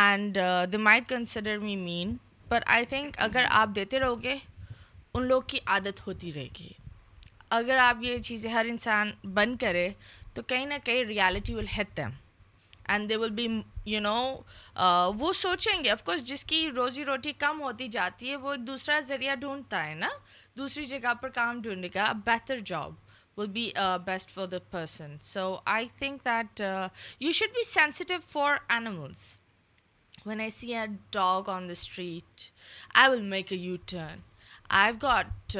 and 0.00 0.38
they 0.72 0.76
might 0.78 1.08
consider 1.08 1.58
me 1.58 1.76
mean 1.76 2.16
پر 2.48 2.62
آئی 2.66 2.84
تھنک 2.84 3.14
اگر 3.18 3.44
آپ 3.50 3.68
دیتے 3.76 4.00
رہو 4.00 4.22
گے 4.22 4.36
ان 5.14 5.26
لوگ 5.26 5.42
کی 5.46 5.58
عادت 5.66 6.06
ہوتی 6.06 6.32
رہے 6.32 6.48
گی 6.58 6.68
اگر 7.50 7.76
آپ 7.76 8.02
یہ 8.02 8.18
چیزیں 8.18 8.50
ہر 8.50 8.66
انسان 8.68 9.10
بند 9.34 9.56
کرے 9.60 9.88
تو 10.34 10.42
کہیں 10.42 10.66
نہ 10.66 10.74
کہیں 10.84 11.04
reality 11.04 11.54
will 11.54 11.66
hit 11.76 11.96
them 11.96 12.10
and 12.88 13.08
they 13.08 13.16
will 13.16 13.30
be 13.30 13.46
you 13.86 14.00
know 14.00 14.18
وہ 15.18 15.32
سوچیں 15.32 15.82
گے 15.84 15.90
آف 15.90 16.02
کورس 16.04 16.26
جس 16.26 16.44
کی 16.44 16.68
روزی 16.76 17.04
روٹی 17.04 17.32
کم 17.38 17.60
ہوتی 17.62 17.88
جاتی 17.88 18.30
ہے 18.30 18.36
وہ 18.36 18.52
ایک 18.52 18.66
دوسرا 18.66 18.98
ذریعہ 19.06 19.34
ڈھونڈتا 19.34 19.84
ہے 19.86 19.94
نا 19.94 20.08
دوسری 20.56 20.84
جگہ 20.86 21.14
پر 21.20 21.28
کام 21.30 21.60
ڈھونڈنے 21.62 21.88
کا 21.88 22.10
better 22.24 22.58
job 22.66 22.94
will 23.38 23.46
be 23.52 23.70
best 24.04 24.30
for 24.30 24.46
the 24.46 24.58
person 24.70 25.16
so 25.22 25.54
I 25.64 25.88
think 25.98 26.24
that 26.24 26.60
you 27.20 27.32
should 27.32 27.54
be 27.54 27.64
sensitive 27.64 28.18
for 28.28 28.56
animals 28.68 29.34
when 30.26 30.40
I 30.40 30.50
see 30.50 30.74
a 30.74 30.86
dog 31.12 31.50
on 31.50 31.68
the 31.68 31.72
street 31.72 32.50
I 32.94 33.10
will 33.10 33.22
make 33.24 33.52
a 33.52 33.58
U 33.58 33.76
turn 33.86 34.20
I 34.70 34.86
have 34.86 34.98
got 35.02 35.56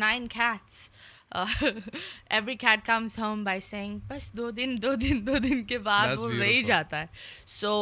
nine 0.00 0.26
cats 0.28 0.88
every 1.30 2.54
cat 2.56 2.84
comes 2.86 3.18
home 3.18 3.44
by 3.44 3.60
saying 3.60 3.98
بس 4.08 4.32
دو 4.32 4.50
دن 4.50 4.74
دو 4.82 4.94
دن 4.94 5.26
دو 5.26 5.38
دن 5.38 5.62
کے 5.64 5.78
بعد 5.78 6.16
وہ 6.18 6.30
رہی 6.30 6.62
جاتا 6.62 7.00
ہے 7.00 7.06
سو 7.46 7.72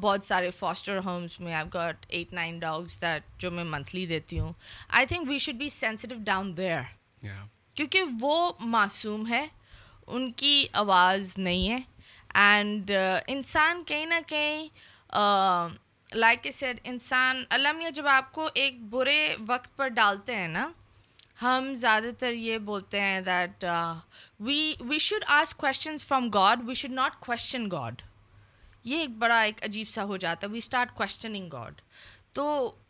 بہت 0.00 0.24
سارے 0.24 0.50
فاسٹر 0.50 0.98
ہومس 1.04 1.38
میں 1.40 1.54
I 1.54 1.68
got 1.74 2.06
eight 2.08 2.32
nine 2.32 2.58
dogs 2.58 3.00
that 3.02 3.22
جو 3.38 3.50
میں 3.50 3.64
منتھلی 3.64 4.06
دیتی 4.06 4.38
ہوں 4.38 4.52
I 4.88 5.06
think 5.06 5.28
we 5.28 5.38
should 5.38 5.54
be 5.54 5.68
sensitive 5.68 6.18
down 6.24 6.52
where 6.56 6.82
کیونکہ 7.74 8.02
وہ 8.20 8.52
معصوم 8.60 9.26
ہے 9.26 9.46
ان 10.06 10.30
کی 10.32 10.66
آواز 10.72 11.38
نہیں 11.38 11.68
ہے 11.68 11.78
اینڈ 12.34 12.90
انسان 13.26 13.82
کہیں 13.84 14.06
نہ 14.06 14.20
کہیں 14.26 14.68
لائک 16.12 16.46
اے 16.46 16.50
سیڈ 16.52 16.80
انسان 16.84 17.42
علامیہ 17.50 17.90
جب 17.90 18.06
آپ 18.06 18.32
کو 18.32 18.48
ایک 18.54 18.80
برے 18.90 19.34
وقت 19.46 19.76
پر 19.76 19.88
ڈالتے 19.88 20.36
ہیں 20.36 20.48
نا 20.48 20.68
ہم 21.42 21.72
زیادہ 21.74 22.10
تر 22.18 22.32
یہ 22.32 22.58
بولتے 22.58 23.00
ہیں 23.00 23.20
that 23.20 23.64
we 24.40 24.72
we 24.80 24.98
should 24.98 25.24
ask 25.28 25.54
questions 25.54 26.04
from 26.06 26.28
God 26.28 26.60
we 26.66 26.74
should 26.74 26.90
not 26.90 27.18
question 27.20 27.66
God 27.72 28.02
یہ 28.84 28.98
ایک 28.98 29.16
بڑا 29.18 29.40
ایک 29.40 29.62
عجیب 29.64 29.88
سا 29.90 30.04
ہو 30.04 30.16
جاتا 30.16 30.46
ہے 30.46 30.52
وی 30.52 30.58
اسٹارٹ 30.58 30.94
کوشچننگ 30.94 31.48
گاڈ 31.52 31.80
تو 32.32 32.44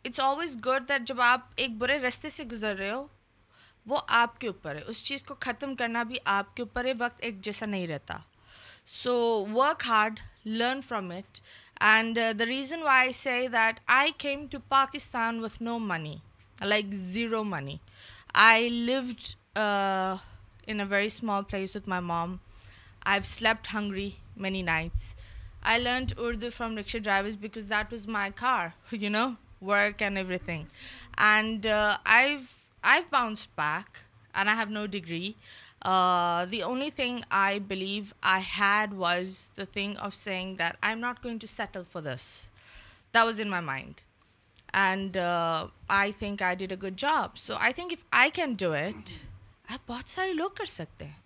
اٹس 0.05 0.19
آلویز 0.19 0.55
گڈ 0.65 0.87
دیٹ 0.89 1.07
جب 1.07 1.21
آپ 1.21 1.47
ایک 1.55 1.77
برے 1.77 1.97
رستے 1.97 2.29
سے 2.29 2.43
گزر 2.43 2.75
رہے 2.75 2.91
ہو 2.91 3.05
وہ 3.85 4.01
آپ 4.17 4.39
کے 4.39 4.47
اوپر 4.47 4.75
ہے 4.75 4.81
اس 4.81 5.03
چیز 5.03 5.23
کو 5.23 5.35
ختم 5.39 5.75
کرنا 5.75 6.03
بھی 6.03 6.17
آپ 6.25 6.55
کے 6.55 6.63
اوپر 6.63 6.85
ہے 6.85 6.93
وقت 6.99 7.21
ایک 7.21 7.41
جیسا 7.41 7.65
نہیں 7.65 7.87
رہتا 7.87 8.17
so 8.93 9.13
work 9.53 9.83
hard 9.87 10.19
learn 10.45 10.81
from 10.81 11.09
it 11.11 11.39
and 11.81 12.19
the 12.39 12.45
reason 12.45 12.83
why 12.83 13.11
say 13.13 13.47
that 13.51 13.79
I 13.91 14.11
came 14.17 14.45
to 14.47 14.59
Pakistan 14.69 15.39
with 15.39 15.61
no 15.63 15.77
money 15.81 16.15
like 16.61 16.93
zero 17.05 17.43
money 17.43 17.75
I 18.35 18.67
lived 18.69 19.35
uh, 19.55 20.17
in 20.67 20.79
a 20.79 20.85
very 20.85 21.09
small 21.09 21.43
place 21.43 21.73
with 21.73 21.87
my 21.87 21.99
mom. 21.99 22.39
I've 23.03 23.25
slept 23.25 23.67
hungry 23.67 24.17
many 24.35 24.63
nights. 24.63 25.15
I 25.61 25.77
learned 25.77 26.13
Urdu 26.19 26.51
from 26.51 26.75
rickshaw 26.75 26.99
drivers 26.99 27.35
because 27.35 27.67
that 27.67 27.91
was 27.91 28.07
my 28.07 28.31
car, 28.31 28.73
you 28.91 29.09
know, 29.09 29.37
work 29.61 30.01
and 30.01 30.17
everything. 30.17 30.67
And 31.17 31.65
uh, 31.65 31.97
I've 32.05 33.09
bounced 33.11 33.55
back, 33.55 33.99
and 34.33 34.49
I 34.49 34.55
have 34.55 34.69
no 34.69 34.87
degree. 34.87 35.35
Uh, 35.81 36.45
the 36.45 36.63
only 36.63 36.89
thing 36.89 37.23
I 37.29 37.59
believe 37.59 38.13
I 38.23 38.39
had 38.39 38.93
was 38.93 39.49
the 39.55 39.65
thing 39.65 39.97
of 39.97 40.13
saying 40.13 40.55
that 40.57 40.77
I'm 40.81 40.99
not 40.99 41.21
going 41.21 41.39
to 41.39 41.47
settle 41.47 41.83
for 41.83 42.01
this. 42.01 42.47
That 43.11 43.25
was 43.25 43.39
in 43.39 43.49
my 43.49 43.59
mind. 43.59 44.01
And 44.73 45.17
I 45.87 46.11
think 46.11 46.41
I 46.41 46.55
did 46.55 46.71
a 46.71 46.77
good 46.77 46.99
job 46.99 47.37
so 47.37 47.55
I 47.55 47.73
think 47.73 47.91
if 47.91 48.05
I 48.11 48.29
can 48.33 48.53
do 48.53 48.71
it 48.71 49.13
بہت 49.87 50.09
سارے 50.09 50.33
لوگ 50.33 50.49
کر 50.49 50.65
سکتے 50.65 51.05
ہیں 51.05 51.21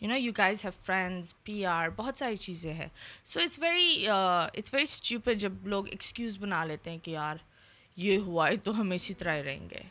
you 0.00 0.08
know 0.08 0.16
you 0.16 0.32
guys 0.38 0.64
have 0.64 0.72
friends 0.86 1.32
P 1.44 1.64
R 1.66 1.88
بہت 1.96 2.18
ساری 2.18 2.36
چیزیں 2.36 2.72
ہیں 2.74 2.88
so 3.24 3.40
it's 3.40 3.58
very 3.58 4.06
it's 4.08 4.74
very 4.74 4.86
cheap 4.86 5.28
جب 5.38 5.66
لوگ 5.66 5.88
ایکسکیوز 5.88 6.38
بنا 6.38 6.64
لیتے 6.64 6.90
ہیں 6.90 6.98
کہ 6.98 7.10
یار 7.10 7.36
یہ 7.96 8.18
ہوا 8.18 8.48
ہے 8.48 8.56
تو 8.56 8.80
ہم 8.80 8.90
اسی 8.90 9.14
طرح 9.14 9.42
رہیں 9.42 9.68
گے 9.70 9.82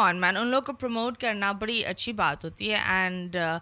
ان 0.37 0.47
لوگ 0.47 0.63
کو 0.63 0.73
پروموٹ 0.73 1.17
کرنا 1.17 1.51
بڑی 1.51 1.83
اچھی 1.85 2.13
بات 2.13 2.43
ہوتی 2.45 2.71
ہے 2.71 2.75
اینڈ 2.75 3.35
uh, 3.37 3.57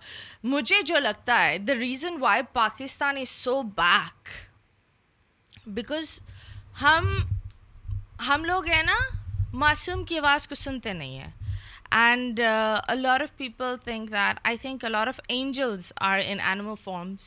مجھے 0.43 0.81
جو 0.81 0.99
لگتا 0.99 1.43
ہے 1.43 1.57
the 1.57 1.73
reason 1.79 2.21
why 2.21 2.41
Pakistan 2.53 3.17
is 3.17 3.29
so 3.29 3.61
back 3.61 4.29
because 5.65 6.19
ہم 6.81 7.13
ہم 8.27 8.45
لوگ 8.45 8.67
ہیں 8.67 8.83
نا 8.83 8.97
معصوم 9.53 10.03
کی 10.03 10.17
آواز 10.17 10.47
کو 10.47 10.55
سنتے 10.55 10.93
نہیں 10.93 11.17
ہیں 11.17 11.31
and 11.93 12.39
a lot 12.87 13.21
of 13.21 13.35
people 13.37 13.75
think 13.83 14.11
that 14.11 14.39
I 14.43 14.57
think 14.57 14.85
a lot 14.85 15.07
of 15.07 15.19
angels 15.27 15.91
are 16.01 16.19
in 16.25 16.39
animal 16.39 16.75
forms 16.83 17.27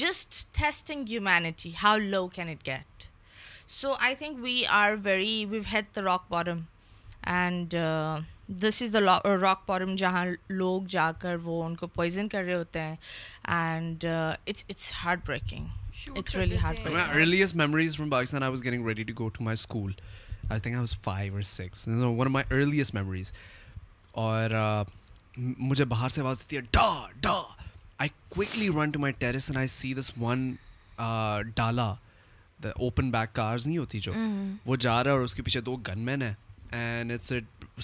just 0.00 0.44
testing 0.54 1.08
humanity 1.08 1.70
how 1.82 1.96
low 1.98 2.26
can 2.28 2.48
it 2.48 2.66
get 2.66 3.04
so 3.68 3.94
I 4.00 4.14
think 4.14 4.38
we 4.40 4.64
are 4.66 4.92
very 5.04 5.44
head 5.72 5.84
the 5.96 6.02
rock 6.02 6.28
bottom 6.28 6.60
and 7.26 7.74
this 8.48 8.82
is 8.82 8.92
the 8.92 9.36
rock 9.42 9.66
bottom 9.66 9.94
جہاں 9.96 10.24
لوگ 10.48 10.82
جا 10.88 11.10
کر 11.12 11.36
وہ 11.42 11.62
ان 11.64 11.76
کو 11.76 11.86
poison 11.86 12.28
کر 12.28 12.42
رہے 12.42 12.54
ہوتے 12.54 12.80
ہیں 12.80 12.96
and 13.44 14.04
it's 14.04 14.64
it's 14.68 14.92
hard 15.04 15.20
breaking 15.26 15.66
اور 24.12 24.50
مجھے 25.36 25.84
باہر 25.84 26.08
سے 26.08 26.20
آواز 26.20 26.40
دیتی 26.40 26.56
ہے 26.56 26.62
ڈا 26.70 27.06
ڈا 27.20 27.40
I 27.98 28.08
quickly 28.28 28.68
run 28.68 28.90
to 28.90 29.00
my 29.00 29.12
terrace 29.18 29.48
and 29.50 29.58
I 29.58 29.66
see 29.68 29.92
this 29.94 30.10
one 30.20 30.54
ڈالا 31.56 31.92
دا 32.60 32.68
اوپن 32.76 33.10
بیک 33.10 33.34
کارز 33.34 33.66
نہیں 33.66 33.78
ہوتی 33.78 33.98
جو 33.98 34.12
وہ 34.66 34.76
جا 34.76 35.02
رہا 35.04 35.10
ہے 35.10 35.16
اور 35.16 35.24
اس 35.24 35.34
کے 35.34 35.42
پیچھے 35.42 35.60
دو 35.60 35.76
گن 35.88 35.98
مین 35.98 36.22
ہیں 36.22 36.32
and 36.70 37.12
it's 37.12 37.32
a 37.32 37.40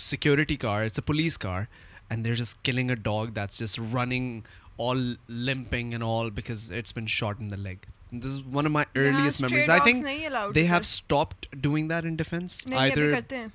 security 0.00 0.57
car 0.57 0.85
it's 0.85 0.99
a 0.99 1.07
police 1.07 1.39
car 1.39 1.63
and 2.09 2.25
there 2.25 2.35
just 2.35 2.55
killing 2.63 2.91
a 2.91 2.97
dog 3.03 3.27
that's 3.27 3.59
just 3.59 3.79
running 3.79 4.41
all 4.81 5.15
limping 5.29 5.93
and 5.93 6.05
all 6.07 6.31
because 6.31 6.71
it's 6.73 6.97
been 6.97 7.07
shot 7.07 7.41
in 7.41 7.51
the 7.51 7.57
leg 7.57 7.87
this 8.13 8.27
is 8.27 8.41
one 8.53 8.67
of 8.67 8.73
my 8.73 8.99
earliest 8.99 9.41
memories 9.41 9.71
I 9.71 9.81
think 9.85 10.55
they 10.55 10.67
have 10.67 10.79
stop 10.81 11.35
doing 11.53 11.89
that 11.89 12.05
in 12.05 12.15
defence 12.17 12.67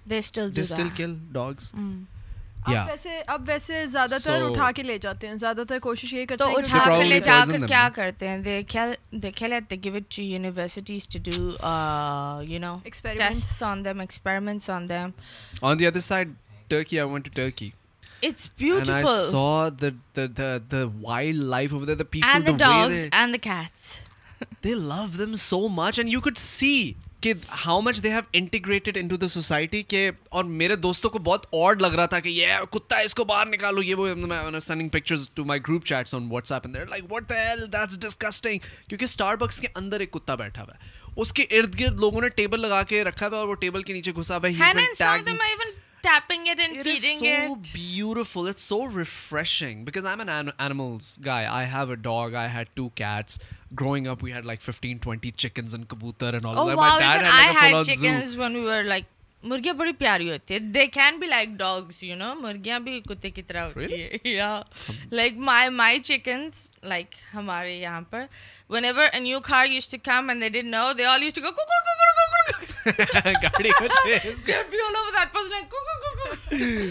they 0.06 0.18
still 0.18 0.88
kill 0.98 1.16
dogs 1.32 1.74
اب 2.66 3.42
ویسے 3.48 3.86
زیادہ 3.88 4.18
تر 4.24 4.42
اٹھا 4.42 4.72
کے 4.76 4.84
لے 4.84 4.98
جاتے 4.98 5.28
ہیں 5.28 5.36
زیادہ 5.36 5.64
تر 5.68 5.80
کوشش 5.80 6.14
یہ 6.14 6.26
کرتے 6.26 6.44
ہیں 6.44 6.56
اٹھا 6.56 6.86
کے 6.98 7.04
لے 7.04 7.20
جا 7.20 7.44
کر 7.46 7.68
کیا 7.68 7.88
کرتے 7.96 8.28
ہیں 8.28 8.38
دیکھے 9.14 9.48
let 9.48 9.70
they 9.70 9.76
give 9.84 9.96
it 9.96 10.16
to 10.16 10.22
universities 10.22 11.08
to 11.08 11.20
do 11.22 11.52
you 12.44 12.60
know 12.60 12.76
experiments 12.84 13.62
on 13.64 13.86
them 13.86 14.00
experiments 14.00 14.70
on 14.70 14.90
them 14.90 15.10
on 15.62 15.80
the 15.80 15.88
other 15.88 16.00
side 16.02 16.34
Turkey 16.68 17.00
I 17.00 17.10
want 17.10 17.26
to 17.26 17.32
Turkey 17.36 17.70
it's 18.22 18.50
beautiful 18.58 18.92
and 18.92 19.08
I 19.08 19.32
saw 19.32 19.70
the 19.82 19.90
the 20.16 20.28
the 20.72 20.84
wild 21.02 21.44
life 21.46 21.74
over 21.74 21.86
there 21.86 21.98
the 21.98 22.04
people 22.12 22.48
the 22.48 22.58
dogs 22.58 23.06
and 23.12 23.34
the 23.34 23.40
cats 23.40 24.64
they 24.64 24.74
love 24.76 25.06
them 25.18 25.36
so 25.42 25.68
much 25.72 26.00
and 26.00 26.12
you 26.12 26.22
could 26.22 26.38
see 26.38 26.94
کہ 27.24 27.34
how 27.66 27.82
much 27.82 28.04
they 28.04 28.10
have 28.10 28.22
integrated 28.34 28.98
in 28.98 29.08
to 29.08 29.18
the 29.18 29.28
society 29.28 29.82
کے 29.84 30.10
اور 30.30 30.44
میرے 30.62 30.76
دوستوں 30.78 31.10
کو 31.10 31.20
بہت 31.20 31.46
odd 31.54 31.82
لگ 31.82 31.96
رہا 31.96 32.06
تھا 32.06 32.20
کہ 32.20 32.30
یہ 32.30 32.66
کتا 32.72 32.98
ہے 32.98 33.04
اس 33.04 33.16
کو 33.16 33.24
باہر 33.24 33.46
نکالو 33.46 33.84
یہ 33.84 33.96
وہ 33.96 34.60
sending 34.60 34.90
pictures 34.90 35.28
to 35.34 35.46
my 35.46 35.62
group 35.68 35.86
chats 35.86 36.14
on 36.14 36.32
what's 36.32 36.52
app 36.52 36.66
and 36.66 36.90
like 36.90 37.12
what 37.12 37.30
that's 37.30 38.00
disgusting 38.00 38.60
کیونکہ 38.88 39.04
اسٹار 39.04 39.36
بکس 39.36 39.62
کے 39.62 39.68
اندر 39.76 40.00
ایک 40.00 40.12
کتا 40.12 40.36
بیٹھا 40.36 40.64
ہوا 40.64 40.74
ہے 40.74 40.92
اس 41.18 41.34
کے 41.34 41.46
ارد 41.52 41.80
گرد 41.80 42.00
لوگوں 42.00 42.22
نے 42.22 42.30
ٹیبل 42.30 42.62
لگا 42.62 42.84
کے 42.84 43.04
رکھا 43.04 43.28
ہوا 43.28 43.38
اور 43.38 43.48
وہ 43.48 43.56
ٹیبل 43.56 43.82
کے 43.82 43.94
نیچے 43.94 44.12
گھسا 44.12 44.38
ہوا 44.38 44.50
ہے 44.50 44.74
dog 52.04 52.36
I 52.36 52.46
have 52.46 52.64
two 52.74 52.90
cats 52.90 53.40
growing 53.76 54.08
up, 54.08 54.22
we 54.22 54.32
had 54.32 54.46
like 54.46 54.62
15, 54.62 55.00
20 55.00 55.32
chickens 55.34 55.74
and 55.74 55.88
kabutar 55.88 56.34
and 56.34 56.46
all 56.46 56.58
oh, 56.58 56.68
that. 56.68 56.78
Wow, 56.78 56.84
My 56.84 57.00
dad 57.00 57.22
had 57.22 57.32
like 57.32 57.48
I 57.48 57.50
a 57.50 57.76
had 57.76 57.86
chickens 57.86 58.30
zoo. 58.32 58.40
when 58.40 58.54
we 58.54 58.64
were 58.64 58.84
like. 58.84 59.10
مرغیاں 59.44 59.74
بڑی 59.74 59.92
پیاری 59.94 60.30
ہوتی 60.30 60.54
ہے 60.54 60.60
they 60.74 60.86
can 60.88 61.18
be 61.20 61.28
like 61.28 61.50
dogs 61.58 62.02
you 62.04 62.16
know 62.16 62.34
مرغیاں 62.42 62.80
بھی 62.80 63.00
کتے 63.08 63.30
کی 63.30 63.42
طرح 63.42 63.66
ہوتی 63.66 64.02
ہے 64.02 64.30
یا 64.30 64.62
like 65.12 65.38
my 65.48 65.70
my 65.70 66.00
chickens 66.00 66.68
like 66.84 67.16
ہمارے 67.34 67.74
یہاں 67.74 68.02
پر 68.10 68.24
one 68.70 68.86
ever 68.86 69.08
a 69.14 69.20
new 69.20 69.40
car 69.50 69.66
use 69.72 69.88
to 69.90 69.98
come 70.04 70.30
and 70.30 70.44
they 70.44 70.50
did 70.50 70.66
know 70.66 70.86
they 70.98 71.06
all 71.06 71.24
use 71.24 71.34
to 71.34 71.42
go 71.42 71.52
کو 71.52 71.66
کو 71.66 71.80
کو 71.82 71.94
کو 72.06 73.04
گاڑی 73.44 73.70
کو 73.80 73.88
چیز 73.88 74.44
کے 74.44 74.62
be 74.72 74.82
all 74.86 74.96
over 74.96 75.12
that 75.18 75.34
person 75.34 75.50
like 75.50 75.70
کو 75.72 75.80
کو 75.82 76.00
کو 76.00 76.16
کو 76.16 76.56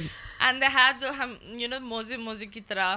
اینڈ 0.45 0.61
دے 0.61 0.73
ہیڈ 0.75 1.05
ہم 1.19 1.35
یو 1.61 1.69
نو 1.69 1.81
موزی 1.87 2.17
موزی 2.19 2.47
کی 2.47 2.61
طرح 2.69 2.97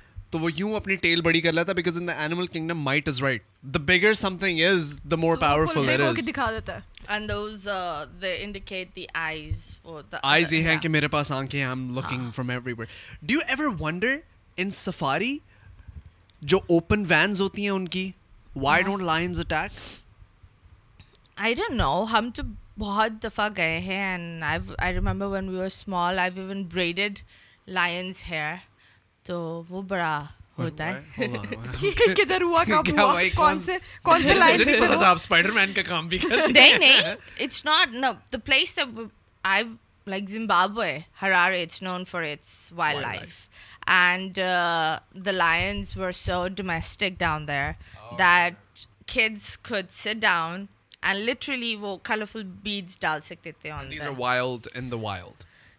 تو 0.31 0.39
وہ 0.39 0.49
یوں 0.55 0.75
اپنی 0.75 0.95
ٹیل 0.95 1.21
بڑی 1.21 1.41
کر 1.41 1.53
لیتا 1.53 1.73
because 1.73 1.97
in 1.97 2.07
the 2.07 2.13
animal 2.13 2.47
kingdom 2.47 2.77
might 2.83 3.07
is 3.07 3.21
right 3.23 3.43
the 3.73 3.79
bigger 3.85 4.13
some 4.13 4.37
thing 4.37 4.61
is 4.67 4.97
the 5.11 5.15
more 5.15 5.37
power 5.37 5.65
فل 5.73 6.15
دکھا 6.27 6.49
دیتا 6.51 6.75
ہے 6.75 6.89
and 7.07 7.29
those 7.29 7.67
uh, 7.67 8.05
they 8.19 8.31
indicate 8.41 8.93
the 8.95 9.07
eyes 9.15 9.63
for 9.83 10.01
the 10.11 10.19
eyes 10.23 10.53
یہ 10.53 10.63
ہیں 10.63 10.77
کہ 10.81 10.89
میرے 10.89 11.07
پاس 11.07 11.31
آنکھیں 11.31 11.59
ہیں 11.59 11.67
I'm 11.69 11.85
looking 11.95 12.29
from 12.37 12.53
everywhere 12.55 12.87
do 13.25 13.37
you 13.37 13.41
ever 13.55 13.69
wonder 13.83 14.13
in 14.57 14.71
safari 14.79 15.33
جو 16.41 16.59
open 16.77 17.05
vans 17.07 17.41
ہوتی 17.41 17.61
ہیں 17.61 17.69
ان 17.69 17.87
کی 17.87 18.09
why 18.65 18.77
don't 18.89 19.07
lions 19.11 19.43
attack 19.45 19.83
I 21.37 21.53
don't 21.53 21.79
know 21.81 22.07
ہم 22.11 22.29
تو 22.35 22.43
بہت 22.77 23.23
دفعہ 23.23 23.49
گئے 23.57 23.79
ہیں 23.79 24.01
and 24.15 24.43
I've, 24.45 24.75
I 24.79 24.91
remember 24.91 25.29
when 25.29 25.49
we 25.49 25.57
were 25.57 25.69
small 25.69 26.19
I've 26.19 26.37
even 26.37 26.63
braided 26.75 27.21
lions 27.67 28.21
hair 28.21 28.51
تو 29.23 29.63
وہ 29.69 29.81
بڑا 29.81 30.23
ہوتا 30.57 30.87
ہے 30.87 31.25
وہ 51.75 51.97
کلرفل 52.03 52.43
بیچ 52.43 52.99
ڈال 52.99 53.21
سکتے 53.21 53.51
تھے 53.51 53.71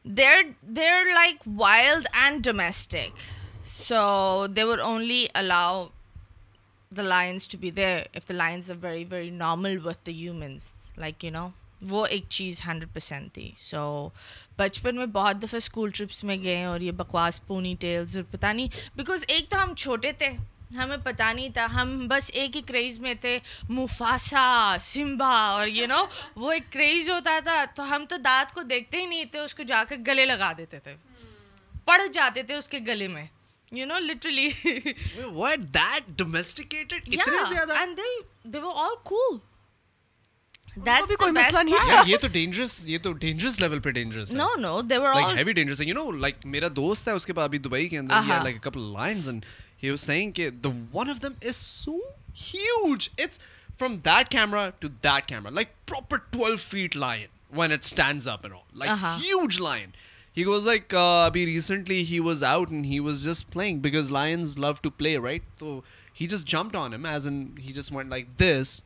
دیر 0.04 1.12
like 1.14 1.42
wild 1.56 2.06
and 2.12 2.44
domestic 2.44 3.20
so 3.66 3.96
would 4.38 4.58
were 4.68 4.78
only 4.78 5.26
allow 5.34 5.86
the 6.92 7.02
lions 7.02 7.48
to 7.48 7.58
be 7.58 7.70
if 7.70 8.28
the 8.28 8.34
lions 8.34 8.70
are 8.70 8.76
very 8.80 9.04
very 9.04 9.30
normal 9.30 9.78
with 9.78 10.04
the 10.06 10.12
humans 10.12 10.70
like 10.98 11.24
you 11.24 11.30
know 11.30 11.48
وہ 11.90 12.04
ایک 12.06 12.24
چیز 12.28 12.60
ہنڈریڈ 12.66 12.92
پرسینٹ 12.92 13.32
تھی 13.34 13.50
سو 13.60 14.08
بچپن 14.56 14.96
میں 14.96 15.06
بہت 15.12 15.42
دفعہ 15.42 15.56
اسکول 15.56 15.90
ٹرپس 15.90 16.22
میں 16.24 16.36
گئے 16.42 16.64
اور 16.64 16.80
یہ 16.80 16.92
بکواس 16.92 17.46
پونی 17.46 17.74
ٹیلز 17.80 18.16
اور 18.16 18.24
پتہ 18.30 18.46
نہیں 18.46 18.96
بیکاز 18.96 19.24
ایک 19.28 19.50
تو 19.50 19.62
ہم 19.62 19.74
چھوٹے 19.74 20.12
تھے 20.12 20.28
ہمیں 20.76 20.96
پتا 21.04 21.32
نہیں 21.32 21.48
تھا 21.48 21.66
ہم 21.74 22.06
بس 22.08 22.30
ایک 22.34 22.56
ہی 22.56 22.62
کریز 22.62 22.98
میں 22.98 23.14
تھے 23.14 23.38
مفاسا 23.68 24.76
سمبا 24.80 25.34
اور 25.34 25.66
یو 25.66 25.80
you 25.80 25.88
نو 25.88 25.94
know, 25.94 26.06
وہ 26.36 26.52
ایک 26.52 26.72
کریز 26.72 27.10
ہوتا 27.10 27.38
تھا 27.44 27.64
تو 27.74 27.96
ہم 27.96 28.04
تو 28.08 28.16
دانت 28.16 28.54
کو 28.54 28.62
دیکھتے 28.62 29.00
ہی 29.00 29.06
نہیں 29.06 29.24
تھے 29.24 29.38
اس 29.38 29.54
کو 29.54 29.62
جا 29.62 29.84
کر 29.88 29.96
گلے 30.06 30.26
لگا 30.26 30.52
دیتے 30.58 30.78
تھے 30.78 30.96
پڑ 31.84 32.00
جاتے 32.12 32.42
تھے 32.42 32.54
اس 32.54 32.68
کے 32.68 32.78
گلے 32.86 33.08
میں 33.08 33.24
یو 33.72 33.86
نو 33.86 33.98
لٹرلی 33.98 34.48
میرا 46.44 46.68
دوست 46.76 47.08
ہے 47.08 47.12
اس 47.12 47.26
کے 47.26 47.32
بعد 47.32 47.44
ابھی 47.44 47.58
دبئی 47.58 47.88
کے 47.88 47.98
اندر 47.98 48.14
فرام 53.78 53.96
دائک 53.96 54.36
lion 57.06 57.28
just 63.12 63.56
because 63.82 64.12
this 68.38 68.82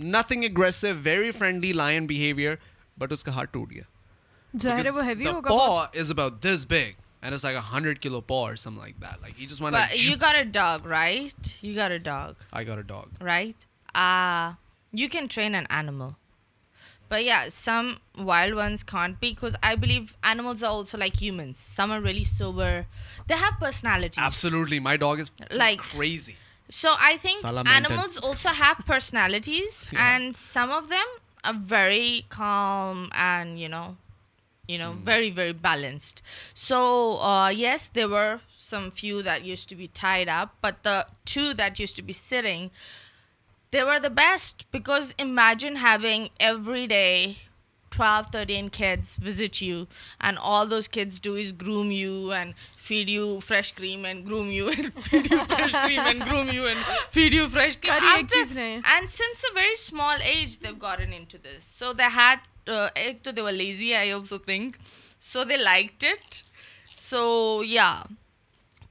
nothing 0.00 0.44
aggressive 0.44 0.84
very 0.84 1.30
friendly 1.30 1.72
lion 1.72 2.06
this 6.42 6.66
big 6.68 7.11
so 7.22 7.48
آئینکلٹیز 26.98 29.84
and 29.96 30.36
some 30.36 30.72
of 30.72 30.90
them 30.90 31.18
very 31.70 32.20
calm 32.28 33.06
you 33.56 33.68
know 33.68 33.92
Hmm. 34.68 35.04
very, 35.04 35.30
very 35.30 35.52
balanced. 35.52 36.22
So 36.54 37.16
uh, 37.20 37.48
yes, 37.48 37.88
there 37.92 38.08
were 38.08 38.40
some 38.56 38.92
few 38.92 39.20
that 39.22 39.44
used 39.44 39.68
to 39.70 39.74
be 39.74 39.88
tied 39.88 40.28
up, 40.28 40.54
but 40.62 40.84
the 40.84 41.06
two 41.24 41.52
that 41.54 41.80
used 41.80 41.96
to 41.96 42.02
be 42.02 42.12
sitting, 42.12 42.70
they 43.72 43.82
were 43.82 43.98
the 43.98 44.08
best, 44.08 44.70
because 44.70 45.14
imagine 45.18 45.76
having 45.76 46.30
every 46.38 46.86
day 46.86 47.38
12-13 47.90 48.70
kids 48.70 49.16
visit 49.16 49.60
you, 49.60 49.88
and 50.20 50.38
all 50.38 50.68
those 50.68 50.86
kids 50.86 51.18
do 51.18 51.34
is 51.34 51.50
groom 51.50 51.90
you 51.90 52.30
and 52.30 52.54
feed 52.76 53.08
you 53.08 53.40
fresh 53.40 53.72
cream 53.72 54.04
and 54.04 54.24
groom 54.24 54.46
you 54.48 54.68
and 54.76 54.94
feed 54.94 55.28
you 55.28 55.44
fresh 55.44 55.72
cream 55.86 55.98
and 55.98 56.20
groom 56.22 56.48
you 56.48 56.66
and 56.68 56.78
feed 57.10 57.34
you 57.34 57.48
fresh 57.48 57.74
cream. 57.76 57.90
And 58.86 59.10
since 59.10 59.44
a 59.50 59.52
very 59.54 59.74
small 59.76 60.18
age, 60.22 60.60
they've 60.60 60.78
gotten 60.78 61.12
into 61.12 61.36
this. 61.36 61.64
So 61.64 61.92
they 61.92 62.04
had 62.04 62.38
ایک 62.66 63.22
تو 63.24 63.30
they 63.30 63.40
were 63.40 63.52
lazy 63.52 63.94
I 63.94 64.12
also 64.12 64.38
think 64.38 64.76
so 65.22 65.44
they 65.44 65.56
like 65.56 66.04
it 66.04 66.34
so 66.96 67.62
یا 67.66 67.92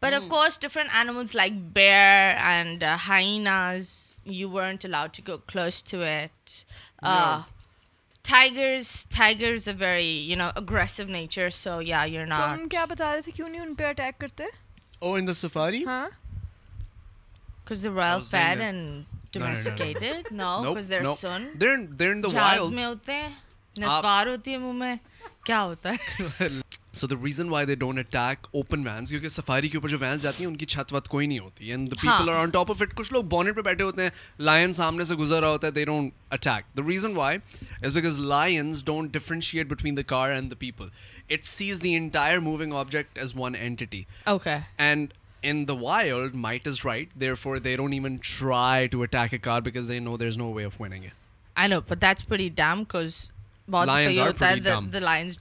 but 0.02 0.14
of 0.14 0.30
course 0.30 0.60
different 0.60 0.90
animals 0.94 1.36
like 1.36 1.54
bear 1.74 2.36
and 2.44 2.84
hyenas 3.08 3.90
you 4.26 4.50
weren't 4.52 4.86
allowed 4.86 5.18
to 5.18 5.24
go 5.28 5.38
close 5.48 5.84
to 5.92 6.00
at 6.00 6.64
tigers 8.26 8.90
tigers 9.18 9.68
a 9.70 9.76
very 9.80 10.16
you 10.30 10.38
know 10.38 10.50
aggressive 10.56 11.04
nature 11.10 11.50
so 11.50 11.82
یا 11.82 12.04
you 12.08 12.26
not 12.26 12.58
تم 12.58 12.68
کیا 12.70 12.86
بتا 12.86 13.14
رہے 13.14 13.22
تھے 13.22 13.32
کیوں 13.32 13.50
نہیں 13.50 13.62
ان 13.62 13.76
پہ 13.76 13.86
اٹیک 13.86 14.20
کرتے 14.22 14.44
او 15.00 15.14
ان 15.14 15.28
دی 15.28 15.34
سفاری 15.34 15.84
ہاں 15.86 16.08
cuz 17.66 17.82
the 17.82 17.90
oh, 17.90 17.94
royal 17.94 18.22
oh, 18.22 18.28
pet 18.30 18.60
and 18.60 19.06
domesticated 19.32 20.30
no 20.42 20.52
cuz 20.76 20.88
they're 20.88 21.16
son 21.16 21.48
they're 21.56 21.84
they're 22.00 22.16
in 22.18 22.24
the 22.26 22.32
wild 22.32 22.74
نسوار 23.76 24.28
ہوتی 24.28 24.52
ہے 24.52 24.58
منہ 24.58 24.74
میں 24.74 24.96
کیا 25.46 25.62
ہوتا 25.64 25.90
ہے 25.90 26.48
so 26.94 27.08
the 27.08 27.16
reason 27.24 27.50
why 27.50 27.66
they 27.66 27.76
don't 27.76 28.00
attack 28.00 28.48
open 28.52 28.88
vans 28.88 29.10
کیونکہ 29.10 29.30
سفاری 29.30 29.70
کے 29.70 29.78
اوپر 29.78 29.90
جو 29.90 29.98
وینس 30.00 30.22
جاتی 30.22 30.44
ہیں 30.44 30.50
ان 30.52 30.58
کی 30.58 30.66
چھت 30.66 30.94
وت 30.94 31.08
کوئی 31.08 31.28
نہیں 31.28 31.40
ہوتی 31.40 31.70
and 31.72 31.92
the 31.92 32.02
people 32.02 32.30
are 32.30 32.36
on 32.36 32.50
top 32.50 32.72
of 32.72 32.82
it 32.82 32.96
کچھ 32.96 33.14
لوگ 33.14 33.24
بونٹ 33.26 33.56
پہ 33.56 33.62
بیٹھے 33.62 33.84
ہوتے 33.84 34.04
ہیں 34.04 34.10
لائن 34.40 34.74
سامنے 34.74 35.04
سے 35.04 35.16
گزر 35.16 35.42
رہا 35.42 35.50
ہوتا 35.50 35.68
ہے 35.68 35.72
they 35.72 35.86
don't 35.86 36.14
attack 36.30 36.78
the 36.78 36.88
reason 36.90 37.16
why 37.16 37.38
is 37.84 37.94
because 37.94 38.20
lions 38.20 38.84
don't 38.86 39.14
differentiate 39.14 39.68
between 39.68 39.98
the 39.98 40.02
car 40.08 40.30
and 40.30 40.52
the 40.52 40.56
people 40.60 40.88
it 41.30 41.46
sees 41.46 41.82
the 41.84 41.96
entire 41.96 42.40
moving 42.40 42.74
object 42.74 43.18
as 43.18 43.34
one 43.36 43.56
entity 43.56 44.04
okay 44.26 44.58
and 44.80 45.14
in 45.44 45.68
the 45.68 45.74
wild 45.80 46.36
might 46.38 46.68
is 46.68 46.86
right 46.86 47.14
there 47.22 47.34
four 47.36 47.58
they 47.58 47.76
don't 47.78 47.94
even 47.94 48.16
try 48.30 48.88
to 48.88 49.02
attack 49.02 49.34
a 49.34 49.40
car 49.40 49.62
because 49.62 49.90
they 49.90 50.00
know 50.00 50.18
there 50.18 50.28
is 50.28 50.38
no 50.38 50.52
way 50.54 50.66
of 50.66 50.82
winning 50.82 51.06
I 51.56 51.70
know 51.70 51.80
but 51.82 52.02
that's 52.02 52.32
very 52.32 52.50
damn 52.56 52.84
cause 52.84 53.16
بہت 53.68 53.88
صحیح 53.88 54.22
ہوتا 54.22 54.50
ہے 54.50 54.54
ارے 54.54 55.40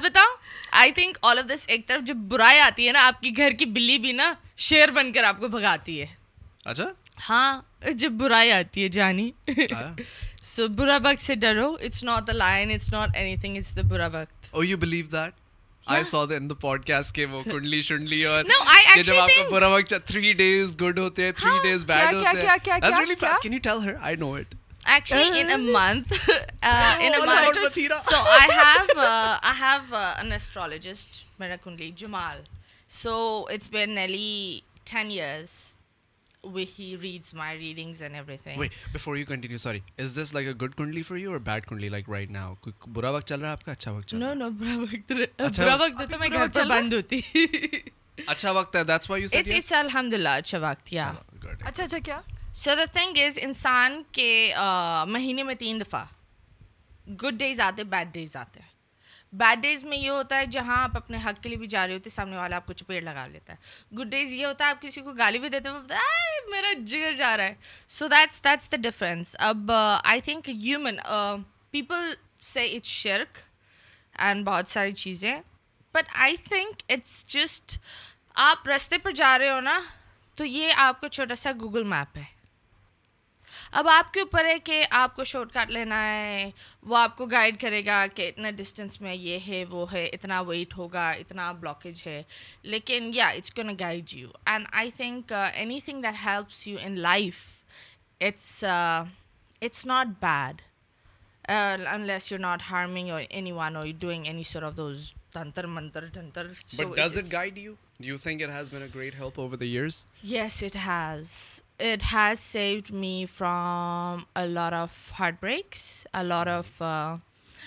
بتاؤ 0.04 0.34
آئی 0.70 0.92
think 0.92 1.18
all 1.22 1.38
of 1.38 1.44
this 1.52 1.64
ایک 1.66 1.86
طرف 1.88 2.02
جب 2.02 2.16
برائی 2.28 2.60
آتی 2.60 2.86
ہے 2.86 2.92
نا 2.92 3.06
آپ 3.06 3.20
کی 3.20 3.36
گھر 3.36 3.50
کی 3.50 3.64
بلی 3.64 3.98
بھی 3.98 4.12
نا 4.12 4.32
شیر 4.58 4.90
بن 4.90 5.12
کر 5.12 5.24
آپ 5.24 5.40
کو 5.40 5.48
بھگاتی 5.48 6.00
ہے 6.00 6.06
اچھا 6.64 6.84
ہاں 7.30 7.60
جب 7.94 8.12
برائی 8.12 8.52
آتی 8.52 8.82
ہے 8.82 8.88
جانی 8.88 9.30
سو 10.42 10.68
برا 10.68 10.98
وقت 11.02 11.22
سے 11.22 11.34
ڈرو 11.34 11.72
it's 11.80 12.02
not 12.04 12.26
the 12.26 12.32
lion 12.32 12.70
it's 12.70 12.92
not 12.92 13.16
any 13.16 13.36
thing 13.36 13.56
it's 13.56 13.76
the 13.76 13.82
برا 13.82 14.06
وقت 14.06 14.46
oh 14.50 14.64
you 14.64 14.76
believe 14.76 15.06
that 15.12 15.40
I 15.86 16.04
saw 16.04 16.20
in 16.20 16.48
the 16.50 16.54
pod 16.54 16.86
cost 16.86 17.14
کے 17.14 17.26
وہ 17.26 17.42
کنڈلی 17.42 17.82
شنڈلی 17.82 18.24
اور 18.24 18.44
جب 19.02 19.16
آپ 19.16 19.28
کا 19.28 19.48
برا 19.50 19.68
وقت 19.68 19.94
تھری 20.06 20.32
ڈیز 20.32 20.74
گڈ 20.80 20.98
ہوتے 20.98 21.24
ہیں 21.24 21.32
تھری 21.32 21.58
ڈیز 21.62 21.84
بیڈ 21.84 22.14
ہوتے 22.14 22.40
ہیں 22.40 22.80
that's 22.80 22.98
really 22.98 23.20
fast 23.22 23.42
can 23.42 23.56
you 23.56 23.62
tell 23.68 23.80
her 23.80 23.96
i 24.10 24.14
know 24.16 24.34
it 24.34 24.54
actually 24.84 25.40
in 25.40 25.50
a 25.50 25.54
uh. 25.54 25.58
month 25.58 26.12
uh, 26.28 26.96
in 27.00 27.14
a 27.14 27.20
oh, 27.20 27.26
month 27.26 28.02
so 28.04 28.16
i 28.16 28.46
have 28.52 28.90
uh, 28.96 29.38
i 29.42 29.52
have 29.52 29.92
uh, 29.92 30.20
an 30.22 30.32
astrologist 30.32 31.24
mera 31.38 31.58
kundli 31.58 31.90
jamal 31.94 32.42
so 32.88 33.46
it's 33.48 33.68
been 33.68 33.94
nearly 33.94 34.64
10 34.86 35.10
years 35.10 35.71
الحمد 36.44 37.34
للہ 39.42 40.68
اچھا 48.26 48.64
مہینے 55.08 55.42
میں 55.42 55.54
تین 55.54 55.80
دفعہ 55.80 56.04
good 57.08 57.38
days 57.38 57.60
آتے 57.60 57.84
bad 57.84 58.14
days 58.14 58.36
آتے 58.36 58.60
bad 59.32 59.62
days 59.62 59.84
میں 59.84 59.98
یہ 59.98 60.10
ہوتا 60.10 60.38
ہے 60.38 60.46
جہاں 60.46 60.76
آپ 60.82 60.96
اپنے 60.96 61.18
حق 61.18 61.42
کے 61.42 61.48
لیے 61.48 61.58
بھی 61.58 61.66
جا 61.66 61.86
رہے 61.86 61.94
ہوتے 61.94 62.10
ہیں 62.10 62.14
سامنے 62.14 62.36
والا 62.36 62.56
آپ 62.56 62.66
کو 62.66 62.72
چپیڑ 62.72 63.00
لگا 63.02 63.26
لیتا 63.26 63.52
ہے 63.52 63.96
گڈ 63.98 64.10
ڈیز 64.10 64.32
یہ 64.32 64.46
ہوتا 64.46 64.64
ہے 64.64 64.70
آپ 64.70 64.82
کسی 64.82 65.00
کو 65.00 65.12
گالی 65.12 65.38
بھی 65.38 65.48
دیتے 65.48 65.68
ہیں 65.68 66.50
میرا 66.50 66.72
جگر 66.78 67.14
جا 67.14 67.36
رہا 67.36 67.44
ہے 67.44 67.54
so 67.90 68.08
that's 68.08 68.42
that's 68.44 68.70
the 68.72 68.76
difference 68.80 69.34
اب 69.40 69.72
آئی 69.72 70.20
تھنک 70.20 70.48
ہیومن 70.48 70.96
پیپل 71.70 72.12
سے 72.42 72.64
اٹس 72.66 72.88
شرک 72.88 73.38
اینڈ 74.18 74.44
بہت 74.46 74.68
ساری 74.68 74.92
چیزیں 74.94 75.34
but 75.94 76.10
I 76.18 76.36
think 76.44 76.82
it's 76.88 77.24
just 77.26 77.78
آپ 78.42 78.68
رستے 78.68 78.98
پر 78.98 79.10
جا 79.12 79.36
رہے 79.38 79.50
ہو 79.50 79.60
نا 79.60 79.80
تو 80.38 80.44
یہ 80.44 80.72
آپ 80.76 81.00
کا 81.00 81.08
چھوٹا 81.08 81.34
سا 81.34 81.50
گوگل 81.60 81.82
میپ 81.84 82.16
ہے 82.16 82.24
اب 83.72 83.88
آپ 83.88 84.12
کے 84.14 84.20
اوپر 84.20 84.44
ہے 84.44 84.58
کہ 84.58 84.84
آپ 84.90 85.14
کو 85.16 85.24
شارٹ 85.24 85.52
کٹ 85.52 85.70
لینا 85.70 86.02
ہے 86.04 86.50
وہ 86.82 86.96
آپ 86.96 87.16
کو 87.16 87.26
گائیڈ 87.26 87.60
کرے 87.60 87.84
گا 87.86 88.04
کہ 88.14 88.28
اتنا 88.28 88.50
ڈسٹینس 88.50 89.00
میں 89.00 89.14
یہ 89.14 89.38
ہے 89.48 89.64
وہ 89.64 89.92
ہے 89.92 90.04
اتنا 90.06 90.40
ویٹ 90.40 90.76
ہوگا 90.78 91.08
اتنا 91.10 91.52
بلاکیج 91.52 92.02
ہے 92.06 92.22
لیکن 92.62 93.10
یا 93.14 93.26
اٹس 93.26 93.54
کون 93.54 93.74
guide 93.80 94.12
you 94.12 94.28
and 94.44 94.66
I 94.72 94.90
think 94.90 95.32
any 95.32 95.80
thing 95.84 96.02
that 96.02 96.14
helps 96.26 96.66
you 96.66 96.76
in 96.82 96.98
life 96.98 97.44
it's 98.20 98.64
it's 99.62 99.86
not 99.86 100.06
bad 100.20 100.60
unless 101.88 102.32
you 102.32 102.38
not 102.38 102.62
harming 102.70 103.10
اور 103.10 103.22
اینی 103.30 103.52
ون 103.52 103.76
اور 103.76 103.86
doing 103.98 104.26
any 104.26 104.42
sort 104.42 104.62
of 104.62 104.76
those 104.76 105.12
تنتر 105.32 105.66
منتر 105.66 106.06
does 106.06 106.40
it 106.80 106.98
it 106.98 107.16
it 107.18 107.32
guide 107.32 107.58
you 107.58 107.74
you 108.00 108.16
do 108.16 108.22
think 108.22 108.42
has 108.42 108.70
been 108.70 108.82
a 108.82 108.94
great 108.94 109.14
help 109.14 109.40
over 109.40 109.60
years 109.60 110.06
yes 110.24 110.62
has 110.76 111.61
It 111.78 112.02
has 112.02 112.38
saved 112.38 112.92
me 112.92 113.26
from 113.26 114.26
a 114.36 114.46
lot 114.46 114.72
of 114.72 115.10
heartbreaks, 115.14 116.04
a 116.14 116.22
lot 116.22 116.46
of 116.46 116.70
mm. 116.78 117.14
uh, 117.14 117.18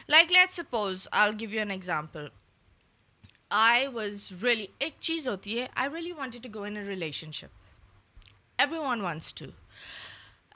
like, 0.08 0.32
let's 0.32 0.56
suppose, 0.56 1.08
I'll 1.12 1.34
give 1.34 1.54
you 1.54 1.62
an 1.62 1.72
example. 1.72 2.30
I 3.50 3.88
was 3.88 4.34
really, 4.42 4.72
ek 4.82 5.00
cheez 5.00 5.26
hoti 5.26 5.62
hai, 5.62 5.70
I 5.76 5.86
really 5.86 6.14
wanted 6.14 6.44
to 6.44 6.50
go 6.50 6.64
in 6.64 6.78
a 6.78 6.84
relationship. 6.84 7.52
Everyone 8.60 9.04
wants 9.04 9.32
to. 9.34 9.54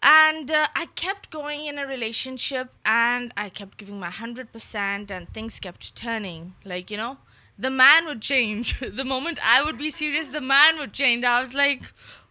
And 0.02 0.50
uh, 0.52 0.68
I 0.76 0.86
kept 0.96 1.30
going 1.30 1.66
in 1.66 1.78
a 1.78 1.86
relationship, 1.86 2.70
and 2.86 3.34
I 3.36 3.50
kept 3.50 3.78
giving 3.78 4.00
my 4.00 4.10
100%, 4.10 5.12
and 5.12 5.34
things 5.34 5.60
kept 5.60 5.96
turning. 5.96 6.54
Like, 6.64 6.90
you 6.90 6.98
know, 6.98 7.18
the 7.58 7.70
man 7.70 8.06
would 8.06 8.22
change. 8.22 8.80
The 9.00 9.04
moment 9.04 9.40
I 9.44 9.62
would 9.64 9.78
be 9.78 9.92
serious, 9.92 10.30
the 10.30 10.42
man 10.42 10.78
would 10.80 10.94
change. 10.94 11.24
I 11.26 11.42
was 11.42 11.54
like, 11.54 11.84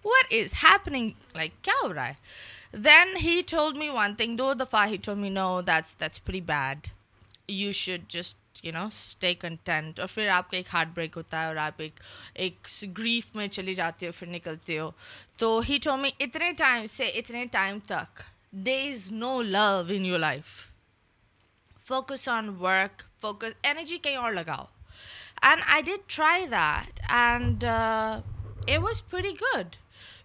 what 0.04 0.26
is 0.30 0.52
happening 0.54 1.14
like 1.34 1.62
کیا 1.62 1.74
ہو 1.82 1.92
رہا 1.94 2.08
ہے 2.08 2.76
then 2.84 3.16
he 3.16 3.40
told 3.46 3.76
me 3.76 3.88
one 3.88 4.14
thing 4.14 4.36
دو 4.36 4.52
دفعہ 4.54 4.86
ہی 4.86 4.96
told 4.96 5.16
me 5.16 5.28
no 5.30 5.60
that's 5.62 5.98
that's 6.00 6.24
very 6.24 6.40
bad 6.46 6.86
you 7.50 7.72
should 7.74 8.08
just 8.08 8.64
you 8.64 8.72
know 8.72 8.84
stay 8.86 9.34
content 9.34 10.00
اور 10.00 10.08
پھر 10.08 10.28
آپ 10.28 10.50
کا 10.50 10.56
ایک 10.56 10.74
ہارٹ 10.74 10.88
بریک 10.94 11.16
ہوتا 11.16 11.40
ہے 11.40 11.46
اور 11.46 11.56
آپ 11.58 11.80
ایک 11.82 12.00
ایک 12.36 12.68
گریف 12.98 13.34
میں 13.34 13.46
چلے 13.48 13.74
جاتے 13.74 14.06
ہو 14.06 14.12
پھر 14.18 14.26
نکلتے 14.28 14.78
ہو 14.78 14.90
تو 15.36 15.60
ہی 15.68 15.78
ٹو 15.84 15.96
می 15.96 16.10
اتنے 16.20 16.52
ٹائم 16.58 16.86
سے 16.86 17.06
اتنے 17.14 17.44
ٹائم 17.52 17.78
تک 17.86 18.22
دے 18.66 18.80
is 18.88 19.10
no 19.14 19.40
love 19.42 19.82
in 19.88 20.04
your 20.06 20.18
life 20.18 20.56
focus 21.86 22.28
on 22.28 22.48
work 22.60 23.02
focus 23.20 23.54
energy 23.62 23.98
کہیں 23.98 24.16
اور 24.16 24.32
لگاؤ 24.32 24.64
and 25.42 25.62
I 25.66 25.82
did 25.82 26.08
try 26.08 26.46
that 26.46 27.00
and 27.08 27.64
a 28.68 28.78
was 28.78 29.02
very 29.12 29.32
good 29.34 29.76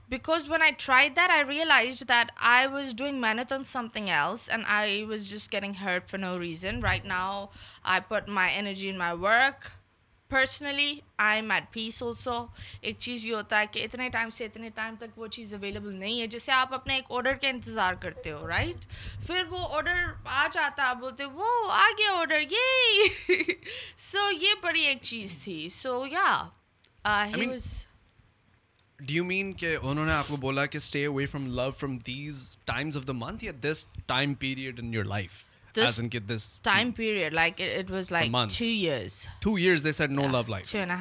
because 0.10 0.50
one 0.50 0.62
I 0.62 0.72
try 0.78 1.10
that 1.10 1.32
I 1.32 1.44
realise 1.48 2.00
that 2.10 2.32
I 2.48 2.68
was 2.68 2.94
doing 2.98 3.22
مینتھ 3.22 3.54
on 3.54 3.64
some 3.66 3.88
thing 3.94 4.10
else 4.10 4.50
and 4.50 4.64
I 4.70 5.04
was 5.04 5.30
just 5.30 5.52
keying 5.52 5.74
help 5.82 6.10
for 6.10 6.20
no 6.20 6.40
reason 6.42 6.84
right 6.84 7.06
now 7.06 7.46
I 7.84 8.02
put 8.08 8.28
my 8.30 8.58
energy 8.58 8.90
in 8.90 8.98
my 8.98 9.18
work 9.20 9.70
personally 10.32 10.94
I 11.18 11.40
am 11.40 11.52
at 11.52 11.64
peace 11.72 12.02
also 12.04 12.36
ایک 12.82 12.96
چیز 13.00 13.26
یہ 13.26 13.34
ہوتا 13.36 13.60
ہے 13.60 13.66
کہ 13.72 13.84
اتنے 13.84 14.10
time 14.10 14.30
سے 14.30 14.46
اتنے 14.46 14.70
time 14.76 14.96
تک 15.00 15.18
وہ 15.20 15.28
چیز 15.28 15.54
اویلیبل 15.54 15.94
نہیں 15.94 16.22
ہے 16.22 16.28
جسے 16.28 16.52
آپ 16.52 16.74
اپنے 16.74 16.96
ایک 16.96 17.12
آڈر 17.12 17.34
کا 17.42 17.48
انتظار 17.48 17.94
کرتے 18.02 18.32
ہو 18.32 18.48
رائٹ 18.48 18.86
پھر 19.28 19.44
وہ 19.50 19.68
آڈر 19.70 20.04
آ 20.26 20.48
جاتا 20.54 20.90
ہے 20.90 20.96
بولتے 20.96 21.26
وہ 21.34 21.52
آ 21.72 21.88
گیا 21.98 22.14
آڈر 22.14 22.40
یہ 22.52 23.52
سو 24.02 24.30
یہ 24.32 24.54
بڑی 24.62 24.82
ایک 24.82 25.02
چیز 25.02 25.38
تھی 25.44 25.68
سو 25.72 26.04
یا 26.12 26.28
یو 29.00 29.24
مین 29.24 29.54
کہ 29.54 29.78
کہ 29.78 29.88
انہوں 29.88 30.06
نے 30.06 30.12
آپ 30.12 30.28
کو 30.28 30.36
بولا 30.36 30.66
stay 30.74 31.06
away 31.06 31.26
from 31.26 31.72
from 31.80 31.94
love 31.94 32.00
these 32.06 32.58
of 32.96 33.08
the 33.08 33.14
month 33.14 33.44
یا 33.44 33.52
this 33.64 33.86
time 34.06 34.34
period 34.34 34.80
in 34.80 34.94
your 34.94 35.06
life 35.06 35.44
This 35.76 36.00
this 36.28 36.60
time 36.66 36.94
period, 36.94 37.34
like 37.34 37.60
like 37.60 37.62
it, 37.68 37.72
it 37.78 37.90
was 37.90 38.12
months. 38.12 38.58
two 38.58 38.66
Two 38.66 38.70
Two 38.70 38.78
years. 38.78 39.26
years, 39.46 39.60
years, 39.60 39.82
they 39.82 39.92
said 39.92 40.12
no 40.12 40.18
no 40.18 40.22
No 40.22 40.24
yeah, 40.26 40.32
love 40.32 40.34
love 40.34 40.76
love 40.76 40.76
life. 40.76 40.76
life. 40.76 40.76
life 40.76 40.82
and 40.82 40.94
a 40.96 40.98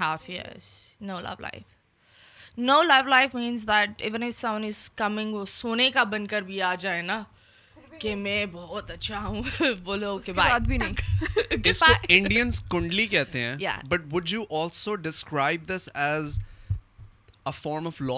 half 3.14 3.34
means 3.34 3.64
that 3.64 4.00
even 4.00 4.22
if 4.22 4.34
someone 4.34 4.64
is 4.64 4.90
coming, 4.96 5.32
وہ 5.32 5.44
سونے 5.44 5.90
کا 5.90 6.04
بن 6.04 6.26
کر 6.26 6.42
بھی 6.42 6.62
آ 6.62 6.74
جائے 6.74 7.02
نا 7.02 7.22
کہ 8.00 8.14
میں 8.14 8.46
بہت 8.46 8.90
اچھا 8.90 9.26
ہوں 9.26 9.42
بولو 9.84 10.18
بھی 10.66 10.78
نہیں 10.78 10.94
انڈینس 12.08 12.62
کنڈلی 12.70 13.06
کہتے 13.06 13.40
ہیں 13.40 13.56
ابھی 17.46 18.12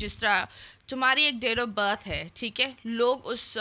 جس 0.00 0.14
طرح 0.14 0.44
تمہاری 0.86 1.22
ایک 1.22 1.34
ڈیٹ 1.34 1.58
آف 1.58 1.68
برتھ 1.68 2.08
ہے 2.08 2.28
ٹھیک 2.34 2.60
ہے 2.60 2.72
لوگ 2.84 3.18
اس 3.22 3.58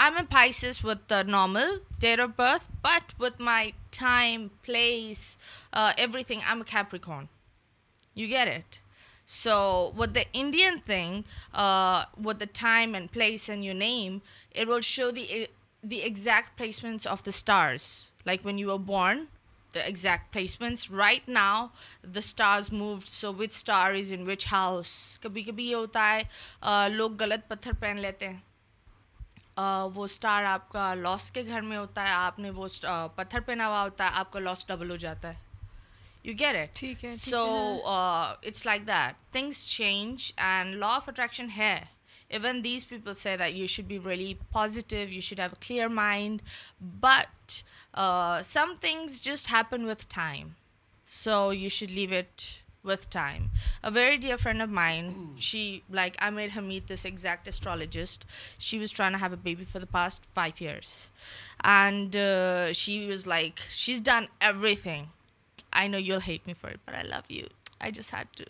آئی 0.00 0.10
mean 0.10 0.26
Pisces 0.30 0.84
with 0.84 1.08
the 1.10 1.22
normal 1.22 1.78
date 2.00 2.20
of 2.20 2.30
birth 2.36 2.70
but 2.82 3.12
with 3.20 3.40
my 3.40 3.70
time 3.98 4.46
place 4.62 5.24
every 5.72 6.22
thing 6.24 6.40
I 6.42 6.60
have 6.74 6.92
reckon 6.92 7.24
you 8.16 8.28
get 8.28 8.48
it 8.48 8.76
so 9.30 9.56
with 9.96 10.14
the 10.14 10.20
Indian 10.32 10.78
thing 10.86 11.22
with 12.24 12.40
the 12.40 12.50
time 12.60 12.94
and 12.94 13.10
place 13.12 13.48
and 13.50 13.64
you 13.64 13.74
name 13.74 14.18
it 14.54 14.68
would 14.68 14.84
show 14.84 15.10
the 15.10 15.26
exact 15.82 16.56
placements 16.58 17.06
of 17.06 17.24
the 17.24 17.30
stars 17.30 17.88
like 18.26 18.46
when 18.46 18.58
you 18.58 18.72
are 18.72 18.78
born 18.86 19.24
the 19.74 19.80
exact 19.80 20.32
placements 20.32 20.90
right 20.90 21.28
now 21.30 21.66
the 22.04 22.18
stars 22.18 22.72
move 22.72 22.96
so 23.06 23.32
with 23.34 23.54
star 23.54 23.94
is 23.94 24.12
in 24.12 24.28
which 24.28 24.46
house 24.52 25.18
کبھی 25.22 25.42
کبھی 25.42 25.68
یہ 25.68 25.74
ہوتا 25.74 26.14
ہے 26.14 26.88
لوگ 26.88 27.22
غلط 27.22 27.48
پتھر 27.48 27.72
پہن 27.80 28.00
لیتے 28.00 28.28
ہیں 28.28 28.51
وہ 29.56 30.04
اسٹار 30.04 30.44
آپ 30.44 30.68
کا 30.68 30.92
لاس 30.94 31.30
کے 31.30 31.42
گھر 31.42 31.60
میں 31.60 31.78
ہوتا 31.78 32.02
ہے 32.02 32.10
آپ 32.10 32.38
نے 32.38 32.50
وہ 32.50 32.68
پتھر 33.16 33.40
پہ 33.40 33.52
نہ 33.52 33.62
ہوا 33.62 33.82
ہوتا 33.82 34.04
ہے 34.04 34.10
آپ 34.14 34.32
کا 34.32 34.40
لاس 34.40 34.66
ڈبل 34.66 34.90
ہو 34.90 34.96
جاتا 34.96 35.28
ہے 35.28 35.50
یو 36.24 36.34
گیٹ 36.38 36.56
اٹ 36.56 36.74
ٹھیک 36.76 37.04
ہے 37.04 37.16
so 37.16 37.44
it's 37.86 38.66
like 38.66 38.86
that 38.86 39.32
things 39.32 39.66
change 39.68 40.32
and 40.38 40.74
law 40.74 40.94
of 40.96 41.08
attraction 41.08 41.48
ہے 41.56 41.74
even 42.30 42.62
these 42.64 42.88
people 42.88 43.14
say 43.14 43.36
that 43.36 43.54
you 43.54 43.66
should 43.66 43.86
be 43.86 43.98
really 44.06 44.32
positive 44.52 45.08
you 45.08 45.20
should 45.20 45.40
have 45.40 45.48
a 45.48 45.66
clear 45.66 45.88
mind 45.94 46.42
but 47.00 47.62
some 48.44 48.74
things 48.80 49.22
just 49.22 49.52
happen 49.52 49.84
with 49.84 50.06
time 50.14 50.48
so 51.06 51.52
you 51.52 51.68
should 51.68 51.90
leave 51.90 52.18
it 52.18 52.42
with 52.82 53.08
time. 53.10 53.50
A 53.82 53.90
very 53.90 54.18
dear 54.18 54.36
friend 54.36 54.60
of 54.60 54.70
mine, 54.70 55.36
I 56.18 56.30
made 56.30 56.50
her 56.52 56.62
meet 56.62 56.88
this 56.88 57.04
exact 57.04 57.46
astrologist. 57.48 58.24
She 58.58 58.78
was 58.78 58.90
trying 58.90 59.12
to 59.12 59.18
have 59.18 59.32
a 59.32 59.36
baby 59.36 59.64
for 59.64 59.78
the 59.78 59.86
past 59.86 60.22
5 60.34 60.60
years. 60.60 61.08
And 61.62 62.14
uh, 62.16 62.72
she 62.72 63.06
was 63.06 63.26
like, 63.26 63.60
she's 63.70 64.00
done 64.00 64.28
everything. 64.40 65.10
I 65.72 65.86
know 65.86 65.98
you'll 65.98 66.20
hate 66.20 66.46
me 66.46 66.54
for 66.54 66.68
it, 66.68 66.80
but 66.84 66.94
I 66.94 67.02
love 67.02 67.24
you. 67.28 67.48
I 67.82 67.90
just 67.90 68.10
had 68.10 68.28
to. 68.36 68.46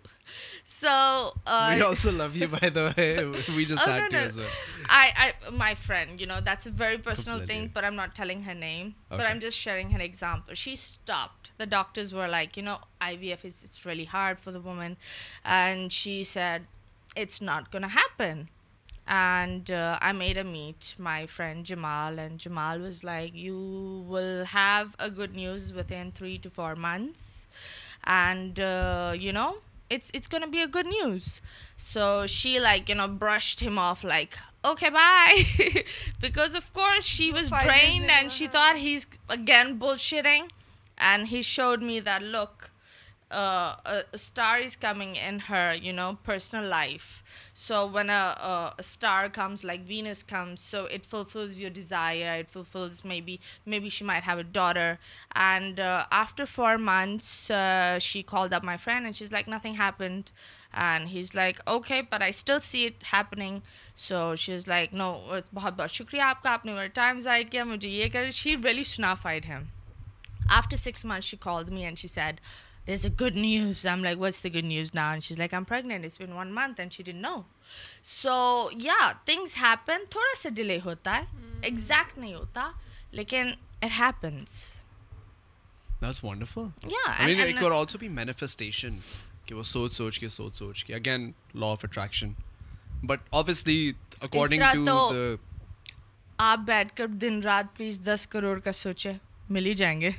So 0.64 1.34
uh, 1.46 1.72
we 1.74 1.82
also 1.82 2.12
love 2.12 2.36
you, 2.36 2.48
by 2.48 2.68
the 2.68 2.94
way. 2.96 3.24
We 3.56 3.64
just 3.64 3.86
oh, 3.86 3.90
had 3.90 4.10
to 4.10 4.16
as 4.18 4.36
well. 4.36 4.46
I 4.88 5.32
my 5.50 5.74
friend, 5.74 6.20
you 6.20 6.26
know, 6.26 6.40
that's 6.40 6.66
a 6.66 6.70
very 6.70 6.98
personal 6.98 7.44
thing, 7.46 7.70
but 7.72 7.84
I'm 7.84 7.96
not 7.96 8.14
telling 8.14 8.42
her 8.42 8.54
name. 8.54 8.94
Okay. 9.10 9.18
But 9.18 9.26
I'm 9.26 9.40
just 9.40 9.59
sharing 9.59 9.94
an 9.94 10.00
example. 10.00 10.54
She 10.54 10.76
stopped. 10.76 11.50
The 11.59 11.66
doctors 11.66 12.12
were 12.12 12.28
like, 12.28 12.56
you 12.56 12.62
know, 12.62 12.78
IVF 13.00 13.44
it's 13.44 13.84
really 13.84 14.04
hard 14.04 14.38
for 14.38 14.52
the 14.52 14.60
woman, 14.60 14.96
and 15.44 15.92
she 15.92 16.24
said, 16.24 16.66
it's 17.16 17.40
not 17.40 17.70
gonna 17.72 17.88
happen. 17.88 18.48
And 19.06 19.68
uh, 19.70 19.98
I 20.00 20.12
made 20.12 20.36
her 20.36 20.44
meet 20.44 20.94
my 20.96 21.26
friend 21.26 21.64
Jamal, 21.64 22.18
and 22.18 22.38
Jamal 22.38 22.78
was 22.78 23.02
like, 23.02 23.34
you 23.34 24.04
will 24.06 24.44
have 24.44 24.94
a 24.98 25.10
good 25.10 25.34
news 25.34 25.72
within 25.72 26.12
3 26.12 26.38
to 26.38 26.50
4 26.50 26.76
months 26.76 27.46
and 28.04 28.59
uh, 28.59 29.14
it's 30.14 30.26
gonna 30.26 30.48
be 30.48 30.62
a 30.62 30.66
good 30.66 30.86
news. 30.86 31.40
So 31.76 32.26
she 32.26 32.59
brushed 33.18 33.60
him 33.60 33.78
off 33.78 34.02
like, 34.04 34.36
okay, 34.64 34.88
bye. 34.88 35.44
Because 36.20 36.54
of 36.54 36.72
course 36.72 37.04
she 37.04 37.30
was 37.30 37.50
drained 37.50 38.10
and 38.10 38.32
she 38.32 38.48
thought 38.48 38.76
he's 38.76 39.06
again 39.28 39.78
bullshitting, 39.78 40.50
and 40.98 41.28
he 41.28 41.42
showed 41.42 41.82
me 41.82 42.00
that, 42.00 42.22
look, 42.22 42.70
star 43.32 44.60
is 44.60 44.76
coming 44.76 45.16
in 45.20 45.38
her 45.48 45.74
you 45.82 45.92
know 45.92 46.10
personal 46.24 46.64
life 46.66 47.02
so 47.56 47.88
one 47.92 48.10
star 48.10 49.28
comes 49.32 49.64
like 49.64 49.80
Venus 49.86 50.22
comes 50.24 50.60
so 50.60 50.84
it 50.84 51.06
fulfils 51.10 51.60
your 51.60 51.70
desire 51.70 52.26
it 52.28 52.52
fulfils 52.52 53.00
may 53.04 53.20
be 53.20 53.36
may 53.66 53.78
be 53.78 53.88
she 53.88 54.04
my 54.04 54.20
have 54.26 54.36
a 54.36 54.42
daughter 54.52 54.94
and 55.34 55.80
after 56.10 56.44
four 56.44 56.76
months 56.80 57.52
she 58.00 58.22
call 58.26 58.50
the 58.50 58.59
my 58.62 58.78
friend 58.84 59.04
and 59.04 59.16
she 59.16 59.24
is 59.24 59.32
like 59.32 59.48
nothing 59.48 59.80
happened 59.80 60.30
and 60.72 61.09
he 61.09 61.20
is 61.20 61.34
like 61.34 61.60
okay 61.64 62.00
but 62.02 62.22
I 62.22 62.30
still 62.30 62.60
see 62.62 62.86
it 62.86 63.04
happening 63.12 63.59
so 63.98 64.34
she 64.36 64.52
is 64.52 64.68
like 64.68 64.94
no 64.94 65.12
بہت 65.54 65.72
بہت 65.72 65.90
شکریہ 65.90 66.22
آپ 66.22 66.42
کا 66.42 66.50
آپ 66.50 66.66
نے 66.66 66.72
میرا 66.72 66.86
time 66.94 67.20
ضائع 67.20 67.44
کیا 67.50 67.64
مجھے 67.64 67.88
یہ 67.88 68.09
کر 68.12 68.30
she 68.30 68.56
really 68.64 68.84
signified 68.86 69.46
him 69.46 69.64
after 70.50 70.76
six 70.76 71.04
month 71.04 71.24
she 71.24 71.36
call 71.40 71.64
me 71.64 71.84
and 71.84 71.98
she 71.98 72.09
said 72.09 72.40
آپ 72.88 73.38
بیٹھ 96.59 96.96
کر 96.96 97.06
دن 97.06 97.42
رات 97.42 97.76
پلیز 97.76 98.00
دس 98.04 98.26
کروڑ 98.26 98.59
کا 98.59 98.72
سوچے 98.72 99.12
مل 99.52 99.66
ہی 99.66 99.74
جائیں 99.74 100.00
گے 100.00 100.10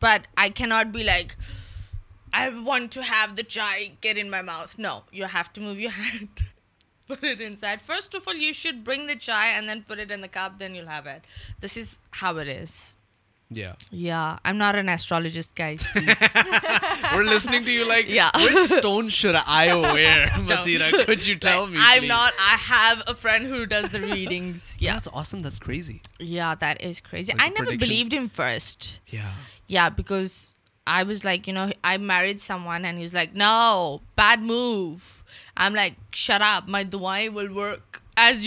بٹ 0.02 0.26
آئی 0.36 0.50
کی 0.50 0.64
not 0.64 0.86
be 0.86 1.02
like 1.02 1.32
I 2.32 2.50
want 2.64 2.94
to 2.94 3.00
have 3.00 3.34
the 3.34 3.42
chai 3.48 3.88
carry 4.00 4.20
in 4.20 4.30
my 4.30 4.42
mouth 4.44 4.80
no 4.80 4.98
you 5.12 5.26
have 5.34 5.52
to 5.54 5.60
مو 5.62 5.74
you 5.80 5.90
first 7.86 8.16
of 8.16 8.28
all 8.28 8.42
you 8.42 8.52
should 8.52 8.84
bring 8.84 9.08
the 9.08 9.18
chai 9.20 9.54
and 9.54 9.68
then 9.68 9.80
pour 9.82 9.98
you 9.98 10.88
heat 10.88 11.62
this 11.62 11.78
is 11.78 11.98
ارز 12.22 12.97
node 13.52 14.76
move 34.38 34.96
like 35.74 35.94
شراب 36.12 36.68
my 36.68 36.84
دعائیں 36.84 37.28
as 38.26 38.46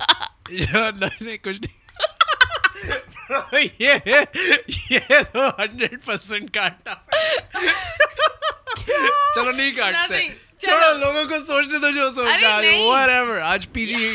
چلو 9.35 9.51
نہیں 9.51 9.71
کاٹتے 9.73 10.29
چلو 10.59 10.99
لوگوں 10.99 11.25
کو 11.25 11.45
سوچنے 11.47 11.79
تو 11.79 11.91
جو 11.91 12.11
پی 13.73 13.87
جی 13.87 14.15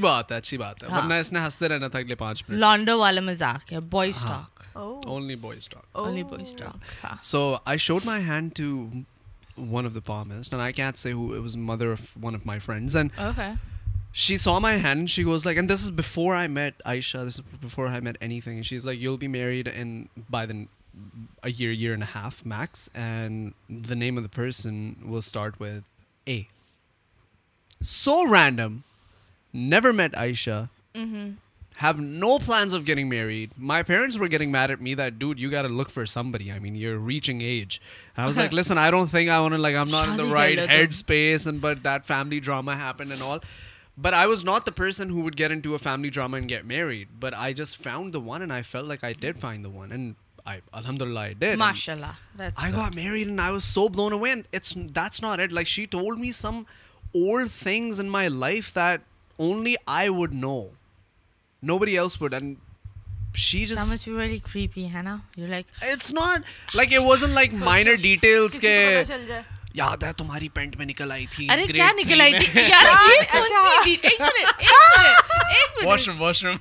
بات 0.00 0.32
ہے 0.32 0.36
اچھی 0.36 0.58
بات 0.58 0.82
ہاں۔ 0.82 0.98
ورنہ 0.98 1.14
اس 1.14 1.32
نے 1.32 1.40
ہنستے 1.40 1.68
رہنا 1.68 1.88
تھا 1.88 1.98
اگلے 1.98 2.14
پانچ 2.14 2.42
لانڈو 2.48 2.98
والا 2.98 3.20
مزاق 3.20 3.72
so 7.22 7.56
I 7.64 7.78
showed 7.78 8.04
my 8.04 8.24
hand 8.24 8.50
to 8.56 8.86
of 9.86 9.92
Das 10.08 11.06
I 11.06 11.14
مدرس 11.56 12.00
she 14.16 14.36
saw 14.36 14.60
my 14.60 14.80
hand 14.80 15.10
she 15.10 15.24
was 15.24 15.46
like 15.46 15.58
and 15.58 15.68
this 15.68 15.84
is 15.84 15.90
before 15.90 16.36
I 16.36 16.48
met 16.48 16.82
before 17.62 17.88
I 17.88 18.00
met 18.00 18.16
any 18.20 18.40
thing 18.40 18.62
is 18.76 18.86
like 18.86 19.02
you 19.02 19.16
be 19.16 19.26
married 19.26 19.68
in 19.74 20.04
by 20.30 20.46
then 20.46 20.64
year 21.42 21.90
and 21.90 22.04
and 22.94 23.50
the 23.68 23.94
name 23.94 24.18
of 24.18 24.24
the 24.24 24.36
person 24.36 24.92
will 25.02 25.18
start 25.18 25.62
a 26.24 26.42
so 27.80 28.34
random 28.34 28.78
never 29.54 29.90
met 29.90 30.14
Ayesha 30.14 30.62
have 31.82 31.92
no 31.96 32.38
plans 32.38 32.74
of 32.74 32.80
getting 32.86 33.08
married 33.08 33.50
my 33.58 33.82
parents 33.82 34.18
getting 34.30 34.52
married 34.52 34.80
me 34.80 34.94
that 34.94 35.12
dude 35.12 35.40
you 35.40 35.50
get 35.50 35.70
look 35.70 35.90
for 35.90 36.04
سم 36.04 36.32
بری 36.32 36.50
I 36.50 36.60
mean 36.60 36.76
you 36.76 37.08
reaching 37.08 37.42
all 43.12 43.38
but 43.98 44.12
I 44.12 44.28
was 44.28 44.44
ناٹنڈ 44.44 45.66
me 56.18 56.32
some 56.32 56.62
odd 57.14 57.48
things 57.62 58.00
یاد 69.76 70.02
ہے 70.02 70.12
تمہاری 70.12 70.48
pant 70.48 70.76
میں 70.76 70.86
نکل 70.86 71.10
آئی 71.12 71.26
تھی 71.26 71.46
ارے 71.50 71.66
کیا 71.66 71.90
نکل 71.96 72.20
آئی 72.20 72.32
تھی 72.34 72.62
واش 75.84 76.08
روم 76.08 76.20
واش 76.22 76.44
روم 76.44 76.56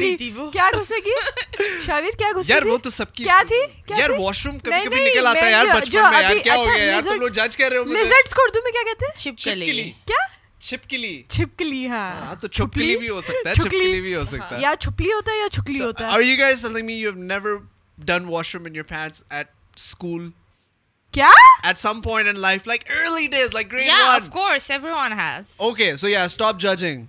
گھسے 0.00 0.50
کیا 0.52 0.68
گی 0.98 1.14
شاویر 1.86 2.16
کیا 2.18 2.30
گھسے 2.34 2.52
یار 2.52 2.62
وہ 2.62 2.76
تو 2.78 2.90
سب 2.90 3.12
کی 3.12 3.24
کیا 3.24 3.40
تھی 3.48 3.60
یار 3.90 4.10
واش 4.10 4.46
روم 4.46 4.58
کبھی 4.58 4.84
کبھی 4.84 5.04
نکل 5.04 5.26
آتا 5.26 5.40
ہے 5.40 5.50
یار 5.50 5.64
یار 5.64 5.66
یار 5.66 5.80
بچپن 5.80 5.98
میں 5.98 6.18
اچھا، 6.18 6.28
میں 6.28 6.34
کیا 6.34 6.54
کیا 6.54 6.54
کیا 6.54 6.54
ہو 6.54 6.62
ہو 6.64 6.76
گیا 6.76 7.00
تم 7.02 7.20
لوگ 7.20 7.28
جج 7.30 7.56
کر 7.56 7.70
رہے 7.70 7.92
لیزرڈز 7.92 8.34
کو 8.34 8.42
اردو 8.42 8.60
کہتے 8.62 9.06
ہیں 9.06 9.18
چپکلی 9.18 9.90
چھپکلی 10.60 11.22
چھپکلی 11.28 11.88
ہاں 11.88 12.34
تو 12.40 12.48
چھپکلی 12.48 12.96
بھی 12.96 13.08
ہو 13.08 13.20
سکتا 13.20 13.48
ہے 13.50 13.54
چھپکلی 13.54 14.00
بھی 14.00 14.14
ہو 14.14 14.24
سکتا 14.24 14.56
ہے 14.56 14.60
یا 14.60 14.72
چھپلی 14.80 15.12
ہوتا 15.12 15.32
ہے 15.32 15.38
یا 15.38 15.48
چھکلی 15.48 15.80
ہوتا 15.80 16.06
ہے 16.06 16.12
are 16.14 16.20
you 16.20 16.36
guys 16.38 16.62
telling 16.62 16.86
me 16.86 16.92
you 16.92 17.10
have 17.10 17.22
never 17.22 17.56
done 17.98 18.24
wash 18.24 18.54
room 18.54 18.64
in 18.64 18.76
your 18.76 18.84
pants 18.84 19.22
at 19.30 19.48
school 19.76 20.28
کیا 21.14 21.28
at 21.62 21.78
some 21.78 22.00
point 22.00 22.28
in 22.28 22.40
life 22.40 22.66
like 22.66 22.84
early 22.90 23.26
days 23.26 23.54
like 23.54 23.72
grade 23.72 23.82
1 23.82 23.88
yeah 23.88 24.12
of 24.14 24.28
course 24.30 24.70
every 24.70 24.92
one 24.92 25.12
has 25.12 25.54
okay 25.56 25.94
so 25.96 26.08
yeah 26.08 26.26
stop 26.28 26.60
judging 26.60 27.04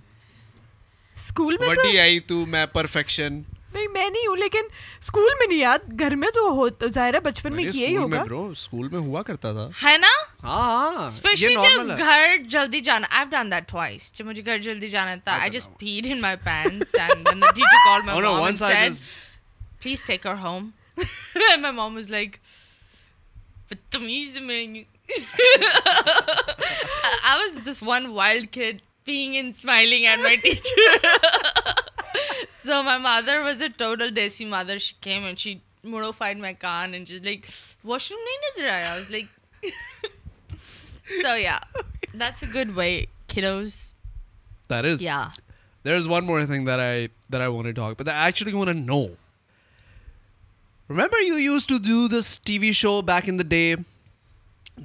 school 1.16 1.56
میں 1.60 1.68
تو 1.68 1.82
بڑی 1.82 1.98
آئی 1.98 2.20
تو 2.20 2.44
میں 2.46 2.66
perfection 2.66 3.40
نہیں 3.74 3.86
میں 3.88 4.10
نہیں 4.10 4.26
ہوں 4.26 4.36
لیکن 4.36 4.66
اسکول 5.00 5.30
میں 5.38 5.46
نہیں 5.46 5.58
یاد 5.58 6.00
گھر 6.00 6.14
میں 6.14 6.28
تو 6.30 6.68
ظاہر 6.88 7.14
ہے 7.14 7.20
بچپن 7.20 7.56
میں 7.56 7.64
ہی 7.64 7.96
ہوگا 7.96 8.22
اسکول 8.50 8.88
میں 8.88 8.98
ہوا 8.98 9.22
کرتا 9.22 9.52
تھا 9.52 9.68
ہے 9.82 9.96
نا 9.98 10.10
ہاں، 10.42 11.10
گھر 11.98 12.36
جلدی 12.48 12.80
جانا 12.80 13.06
مجھے 14.24 14.42
please 19.80 20.04
take 20.04 20.26
home 20.26 20.70
like 22.10 22.36
so 32.64 32.82
my 32.82 32.98
mother 33.00 33.38
was 33.40 33.62
a 33.62 33.68
total 33.76 34.14
desi 34.16 34.44
mother 34.46 34.78
she 34.78 34.94
came 35.00 35.24
and 35.24 35.38
she 35.38 35.54
موڈو 35.84 36.10
فائنڈ 36.12 36.40
مائی 36.40 36.54
کان 36.58 36.92
اینڈ 36.94 37.08
جس 37.08 37.22
لائک 37.22 37.46
واش 37.84 38.10
روم 38.12 38.20
نہیں 38.20 38.44
نظر 38.46 38.68
آیا 38.70 38.92
was 38.94 39.10
like 39.10 39.66
so 41.22 41.36
yeah 41.36 41.58
that's 42.12 42.42
a 42.42 42.50
good 42.54 42.70
way 42.74 43.04
کھیلوز 43.28 43.74
that 44.70 44.84
is 44.84 45.02
yeah 45.02 45.22
there 45.84 45.96
is 45.96 46.06
one 46.06 46.26
more 46.26 46.44
thing 46.46 46.66
that 46.66 46.80
I 46.80 47.06
that 47.06 47.40
I 47.40 47.50
want 47.50 47.76
talk 47.76 47.98
but 48.00 48.08
I 48.08 48.24
actually 48.24 48.52
want 48.52 48.76
to 48.78 48.94
know 48.94 49.06
remember 50.90 51.26
you 51.26 51.38
used 51.38 51.66
to 51.66 51.78
do 51.84 52.06
this 52.10 52.38
T 52.40 52.58
V 52.58 52.72
show 52.82 53.00
back 53.02 53.28
in 53.28 53.38
the 53.38 53.48
day 53.48 53.74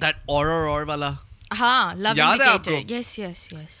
that 0.00 0.16
اور 0.26 0.46
اور 0.46 0.82
والا 0.82 1.12
ہاں 1.58 1.94
یاد 2.16 2.40
ہے 2.40 2.46
آپ 2.46 2.64
کو 2.64 2.80
یس 2.88 3.18
یس 3.18 3.52
یس 3.52 3.80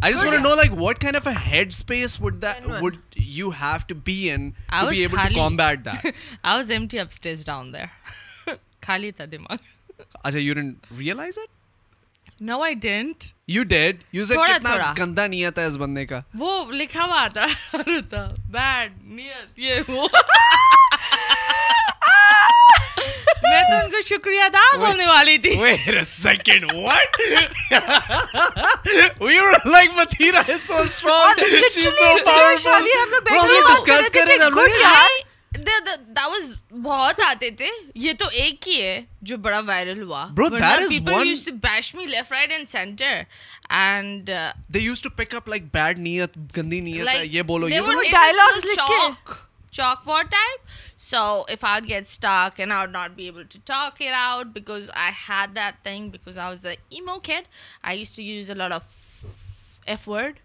بندے 0.00 0.66
کا 16.06 16.20
وہ 16.34 16.72
لکھا 16.72 17.04
ہوا 17.04 17.28
تھا 17.28 17.44
میں 23.56 23.88
تو 23.90 23.96
ان 23.96 24.02
شکریہ 24.06 24.40
ادا 24.40 25.06
والی 25.06 25.38
تھی 25.38 25.56
بہت 36.70 37.20
آتے 37.20 37.50
تھے 37.50 37.68
یہ 37.94 38.12
تو 38.18 38.24
ایک 38.32 38.68
ہی 38.68 38.82
ہے 38.82 39.00
جو 39.22 39.36
بڑا 39.36 39.60
وائرل 39.60 40.02
اینڈ 43.68 44.30
بیڈ 45.72 45.98
نیت 45.98 46.36
گندی 46.56 46.80
یہ 47.22 47.42
بولو 47.42 47.68
یہ 47.68 47.80
chalkboard 49.72 50.30
type. 50.30 50.60
So 50.96 51.44
if 51.48 51.62
I 51.62 51.78
would 51.78 51.88
get 51.88 52.06
stuck 52.06 52.58
and 52.58 52.72
I 52.72 52.82
would 52.82 52.92
not 52.92 53.16
be 53.16 53.26
able 53.26 53.44
to 53.44 53.58
talk 53.60 54.00
it 54.00 54.12
out, 54.12 54.54
because 54.54 54.90
I 54.94 55.10
had 55.10 55.54
that 55.54 55.76
thing 55.84 56.10
because 56.10 56.36
I 56.36 56.50
was 56.50 56.64
an 56.64 56.76
emo 56.92 57.18
kid. 57.18 57.46
I 57.84 57.92
used 57.92 58.14
to 58.16 58.22
use 58.22 58.48
a 58.50 58.54
lot 58.54 58.72
of 58.72 58.82
F 59.86 60.06
word. 60.06 60.40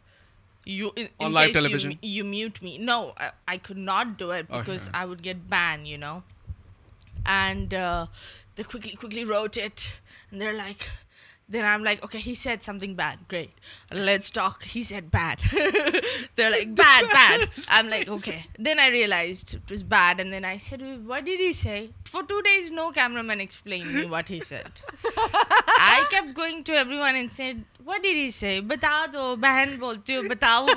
On 1.19 1.33
live 1.33 1.53
television. 1.53 1.97
You 2.03 2.23
mute 2.23 2.61
me. 2.61 2.77
No, 2.77 3.15
I 3.47 3.57
could 3.57 3.77
not 3.77 4.17
do 4.17 4.29
it 4.31 4.47
because 4.47 4.89
I 4.93 5.05
would 5.05 5.23
get 5.23 5.49
banned, 5.49 5.87
you 5.87 5.97
know. 5.97 6.23
And 7.25 7.73
uh, 7.73 8.07
they 8.55 8.63
quickly 8.63 9.25
wrote 9.25 9.57
it. 9.57 9.93
And 10.29 10.39
they're 10.39 10.53
like, 10.53 10.87
then 11.53 11.65
آئیٹنگ 11.65 12.95
bad 12.95 13.31
great 13.31 13.93
لیٹسائز 13.93 14.95
no 22.73 22.91
camera 22.91 23.21
mansplaining 23.21 23.83
to 26.65 26.73
every 26.73 26.97
ونسٹ 26.97 27.41
what 27.85 28.01
did 28.01 28.15
you 28.15 28.31
see 28.31 28.59
بتا 28.59 29.05
دو 29.13 29.35
بہن 29.35 29.75
بولتی 29.79 30.15
ہو 30.15 30.21
بتاؤز 30.21 30.69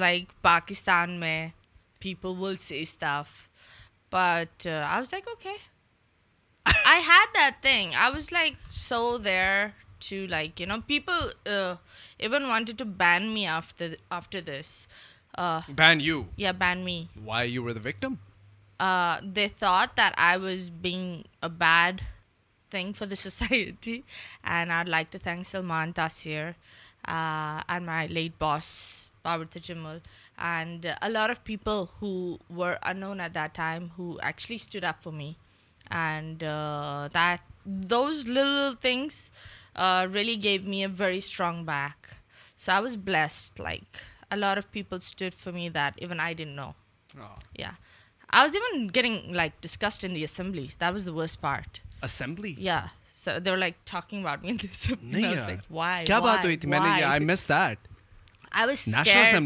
like 0.00 0.24
Pakistan 0.42 1.10
میں 1.10 1.48
people 1.98 2.54
staff 2.70 3.26
but 4.12 4.66
I 4.66 4.98
was 4.98 5.08
like 5.12 5.28
okay 5.28 5.56
I 6.66 7.02
he 7.02 7.50
thing 7.62 7.94
I 7.94 8.12
was 8.12 8.32
like 8.32 8.54
so 8.72 9.18
there 9.18 9.66
to 10.08 10.26
like 10.26 10.60
you 10.60 10.66
know 10.66 10.76
people 10.86 11.48
even 12.18 12.44
wanted 12.44 12.78
to 12.78 12.84
ban 12.84 13.34
matter 13.34 13.94
after 14.10 14.40
this time 14.46 15.74
they 19.22 19.48
thought 19.58 19.96
that 19.96 20.12
I 20.16 20.38
was 20.38 20.70
bag 20.70 21.22
a 21.42 21.48
bad 21.48 22.00
thing 22.70 22.96
for 22.96 23.06
the 23.06 23.14
society 23.14 24.00
and 24.44 24.70
I 24.70 24.84
like 24.84 25.12
the 25.12 25.16
thanks 25.22 25.48
Salman 25.48 25.92
Taseer 25.92 26.44
and 27.04 27.86
my 27.86 28.08
لاس 28.08 28.94
باور 29.24 29.44
تر 29.44 29.60
چمل 29.60 29.98
and 30.40 30.86
a 31.00 31.08
lot 31.08 31.30
of 31.30 31.42
people 31.44 31.84
who 32.02 32.10
were 32.56 32.72
in 32.72 33.02
انون 33.02 33.20
at 33.20 33.34
that 33.34 33.54
time 33.56 33.86
who 33.98 34.12
actually 34.22 34.54
stood 34.54 34.84
up 34.84 35.02
for 35.02 35.12
me 35.12 35.32
and 35.90 36.44
that 37.14 37.48
those 37.90 38.28
لل 38.28 38.74
things 38.82 39.28
really 40.14 40.42
gave 40.42 40.68
me 40.68 40.80
a 40.80 40.86
very 40.98 41.18
strong 41.18 41.64
back 41.64 42.06
so 42.58 42.72
I 42.72 42.82
was 42.82 42.96
blessed 43.04 43.60
like 43.60 43.96
a 44.30 44.34
lot 44.36 44.58
of 44.58 44.70
people 44.72 44.96
stood 44.96 45.34
for 45.34 45.52
me 45.52 45.68
that 45.68 46.00
even 46.02 46.20
I 46.20 46.34
didn't 46.34 46.56
know 46.56 46.70
yeah 47.58 47.70
I 48.30 48.40
was 48.40 48.56
even 48.56 48.88
getting 48.94 49.34
like 49.34 49.62
discussed 49.62 50.04
in 50.04 50.14
the 50.14 50.24
assembly 50.24 50.66
that 50.70 50.92
was 50.92 51.06
the 51.06 51.14
worst 51.14 51.40
part 51.40 51.78
assembly 52.02 52.54
yeah 52.58 52.80
so 53.16 53.38
they 53.38 53.56
like 53.56 53.86
talking 53.86 54.26
about 54.26 54.42
me 55.02 55.16
why 55.70 56.06
کیا 56.06 56.18
بات 56.20 56.44
ہوئی 56.44 56.56
تھی 56.56 56.68
میں 56.68 56.80
نے 56.80 57.02
آئی 57.04 57.24
مس 57.24 57.48
that 57.48 57.88
کیونکہ 58.50 59.42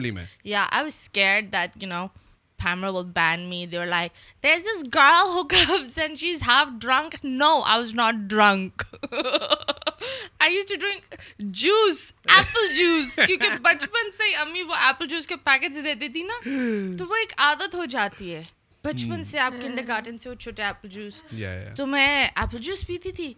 بچپن 13.62 14.10
سے 14.10 14.34
امی 14.34 14.62
وہ 14.62 14.74
کے 15.26 15.36
دیتی 15.82 16.08
تھی 16.08 16.22
نا 16.22 16.40
تو 16.98 17.06
وہ 17.06 17.16
ایک 17.16 17.32
عادت 17.38 17.74
ہو 17.74 17.84
جاتی 17.84 18.34
ہے 18.34 18.42
بچپن 18.84 19.24
سے 19.24 19.30
سے 19.30 19.38
آپ 19.38 19.52
کنڈر 19.62 19.82
گارڈن 19.88 20.18
وہ 20.28 20.34
چھوٹے 20.34 20.62
ایپل 20.62 20.88
جوس 20.88 21.22
تو 21.76 21.86
میں 21.86 22.08
ایپل 22.24 22.58
جوس 22.58 22.86
پیتی 22.86 23.12
تھی 23.12 23.32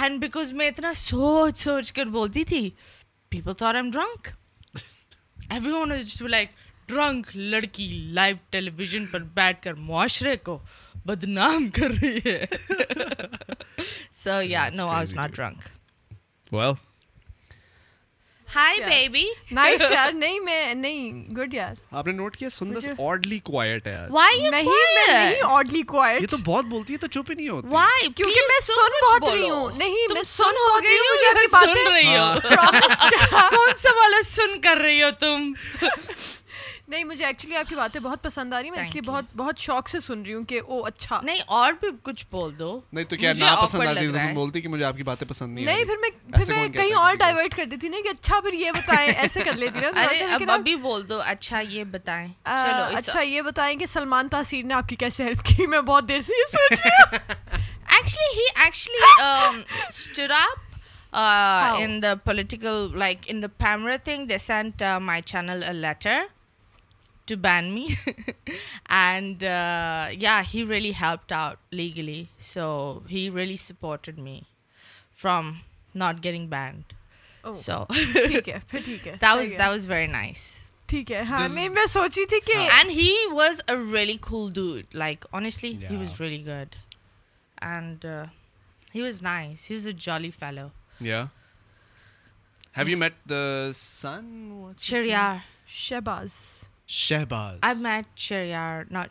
اینڈ 0.00 0.20
بیکاز 0.20 0.52
میں 0.52 0.68
اتنا 0.68 0.92
سوچ 0.92 1.58
سوچ 1.58 1.92
کر 1.92 2.04
بولتی 2.04 2.44
تھی 2.44 2.70
پیپل 3.28 3.52
ایم 3.74 3.90
ڈرنک 3.90 4.28
ٹرنک 6.88 7.26
لڑکی 7.34 7.86
لائیو 8.14 8.36
ٹیلی 8.50 8.70
ویژن 8.76 9.06
پر 9.06 9.20
بیٹھ 9.34 9.62
کر 9.62 9.74
معاشرے 9.74 10.36
کو 10.36 10.58
بدنام 11.06 11.68
کر 11.70 11.90
رہی 12.02 12.18
ہے 12.24 12.44
so 14.14 14.40
yeah 14.42 14.68
no 14.68 14.88
I 14.88 14.96
was 14.96 15.12
not 15.12 15.36
drunk 15.36 15.58
well 16.52 16.72
hi 18.48 18.80
baby 18.80 19.24
nice 19.52 19.82
یار 19.90 20.12
نہیں 20.12 20.40
میں 20.40 20.74
نہیں 20.74 21.12
گڈ 21.34 21.54
یار 21.54 21.74
آپ 21.90 22.06
نے 22.06 22.12
نوٹ 22.12 22.36
کیا 22.36 22.48
سندس 22.48 22.88
کوائٹ 23.44 23.86
ہے 23.86 23.96
وائی 24.10 24.40
نہیں 24.40 24.68
میں 24.94 25.06
نہیں 25.08 25.82
کوائٹ 25.82 26.20
یہ 26.22 26.26
تو 26.26 26.36
بہت 26.44 26.64
بولتی 26.64 26.92
ہے 26.92 26.98
تو 26.98 27.06
چپ 27.06 27.30
ہی 27.30 27.34
نہیں 27.34 27.48
ہوتی 27.48 27.68
وائی 27.70 28.12
کیونکہ 28.12 28.46
میں 28.48 28.60
سن 28.64 28.98
بہت 29.02 29.28
رہی 29.28 29.48
ہوں 29.50 29.78
نہیں 29.78 30.12
میں 30.14 30.22
سن 30.22 30.42
سن 30.42 30.58
ہو 30.58 30.68
ہو 30.68 30.78
ہوں 30.90 31.08
مجھے 31.10 31.46
باتیں 31.52 31.84
رہی 31.84 32.16
رہی 32.16 32.38
کون 33.50 33.74
سا 33.76 33.96
والا 33.96 34.20
کر 34.62 34.82
تم 35.20 35.50
نہیں 36.88 37.04
مجھے 37.04 37.24
ایکچولی 37.24 37.56
آپ 37.56 37.68
کی 37.68 37.74
باتیں 37.74 38.00
بہت 38.00 38.22
پسند 38.22 38.52
آ 38.52 38.58
رہی 38.58 38.68
ہیں 38.68 38.70
میں 38.70 38.80
اس 38.80 38.94
لیے 38.94 39.02
بہت 39.02 39.24
بہت 39.36 39.58
شوق 39.58 39.88
سے 39.88 39.98
سن 40.00 40.22
رہی 40.22 40.34
ہوں 40.34 40.44
کہ 40.44 40.60
او 40.66 40.80
اچھا 40.84 41.20
نہیں 41.22 41.40
اور 41.48 41.72
بھی 41.80 41.88
کچھ 42.02 42.24
بول 42.30 42.58
دو 42.58 42.70
نہیں 42.92 43.04
تو 43.04 43.16
کیا 43.16 43.32
نا 43.38 43.54
پسند 43.62 43.82
آ 43.82 43.92
رہی 43.94 44.06
تو 44.06 44.12
تم 44.12 44.34
بولتی 44.34 44.60
کہ 44.60 44.68
مجھے 44.68 44.84
آپ 44.84 44.96
کی 44.96 45.02
باتیں 45.02 45.26
پسند 45.28 45.54
نہیں 45.54 45.66
نہیں 45.66 45.84
پھر 45.84 45.96
میں 46.00 46.10
پھر 46.32 46.52
میں 46.52 46.68
کہیں 46.68 46.94
اور 46.94 47.14
ڈائیورٹ 47.14 47.54
کر 47.56 47.64
دیتی 47.64 47.88
نہیں 47.88 48.02
کہ 48.02 48.08
اچھا 48.08 48.40
پھر 48.40 48.52
یہ 48.52 48.70
بتائیں 48.70 49.12
ایسے 49.12 49.40
کر 49.44 49.54
لیتی 49.54 49.80
نا 49.80 50.00
ارے 50.02 50.24
اب 50.24 50.50
ابھی 50.50 50.74
بول 50.78 51.08
دو 51.08 51.20
اچھا 51.24 51.60
یہ 51.68 51.84
بتائیں 51.90 52.26
چلو 52.44 52.96
اچھا 52.96 53.20
یہ 53.20 53.42
بتائیں 53.42 53.78
کہ 53.78 53.86
سلمان 53.86 54.28
تاثیر 54.28 54.64
نے 54.64 54.74
آپ 54.74 54.88
کی 54.88 54.96
کیسے 54.96 55.24
ہیلپ 55.24 55.44
کی 55.46 55.66
میں 55.66 55.80
بہت 55.82 56.08
دیر 56.08 56.20
سے 56.20 56.40
یہ 56.40 56.52
سوچ 56.52 56.80
رہی 56.80 56.90
ہوں 56.90 57.56
actually 57.92 58.28
he 58.34 58.46
actually 58.56 59.62
stood 59.92 60.32
up 60.32 61.16
in 61.78 62.00
the 62.02 62.14
political 62.24 62.86
like 62.98 63.18
in 63.26 63.42
the 63.42 63.46
PEMRA 63.58 63.96
thing 64.04 64.26
they 64.26 64.38
sent 64.40 64.82
my 65.00 65.22
channel 65.22 65.62
a 65.62 65.72
letter 65.72 66.22
to 67.24 67.36
ban 67.36 67.74
me 67.74 67.86
and 68.88 69.42
yeah 70.12 70.42
he 70.54 70.64
really 70.68 70.92
helped 71.00 71.32
legally 71.70 72.24
so 72.40 72.98
he 73.10 73.30
really 73.34 73.56
supported 73.56 74.18
me 74.18 74.40
from 75.16 75.58
not 75.94 76.24
getting 76.24 76.48
banned 76.48 76.92
ہے 77.44 77.70
ہاں 81.22 81.48
میں 81.48 81.68
jolly 89.96 90.30
fellow 90.30 90.68
شیر 94.78 95.04
یا 95.04 95.38
I 97.62 97.74
met 97.74 98.06
Shiryar, 98.16 98.90
not 98.90 99.10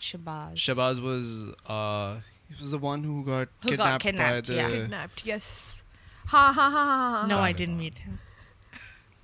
was 0.75 0.99
was 0.99 1.45
uh 1.67 2.19
he 2.49 2.61
the 2.61 2.71
the 2.71 2.77
one 2.77 3.03
who 3.03 3.23
who 3.63 3.69
got 3.71 3.77
got 3.77 4.01
kidnapped, 4.01 4.03
kidnapped 4.03 4.47
kidnapped. 4.47 5.15
by 5.15 5.21
yeah. 5.25 5.35
Yes. 5.35 5.83
Ha 6.27 6.53
ha 6.53 6.69
ha 6.69 6.85
ha. 6.85 7.21
ha. 7.21 7.27
No, 7.27 7.37
didn't 7.51 7.77
meet 7.77 7.97
him. 7.97 8.19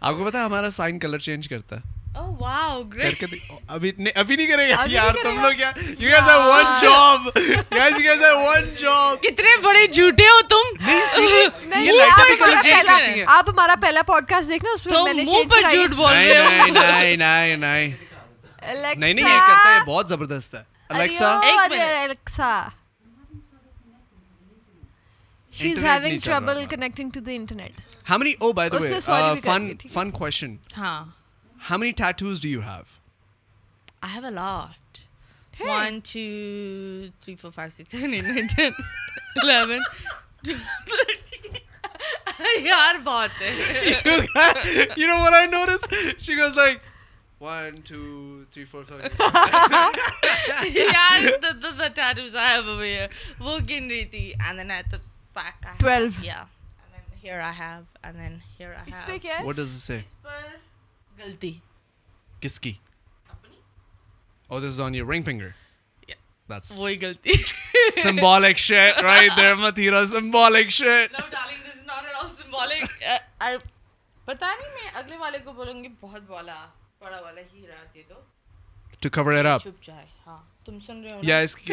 آپ 0.01 0.15
کو 0.17 0.25
پتا 0.25 0.47
ہمارا 0.47 0.71
sign 0.71 0.99
colour 0.99 1.19
change 1.19 1.49
کرتا 1.49 1.77
آپ 2.13 2.93
ہمارا 13.49 13.75
پہلا 13.81 14.03
pod 14.07 14.27
cost 14.29 14.49
دیکھنا 14.49 14.71
اس 14.75 14.87
میں 18.97 19.79
بہت 19.87 20.09
زبردست 20.09 20.55
ہے 20.55 20.63
fun 29.43 29.73
fun 29.93 30.11
how 31.61 31.79
many 31.79 31.93
tattoos 31.97 32.41
do 32.43 32.49
you 32.49 32.61
have 32.63 32.83
I 34.01 34.15
have 34.15 34.25
a 34.25 34.31
lot 34.33 34.99
one 35.61 35.99
two 36.03 36.21
three 37.21 37.35
four 37.35 37.51
five 37.51 37.71
six 37.73 37.95
eleven 37.95 39.79
یار 42.61 42.95
بہت 43.05 43.41
ہے 43.41 43.51
you 44.97 45.09
know 45.09 45.19
what 45.19 45.33
I 45.33 45.47
notice 45.49 45.83
she 46.21 46.35
was 46.35 46.57
like 46.57 46.79
one 47.41 47.81
two 47.83 48.43
three 48.53 48.65
four 48.65 48.85
یار 50.69 51.29
the 51.43 52.03
I 52.03 52.21
have 52.39 52.71
away 52.71 53.07
وہ 53.39 53.59
گن 53.61 53.91
رہی 53.91 54.05
تھی 54.07 54.25
and 54.31 54.59
then 54.59 54.71
I 54.71 54.83
تو 54.91 54.97
pack 55.37 55.67
12 55.83 56.25
yeah 56.25 56.45
and 56.85 56.95
then 56.95 57.19
here 57.25 57.41
I 57.41 57.59
have 57.59 57.83
and 58.03 58.17
then 58.17 58.39
here 58.59 58.69
I 58.69 58.77
have 58.83 58.97
اس 58.97 59.07
پہ 59.07 59.19
کیا 59.19 59.39
ہے 59.39 59.45
واٹ 59.45 59.57
ڈز 59.57 59.75
اٹ 59.75 59.83
سے 59.83 59.99
اس 59.99 60.23
پر 60.23 60.70
غلطی 61.21 61.49
غلطی 61.49 62.41
کس 62.41 62.61
کی 62.61 62.73
اور 64.49 64.61
دس 64.61 64.81
یور 64.95 65.13
رنگ 65.13 65.23
فنگر 65.23 65.49
وہی 66.71 66.97
پتہ 74.25 74.45
نہیں 74.45 74.73
میں 74.75 74.89
اگلے 74.95 75.17
والے 75.17 75.39
کو 75.39 75.53
بولوں 75.53 75.83
گی 75.85 75.89
بہت 76.01 76.23
بالا 76.23 76.67
بڑا 77.01 77.21
بولا 77.21 77.41
ہیرا 77.55 78.31
اس 81.41 81.55
کی 81.57 81.73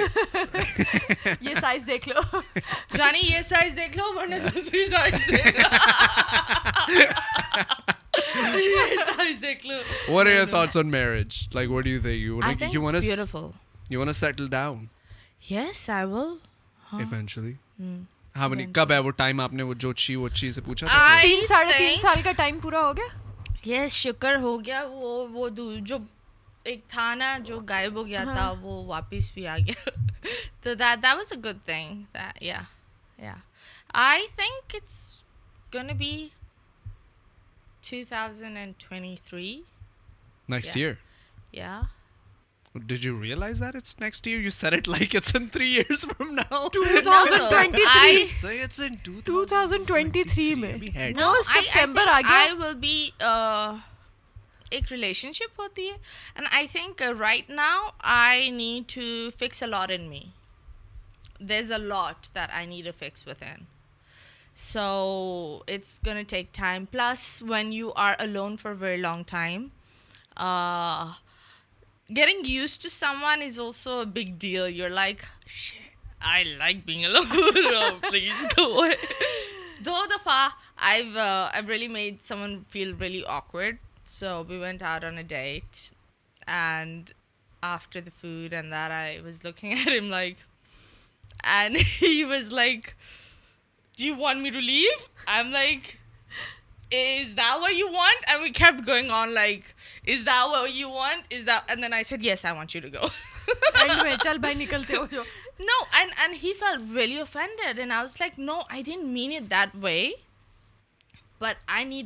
یہ 1.41 1.53
سائز 1.61 1.87
دیکھ 1.87 2.09
لو 2.09 2.21
رانی 2.97 3.19
یہ 3.19 3.41
سائز 3.49 3.75
دیکھ 3.75 3.97
لو 3.97 4.13
ورنہ 4.15 4.35
دوسری 4.45 4.85
سائز 4.89 5.27
دیکھ 5.27 5.59
لو 5.59 5.67
جو 8.37 9.97
غائب 27.69 27.95
ہو 27.95 28.07
گیا 28.07 28.23
تھا 28.23 28.51
وہ 28.61 28.85
واپس 28.85 29.31
بھی 29.33 29.47
آ 29.47 29.57
گیا 29.57 29.89
گنک 35.73 36.03
2023. 37.89 39.63
Next 40.47 40.75
yeah. 40.75 40.79
year. 40.79 40.99
Yeah. 41.51 41.83
Did 42.85 43.03
you 43.03 43.15
realize 43.15 43.59
that 43.59 43.75
it's 43.75 43.99
next 43.99 44.27
year? 44.27 44.39
You 44.39 44.51
said 44.51 44.73
it 44.73 44.87
like 44.87 45.15
it's 45.15 45.33
in 45.33 45.49
three 45.49 45.69
years 45.69 46.05
from 46.05 46.35
now. 46.35 46.69
2023. 46.71 47.01
no, 47.01 47.49
I, 47.49 48.29
Say 48.41 48.59
it's 48.59 48.79
in 48.79 48.99
2023. 49.03 50.55
2023 50.55 51.13
no, 51.13 51.35
September. 51.41 52.01
I, 52.01 52.21
I, 52.25 52.49
I 52.49 52.53
will 52.53 52.75
be. 52.75 53.13
Uh, 53.19 53.79
ایک 54.69 54.91
relation 54.91 55.31
شپ 55.33 55.59
ہوتی 55.59 55.87
ہے 55.87 55.95
and 56.35 56.47
I 56.51 56.67
think 56.71 57.01
right 57.19 57.49
now 57.49 57.87
I 58.13 58.49
need 58.51 58.93
to 58.93 59.29
fix 59.39 59.63
a lot 59.63 59.91
in 59.93 60.07
me 60.09 60.19
there 61.39 61.59
is 61.59 61.71
a 61.71 61.77
lot 61.77 62.27
that 62.35 62.49
I 62.49 62.65
need 62.67 62.85
a 62.85 62.91
fix 62.99 63.27
with 63.27 63.43
and 63.43 63.63
So 64.59 65.61
it's 65.67 65.99
gonna 65.99 66.23
take 66.23 66.51
time. 66.51 66.87
Plus, 66.87 67.43
when 67.43 67.71
you 67.71 67.93
are 67.93 68.15
alone 68.17 68.57
for 68.57 68.71
a 68.71 68.75
very 68.75 68.97
long 68.97 69.23
time, 69.23 69.71
uh, 70.35 71.13
getting 72.11 72.43
used 72.43 72.81
to 72.81 72.89
someone 72.89 73.43
is 73.43 73.59
also 73.59 73.99
a 73.99 74.07
big 74.07 74.39
deal. 74.39 74.67
You're 74.67 74.89
like, 74.89 75.23
shit, 75.45 75.93
I 76.19 76.41
like 76.57 76.87
being 76.87 77.05
alone. 77.05 77.27
Please 78.01 78.33
go 78.55 78.73
away. 78.79 78.95
Uh, 79.85 80.49
I've 81.53 81.67
really 81.67 81.87
made 81.87 82.23
someone 82.23 82.65
feel 82.67 82.95
really 82.95 83.23
awkward. 83.23 83.77
So 84.05 84.43
we 84.49 84.57
went 84.57 84.81
out 84.81 85.03
on 85.03 85.19
a 85.19 85.23
date, 85.23 85.91
and 86.47 87.13
after 87.61 88.01
the 88.01 88.09
food 88.09 88.53
and 88.53 88.73
that, 88.73 88.89
I 88.89 89.21
was 89.23 89.43
looking 89.43 89.73
at 89.79 89.87
him 89.87 90.09
like, 90.09 90.37
and 91.43 91.77
he 91.77 92.25
was 92.25 92.51
like 92.51 92.95
I'd 93.99 95.47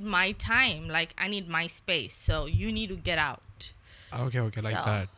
my 0.03 0.33
time 0.37 0.89
like 0.89 1.13
I 1.17 1.29
need 1.29 1.47
my 1.47 1.65
space 1.65 2.13
so 2.13 2.47
you 2.49 2.71
need 2.71 2.89
to 2.89 2.95
get 3.05 3.19
out 3.19 3.63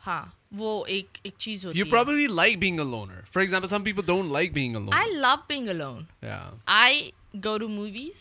ہاں 0.08 0.26
وہ 0.54 0.86
ایک 0.86 1.18
ایک 1.24 1.34
چیز 1.38 1.66
ہوتی 1.66 1.78
ہے 1.78 1.80
you 1.80 1.90
probably 1.92 2.28
like 2.28 2.58
being 2.60 2.80
a 2.80 2.84
loner 2.84 3.22
for 3.32 3.42
example 3.42 3.68
some 3.68 3.84
people 3.84 4.06
don't 4.06 4.32
like 4.32 4.54
being 4.54 4.76
a 4.76 4.80
loner 4.80 4.98
I 4.98 5.12
love 5.12 5.36
being 5.48 5.70
a 5.70 5.74
loan 5.74 6.04
I 6.66 7.10
go 7.46 7.58
to 7.58 7.68
movies 7.68 8.22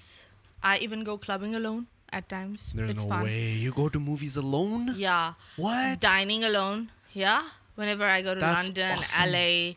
I 0.62 0.80
even 0.80 1.06
go 1.06 1.16
clubbing 1.16 1.54
a 1.54 1.58
loan 1.58 1.82
at 2.12 2.28
times 2.30 2.68
it's 2.80 3.04
fun 3.04 3.28
you 3.28 3.72
go 3.76 3.88
to 3.88 4.00
movies 4.00 4.38
a 4.38 4.42
loan 4.42 4.92
yeah 4.96 5.30
what 5.58 6.02
dining 6.02 6.44
a 6.44 6.48
loan 6.48 6.84
yeah 7.14 7.40
when 7.78 7.88
ever 7.88 8.08
I 8.08 8.24
go 8.24 8.34
to 8.34 8.40
London 8.40 8.80
L 9.18 9.34
a 9.34 9.72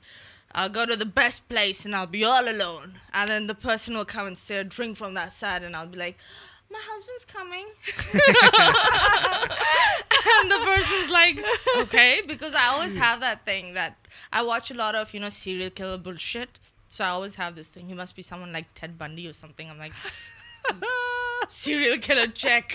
I 0.53 0.69
go 0.75 0.85
to 0.85 0.95
the 0.95 1.09
best 1.15 1.47
place 1.47 1.85
and 1.85 1.95
I 1.95 2.07
be 2.07 2.23
all 2.25 2.47
a 2.47 2.51
loan 2.51 2.91
and 3.13 3.29
then 3.29 3.49
the 3.49 3.53
person 3.61 3.95
will 3.95 4.05
come 4.07 4.23
and 4.23 4.37
say 4.37 4.63
drink 4.63 4.97
from 4.97 5.15
that 5.15 5.33
side 5.33 5.61
and 5.61 5.75
I 5.75 5.87
be 5.87 5.97
like 5.97 6.15
my 6.71 6.87
ہسب 6.87 7.09
I 11.15 11.33
the 13.21 13.33
thing 13.45 13.73
داچر 13.73 14.95
of 14.95 15.15
you 15.15 15.21
know 15.21 15.29
serial 15.29 15.69
کھیلو 15.69 15.97
but 15.97 16.19
so 16.89 17.03
I 17.03 17.19
was 17.19 17.39
his 17.39 17.69
thing 17.69 17.99
be 18.15 18.21
some 18.21 18.45
like 18.45 18.65
serial 21.49 22.01
کھیلو 22.01 22.25
check 22.35 22.75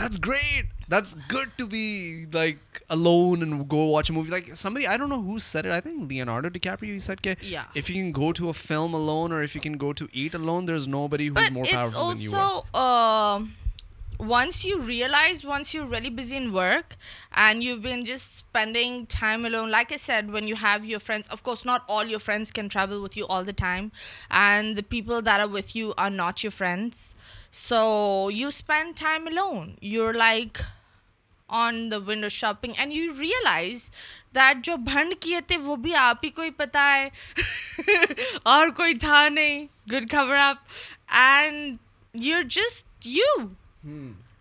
ائز 0.00 1.14
you 15.74 15.90
really 15.90 16.10
busy 16.10 16.36
in 16.36 16.50
work 16.50 16.94
and 17.30 17.62
you 17.62 17.76
been 17.76 18.04
just 18.04 18.34
spending 18.34 19.04
time 19.20 19.44
a 19.44 19.48
loan 19.48 19.70
like 19.70 19.92
a 19.92 19.96
set 19.96 20.24
one 20.32 20.48
you 20.48 20.56
have 20.62 20.84
you 20.84 20.98
friends 20.98 21.30
of course 21.30 21.66
not 21.66 21.80
all 21.88 22.10
your 22.10 22.18
friends 22.18 22.52
can 22.52 22.68
travel 22.68 22.96
with 22.96 23.18
you 23.18 23.26
all 23.26 23.46
the 23.46 23.52
time 23.56 23.88
and 24.30 24.76
the 24.76 24.82
people 24.88 25.26
there 25.26 25.40
a 25.40 25.46
with 25.52 25.76
you 25.76 25.92
are 25.96 26.10
not 26.10 26.44
your 26.44 26.52
friends 26.52 27.14
so 27.54 28.28
you 28.32 28.48
spend 28.48 28.96
time 28.96 29.26
loan 29.28 29.74
you 29.82 30.10
like 30.12 30.58
on 31.48 31.90
the 31.90 31.96
window 32.06 32.28
shopping 32.28 32.72
and 32.76 32.92
you 32.92 33.12
realize 33.20 33.88
that 34.34 34.64
جو 34.64 34.76
بھنڈ 34.84 35.14
کیے 35.20 35.40
تھے 35.46 35.56
وہ 35.58 35.76
بھی 35.76 35.94
آپ 35.96 36.24
ہی 36.24 36.30
کو 36.30 36.42
ہی 36.42 36.50
پتہ 36.56 36.86
ہے 36.88 37.08
اور 38.44 38.68
کوئی 38.76 38.98
تھا 38.98 39.28
نہیں 39.28 39.66
گڈ 39.92 40.10
خبر 40.12 40.36
آپ 40.36 40.56
and 41.20 41.76
you 42.14 42.40
just 42.48 43.06
you 43.06 43.34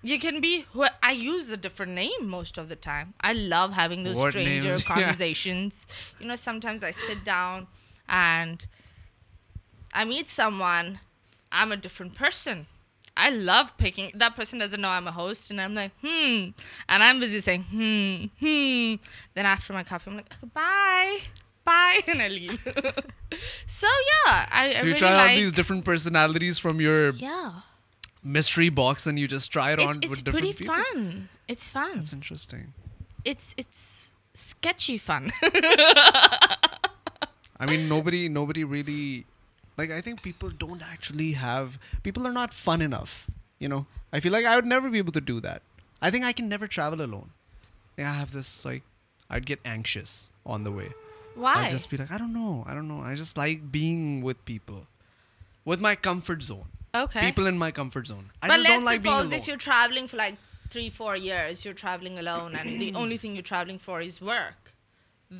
you 0.03 0.17
can 0.21 0.39
be 0.39 0.55
I 1.01 1.19
use 1.19 1.49
a 1.51 1.55
different 1.61 1.95
name 1.95 2.29
most 2.31 2.59
of 2.59 2.69
the 2.69 2.75
time 2.81 3.11
I 3.19 3.47
love 3.47 3.65
having 3.77 4.07
stranger 4.07 4.87
conversations 4.87 5.85
you 6.21 6.27
know 6.27 6.33
ہیمز 6.65 6.83
I 6.83 6.93
sit 6.95 7.25
down 7.25 7.63
and 8.07 8.63
I 9.93 10.05
meet 10.07 10.29
some 10.29 10.61
one 10.61 10.95
I 11.51 11.59
am 11.59 11.71
a 11.71 11.77
different 11.77 12.17
person 12.19 12.61
I 13.19 13.31
love 13.31 13.77
picking. 13.77 14.11
That 14.15 14.35
person 14.35 14.59
doesn't 14.59 14.79
know 14.79 14.89
I'm 14.89 15.07
a 15.07 15.11
host, 15.11 15.51
and 15.51 15.59
I'm 15.59 15.75
like, 15.75 15.91
hmm. 16.01 16.51
And 16.87 17.03
I'm 17.03 17.19
busy 17.19 17.41
saying, 17.41 17.63
hmm, 17.63 18.25
hmm. 18.39 18.95
Then 19.35 19.45
after 19.45 19.73
my 19.73 19.83
coffee, 19.83 20.09
I'm 20.09 20.15
like, 20.17 20.33
okay, 20.33 20.49
bye, 20.53 21.19
bye, 21.65 21.99
and 22.07 22.21
I 22.21 22.29
leave. 22.29 22.61
so 23.67 23.87
yeah, 23.87 24.47
I. 24.51 24.71
So 24.73 24.79
I 24.79 24.81
you 24.81 24.87
really 24.87 24.97
try 24.99 25.15
like, 25.15 25.31
out 25.31 25.35
these 25.35 25.51
different 25.51 25.83
personalities 25.83 26.57
from 26.57 26.79
your 26.79 27.11
yeah 27.11 27.61
mystery 28.23 28.69
box, 28.69 29.05
and 29.05 29.19
you 29.19 29.27
just 29.27 29.51
try 29.51 29.73
it 29.73 29.79
it's, 29.79 29.83
on 29.83 29.97
it's 29.97 30.07
with 30.07 30.23
different 30.23 30.55
people. 30.55 30.73
It's 30.75 30.83
pretty 30.89 30.99
fun. 30.99 31.29
It's 31.47 31.67
fun. 31.67 31.97
That's 31.97 32.13
interesting. 32.13 32.73
It's 33.25 33.53
it's 33.57 34.11
sketchy 34.33 34.97
fun. 34.97 35.31
I 37.59 37.65
mean, 37.65 37.89
nobody 37.89 38.29
nobody 38.29 38.63
really 38.63 39.25
like 39.79 39.91
i 39.97 40.01
think 40.05 40.21
people 40.27 40.53
don't 40.63 40.85
actually 40.93 41.31
have 41.41 41.77
people 42.07 42.27
are 42.29 42.35
not 42.37 42.53
fun 42.53 42.81
enough 42.89 43.13
you 43.65 43.69
know 43.73 43.85
i 44.13 44.19
feel 44.25 44.35
like 44.37 44.45
i 44.53 44.55
would 44.55 44.71
never 44.75 44.89
be 44.95 45.03
able 45.03 45.15
to 45.19 45.25
do 45.31 45.39
that 45.47 45.61
i 46.07 46.11
think 46.15 46.25
i 46.31 46.33
can 46.39 46.49
never 46.55 46.67
travel 46.77 47.05
alone 47.09 47.29
yeah 47.97 48.11
i 48.11 48.15
have 48.23 48.33
this 48.39 48.51
like 48.65 48.83
i'd 49.29 49.45
get 49.51 49.59
anxious 49.75 50.15
on 50.45 50.63
the 50.69 50.73
way 50.79 50.89
why 51.35 51.55
i'd 51.55 51.69
just 51.77 51.89
be 51.89 52.01
like 52.01 52.11
i 52.17 52.19
don't 52.23 52.33
know 52.33 52.63
i 52.67 52.73
don't 52.73 52.87
know 52.93 53.01
i 53.11 53.15
just 53.15 53.37
like 53.37 53.71
being 53.79 54.21
with 54.29 54.43
people 54.45 54.85
with 55.65 55.81
my 55.87 55.95
comfort 56.09 56.43
zone 56.51 56.65
okay 57.03 57.25
people 57.29 57.47
in 57.53 57.57
my 57.57 57.71
comfort 57.81 58.07
zone 58.07 58.31
i 58.41 58.47
but 58.47 58.55
just 58.55 58.63
let's 58.63 58.75
don't 58.75 58.85
like 58.85 59.01
suppose 59.01 59.13
being 59.13 59.33
alone. 59.33 59.39
if 59.39 59.47
you're 59.47 59.57
traveling 59.57 60.07
for 60.07 60.17
like 60.17 60.35
three 60.69 60.89
four 60.89 61.15
years 61.15 61.65
you're 61.65 61.79
traveling 61.85 62.19
alone 62.19 62.55
and 62.55 62.81
the 62.81 62.93
only 63.03 63.17
thing 63.17 63.35
you're 63.35 63.51
traveling 63.51 63.79
for 63.79 64.01
is 64.01 64.21
work 64.21 64.68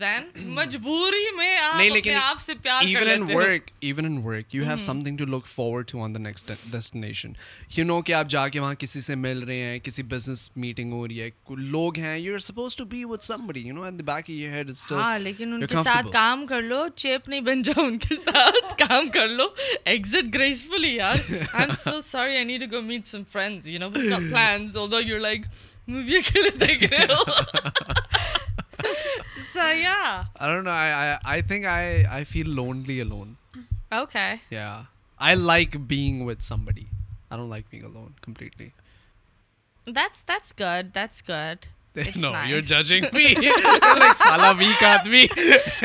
دین 0.00 0.23
مجبوری 0.47 1.35
میں 1.35 1.55
آپ 1.57 1.81
آپ 2.15 2.39
سے 2.39 2.45
سے 2.45 2.59
پیار 2.63 2.81
even 2.81 3.07
even 3.07 4.05
in 4.05 4.05
in 4.05 4.17
work 4.17 4.25
work 4.25 4.53
you 4.55 4.61
you 4.61 4.67
have 4.67 4.77
some 4.77 5.01
thing 5.03 5.17
to 5.17 5.25
to 5.25 5.31
look 5.31 5.45
forward 5.45 5.91
on 5.95 6.13
the 6.15 6.19
next 6.19 6.51
destination 6.65 7.31
no 7.79 8.01
کہ 8.01 8.21
جا 8.27 8.47
کے 8.47 8.59
وہاں 8.59 8.73
کسی 8.73 8.99
کسی 8.99 9.15
مل 9.15 9.39
رہے 9.41 9.55
ہیں 9.57 10.01
بزنس 10.09 10.49
میٹنگ 10.55 10.93
ہو 10.93 11.07
رہی 11.07 11.21
ہے 11.21 11.29
لوگ 11.69 11.97
ہیں 11.97 12.17
you 12.17 12.23
you 12.23 12.33
are 12.33 12.39
suppose 12.41 12.75
to 12.75 12.85
be 12.85 13.03
with 13.05 13.23
سم 13.23 13.47
بڑی 13.47 13.63
نو 13.63 13.83
اینڈ 13.83 14.09
ہیڈ 14.27 14.71
ہاں 14.91 15.17
لیکن 15.19 15.45
ان 15.45 15.53
ان 15.53 15.59
کے 15.59 15.67
کے 15.67 15.75
کے 15.75 15.83
ساتھ 15.83 15.95
ساتھ 15.95 16.05
کام 16.05 16.13
کام 16.13 16.45
کر 16.45 16.55
کر 16.55 16.61
لو 16.61 16.75
لو 16.75 16.87
چیپ 16.95 17.29
نہیں 17.29 17.41
بن 17.41 17.61
جاؤ 17.61 19.47
ایگزٹ 19.85 20.33
گریسفلی 20.33 20.95
یار 20.95 21.15
I 21.15 21.39
I 21.39 21.63
am 21.63 21.73
so 21.83 21.99
sorry 22.01 22.43
need 22.43 22.61
to 22.61 22.67
go 22.71 22.81
meet 22.83 23.07
some 23.07 23.23
friends 23.31 23.67
you 23.67 23.73
you 23.73 23.79
know 23.79 24.17
plans 24.19 24.77
like 25.19 25.45
movie 25.87 26.19
لیے 26.35 26.57
دیکھ 26.57 26.83
رہے 26.83 27.05
ہو 27.05 27.23
so 29.49 29.69
yeah. 29.71 30.25
I 30.39 30.47
don't 30.51 30.63
know. 30.63 30.71
I 30.71 31.13
I, 31.13 31.19
I 31.37 31.41
think 31.41 31.65
I 31.65 32.05
I 32.19 32.23
feel 32.23 32.47
lonely 32.47 32.99
alone. 32.99 33.37
Okay. 33.91 34.41
Yeah. 34.49 34.85
I 35.17 35.33
like 35.35 35.87
being 35.87 36.25
with 36.25 36.41
somebody. 36.41 36.87
I 37.31 37.37
don't 37.37 37.49
like 37.49 37.69
being 37.69 37.83
alone 37.83 38.15
completely. 38.21 38.73
That's 39.85 40.21
that's 40.21 40.51
good. 40.51 40.93
That's 40.93 41.21
good. 41.21 41.67
It's 41.95 42.17
no, 42.19 42.31
nice. 42.31 42.49
you're 42.49 42.61
judging 42.61 43.07
me. 43.13 43.35
you're 43.41 43.79
like 44.05 44.17
sala 44.17 44.55
weak 44.55 44.77
aadmi. 44.77 45.27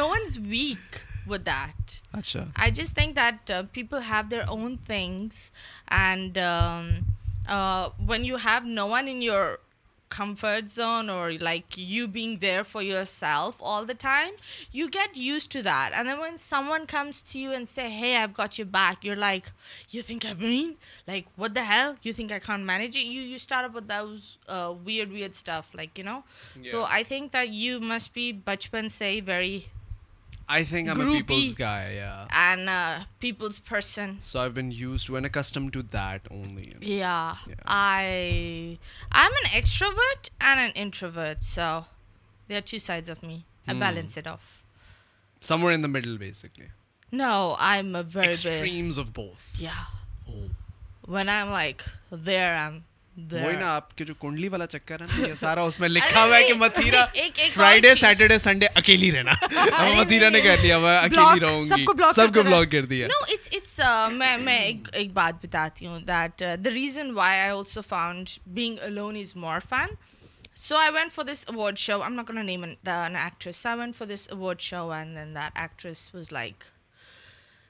No 0.00 0.08
one's 0.08 0.38
weak 0.38 1.02
with 1.26 1.44
that. 1.44 2.00
Achha. 2.12 2.48
I 2.56 2.70
just 2.70 2.94
think 2.94 3.14
that 3.14 3.50
uh, 3.50 3.62
people 3.72 4.00
have 4.00 4.30
their 4.30 4.44
own 4.48 4.78
things, 4.78 5.50
and 5.88 6.36
um, 6.36 7.14
uh, 7.48 7.90
when 8.04 8.24
you 8.24 8.36
have 8.36 8.64
no 8.64 8.86
one 8.86 9.08
in 9.08 9.22
your 9.22 9.60
comfort 10.16 10.70
zone 10.70 11.10
اور 11.10 11.30
like 11.40 11.78
you 11.78 12.06
being 12.12 12.36
there 12.36 12.62
for 12.62 12.82
your 12.82 13.04
self 13.04 13.62
all 13.72 13.88
the 13.88 13.92
time 14.00 14.34
you 14.74 14.86
get 14.94 15.16
use 15.18 15.48
to 15.48 15.60
that 15.60 15.94
and 15.94 16.10
one 16.18 16.36
some 16.36 16.70
one 16.70 16.84
comes 16.88 17.22
to 17.32 17.38
you 17.38 17.50
when 17.50 17.64
C 17.66 17.86
have 17.92 18.42
achieve 18.42 18.66
back 18.70 19.06
you 19.06 19.14
like 19.14 19.48
you 19.92 20.02
think 20.06 20.22
کی 20.22 20.34
bag 20.34 20.72
like 21.08 21.38
what 21.38 21.54
the 21.54 21.68
hell 21.68 21.92
you 22.04 22.12
think 22.16 22.32
I 22.32 22.40
can 22.40 22.66
manage 22.66 22.96
you 22.96 23.22
you 23.22 23.34
start 23.34 23.64
about 23.64 23.88
the 23.88 24.02
where 24.84 25.06
where 25.06 25.30
stuff 25.30 25.74
like 25.74 25.98
you 25.98 26.04
know 26.04 26.18
تو 26.70 26.84
I 26.84 27.04
think 27.04 27.32
that 27.32 27.48
you 27.50 27.80
must 27.80 28.14
be 28.14 28.30
بچپن 28.44 28.88
سے 28.88 29.18
very 29.26 29.58
I 30.48 30.64
think 30.64 30.88
I'm 30.88 30.98
groupie. 30.98 31.20
a 31.20 31.24
people's 31.24 31.54
guy, 31.54 31.92
yeah. 31.94 32.26
And 32.30 32.68
a 32.68 33.08
people's 33.20 33.58
person. 33.58 34.18
So 34.20 34.40
I've 34.40 34.54
been 34.54 34.70
used 34.70 35.08
when 35.08 35.24
accustomed 35.24 35.72
to 35.72 35.82
that 35.82 36.22
only. 36.30 36.68
You 36.68 36.74
know? 36.74 36.80
yeah. 36.80 37.36
yeah. 37.48 37.54
I 37.64 38.78
I'm 39.10 39.32
an 39.32 39.50
extrovert 39.50 40.30
and 40.40 40.60
an 40.60 40.72
introvert, 40.72 41.42
so 41.42 41.86
there 42.48 42.58
are 42.58 42.62
two 42.62 42.78
sides 42.78 43.08
of 43.08 43.22
me. 43.22 43.46
I 43.66 43.72
hmm. 43.72 43.80
balance 43.80 44.16
it 44.16 44.26
off. 44.26 44.62
Somewhere 45.40 45.72
in 45.72 45.82
the 45.82 45.88
middle 45.88 46.18
basically. 46.18 46.68
No, 47.10 47.56
I'm 47.58 47.94
a 47.94 48.02
very 48.02 48.30
extremes 48.30 48.96
big, 48.96 49.06
of 49.06 49.12
both. 49.12 49.56
Yeah. 49.58 49.84
Oh. 50.28 50.50
When 51.06 51.28
I'm 51.28 51.50
like 51.50 51.84
there 52.10 52.56
I'm 52.56 52.84
وہی 53.16 53.56
نا 53.56 53.74
آپ 53.74 53.96
کے 53.96 54.04
جو 54.04 54.14
کنڈلی 54.14 54.48
والا 54.48 54.66
چکر 54.66 55.00
ہے 55.00 55.06
نا 55.08 55.26
یہ 55.26 55.34
سارا 55.34 55.62
اس 55.62 55.78
میں 55.80 55.88
لکھا 55.96 56.24
ہوا 56.24 56.36
ہے 56.36 56.42
کہ 56.42 56.54
متھیرا 56.54 57.04
فرائیڈے 57.54 57.94
سیٹرڈے 57.94 58.38
سنڈے 58.38 58.66
اکیلی 58.74 59.10
رہنا 59.12 59.32
متھیرا 59.96 60.28
نے 60.28 60.40
کہہ 60.40 60.62
دیا 60.62 60.78
میں 60.78 60.96
اکیلی 60.98 61.40
رہوں 61.40 61.62
گی 61.62 61.84
سب 62.14 62.34
کو 62.34 62.42
بلاک 62.42 62.70
کر 62.72 62.86
دیا 62.86 63.06
نو 63.06 63.22
اٹس 63.24 63.48
اٹس 63.52 63.80
میں 64.12 64.36
میں 64.38 64.58
ایک 64.92 65.12
بات 65.12 65.44
بتاتی 65.44 65.86
ہوں 65.86 66.00
that 66.02 66.42
the 66.58 66.70
reason 66.70 67.10
why 67.12 67.40
I 67.40 67.50
also 67.50 67.80
found 67.88 68.38
being 68.54 68.78
alone 68.82 69.16
is 69.16 69.34
more 69.36 69.60
fun 69.68 69.94
so 70.58 70.76
I 70.76 70.90
went 70.94 71.12
for 71.12 71.24
this 71.24 71.44
award 71.48 71.78
show 71.78 72.02
M 72.02 72.14
نا 72.14 72.42
name 72.42 72.64
an 72.64 73.16
actress 73.16 73.64
I 73.66 73.78
went 73.78 73.96
for 73.96 74.06
this 74.06 74.28
award 74.30 74.60
show 74.62 74.90
and 74.90 75.16
then 75.16 75.34
that 75.34 75.58
actress 75.58 76.08
was 76.14 76.32
like 76.32 76.64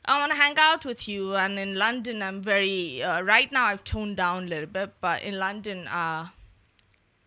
I 0.06 0.18
want 0.18 0.32
to 0.32 0.36
hang 0.36 0.58
out 0.58 0.84
with 0.84 1.08
you. 1.08 1.34
And 1.34 1.58
in 1.58 1.76
London, 1.76 2.22
I'm 2.22 2.42
very, 2.42 3.02
uh, 3.02 3.22
right 3.22 3.50
now 3.50 3.64
I've 3.64 3.84
toned 3.84 4.16
down 4.18 4.44
a 4.44 4.46
little 4.46 4.66
bit, 4.66 4.92
but 5.00 5.22
in 5.22 5.38
London, 5.38 5.88
uh, 5.88 6.28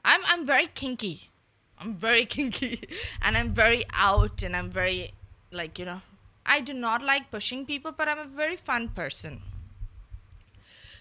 I'm 0.05 0.45
very 0.45 0.67
kinky. 0.67 1.29
I'm 1.79 1.95
very 1.95 2.25
kinky 2.37 2.87
and 3.21 3.35
I'm 3.35 3.53
very 3.53 3.83
out 3.93 4.43
and 4.43 4.55
I'm 4.55 4.69
very, 4.71 5.13
like, 5.51 5.79
you 5.79 5.85
know, 5.85 6.01
I 6.45 6.61
do 6.61 6.73
not 6.73 7.01
like 7.01 7.29
pushing 7.31 7.65
people, 7.65 7.91
but 7.91 8.07
I'm 8.07 8.19
a 8.19 8.25
very 8.25 8.57
fun 8.57 8.89
person. 8.89 9.41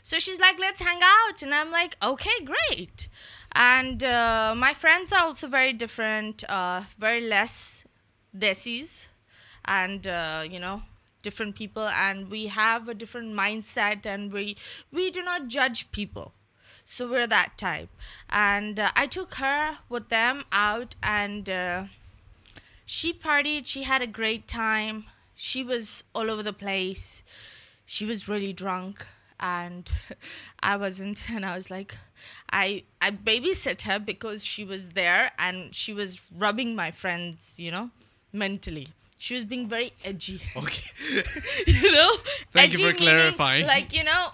So 0.03 0.19
she's 0.19 0.41
like, 0.41 0.59
let's 0.59 0.81
hang 0.81 1.01
out. 1.03 1.43
And 1.43 1.55
I'm 1.55 1.71
like, 1.71 1.97
okay, 2.03 2.45
great. 2.45 3.09
And 3.53 4.03
uh, 4.03 4.55
my 4.57 4.73
friends 4.73 5.13
are 5.13 5.25
also 5.25 5.49
very 5.49 5.73
different, 5.73 6.45
very 6.99 7.21
less 7.21 7.85
desis. 8.37 9.07
And, 9.65 10.05
you 10.51 10.61
know, 10.61 10.83
different 11.27 11.57
people, 11.57 11.89
and 11.89 12.31
we 12.31 12.47
have 12.47 12.89
a 12.89 12.95
different 12.95 13.35
mindset, 13.35 14.07
and 14.07 14.33
we 14.33 15.11
do 15.11 15.23
not 15.23 15.49
judge 15.49 15.81
people. 15.91 16.33
So 16.89 17.11
we're 17.11 17.27
that 17.27 17.59
type. 17.59 17.89
And 18.31 18.79
uh, 18.79 18.93
I 18.95 19.09
took 19.09 19.35
her 19.35 19.79
with 19.89 20.09
them 20.09 20.45
out, 20.53 20.95
and 21.03 21.49
uh, 21.51 21.85
she 22.87 23.13
partied. 23.13 23.67
She 23.67 23.83
had 23.83 24.03
a 24.03 24.07
great 24.21 24.47
time. 24.47 25.07
She 25.35 25.65
was 25.65 26.05
all 26.15 26.31
over 26.31 26.45
the 26.45 26.53
place. 26.53 27.25
She 27.85 28.05
was 28.07 28.29
really 28.29 28.53
drunk, 28.53 29.05
and 29.41 29.91
I 30.73 30.77
wasn't. 30.77 31.29
And 31.29 31.45
I 31.45 31.57
was 31.57 31.73
like, 31.73 31.97
I 32.51 32.85
babysit 33.11 33.83
her 33.83 33.99
because 33.99 34.45
she 34.45 34.65
was 34.65 34.91
there, 34.91 35.33
and 35.41 35.75
she 35.75 35.93
was 35.93 36.21
rubbing 36.45 36.77
my 36.77 36.93
friends, 36.93 37.59
mentally. 38.33 38.89
She 39.27 39.35
was 39.35 39.45
being 39.45 39.69
very 39.69 39.93
edgy. 40.05 40.41
Okay. 40.57 40.85
You 41.67 41.91
know? 41.91 42.13
Thank 42.53 42.75
edgy 42.75 42.83
you 42.83 42.91
for 42.91 42.97
clarifying. 42.97 43.63
Meaning, 43.63 43.67
like, 43.67 43.93
you 43.93 44.05
know, 44.05 44.29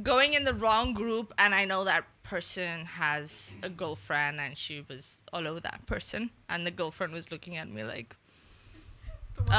going 0.00 0.34
in 0.34 0.44
the 0.44 0.54
wrong 0.54 0.94
group, 0.94 1.34
and 1.38 1.52
I 1.52 1.64
know 1.64 1.82
that 1.82 2.04
person 2.22 2.84
has 2.84 3.52
a 3.64 3.68
girlfriend, 3.68 4.40
and 4.40 4.56
she 4.56 4.84
was 4.88 5.22
all 5.32 5.48
over 5.48 5.58
that 5.58 5.84
person, 5.86 6.30
and 6.48 6.64
the 6.64 6.70
girlfriend 6.70 7.12
was 7.12 7.32
looking 7.32 7.56
at 7.56 7.68
me 7.68 7.82
like, 7.82 8.14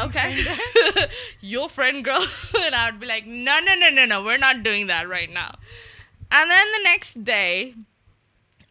okay, 0.05 0.41
your 1.41 1.67
friend, 1.67 2.01
girl. 2.01 2.25
And 2.57 2.73
I 2.73 2.91
would 2.91 3.01
be 3.01 3.07
like, 3.07 3.25
no, 3.27 3.59
we're 4.23 4.37
not 4.37 4.63
doing 4.63 4.87
that 4.87 5.09
right 5.09 5.29
now. 5.29 5.57
And 6.31 6.49
then 6.49 6.67
the 6.71 6.83
next 6.83 7.25
day, 7.25 7.75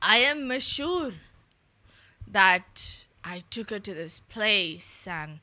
I 0.01 0.20
am 0.20 0.51
assured 0.51 1.16
that 2.27 3.03
I 3.24 3.43
took 3.51 3.70
her 3.70 3.81
to 3.81 3.94
this 3.94 4.19
place, 4.19 5.06
and 5.06 5.40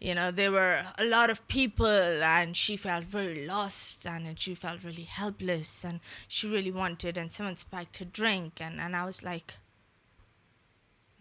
there 0.00 0.50
were 0.50 0.84
a 0.98 1.04
lot 1.04 1.30
of 1.30 1.46
people, 1.46 1.86
and 1.86 2.56
she 2.56 2.76
felt 2.76 3.04
very 3.04 3.46
lost, 3.46 4.06
and 4.06 4.38
she 4.38 4.56
felt 4.56 4.82
really 4.82 5.04
helpless, 5.04 5.84
and 5.84 6.00
she 6.26 6.48
really 6.48 6.72
wanted, 6.72 7.16
and 7.16 7.32
someone 7.32 7.56
spiked 7.56 7.98
her 7.98 8.04
drink, 8.04 8.60
and 8.60 8.80
I 8.80 9.04
was 9.04 9.22
like, 9.22 9.54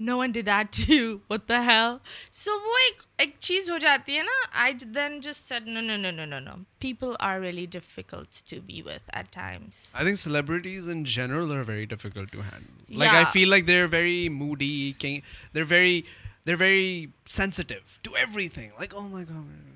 know 0.05 0.17
one 0.17 0.31
D 0.31 0.41
that 0.41 0.79
you 0.89 1.17
what 1.29 1.47
the 1.49 1.59
hell 1.65 1.97
so 2.33 2.51
وہ 2.65 2.77
ایک 2.85 3.01
ایک 3.17 3.35
چیز 3.39 3.69
ہو 3.69 3.77
جاتی 3.77 4.17
ہے 4.17 4.23
نا 4.23 4.39
I 4.63 4.73
then 4.95 5.19
just 5.21 5.47
set 5.49 5.67
no 5.67 5.81
no 5.81 5.97
no 5.97 6.11
no 6.11 6.25
no 6.25 6.39
no 6.39 6.55
people 6.81 7.13
are 7.19 7.39
really 7.39 7.65
difficult 7.71 8.41
to 8.49 8.61
be 8.65 8.81
with 8.81 9.09
at 9.13 9.33
times 9.33 9.83
I 9.93 10.05
think 10.05 10.19
celebrities 10.19 10.89
in 10.89 11.03
general 11.15 11.51
are 11.57 11.63
very 11.67 11.85
difficult 11.85 12.31
to 12.31 12.41
handle 12.41 12.97
like 12.99 13.15
I 13.15 13.25
feel 13.33 13.49
like 13.49 13.67
they 13.67 13.81
are 13.81 13.88
very 13.91 14.29
moody 14.29 14.91
they 15.03 15.59
are 15.59 15.65
very 15.69 16.01
there 16.47 16.55
very 16.59 17.05
sensitive 17.29 17.79
to 18.01 18.15
every 18.15 18.47
thing 18.49 18.69
like 18.79 18.95
oh 18.95 19.07
my 19.07 19.25
God 19.29 19.69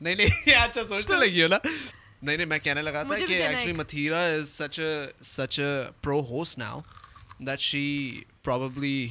نہیں 0.00 0.14
نہیں 0.14 0.54
اچھا 0.54 0.84
سوچنے 0.88 1.16
لگی 1.16 1.42
ہو 1.42 1.48
نا 1.48 1.58
نہیں 1.64 2.36
نہیں 2.36 2.46
میں 2.46 2.58
کہنے 2.58 2.82
لگا 2.82 3.02
تھا 3.02 3.16
کہ 3.18 3.42
actually 3.42 3.72
Mathira 3.72 4.22
is 4.26 4.48
such 4.50 4.78
a 4.80 4.94
such 5.24 5.58
a 5.60 5.72
pro 6.02 6.20
host 6.30 6.58
now 6.58 6.80
that 7.46 7.60
she 7.60 7.84
probably 8.44 8.98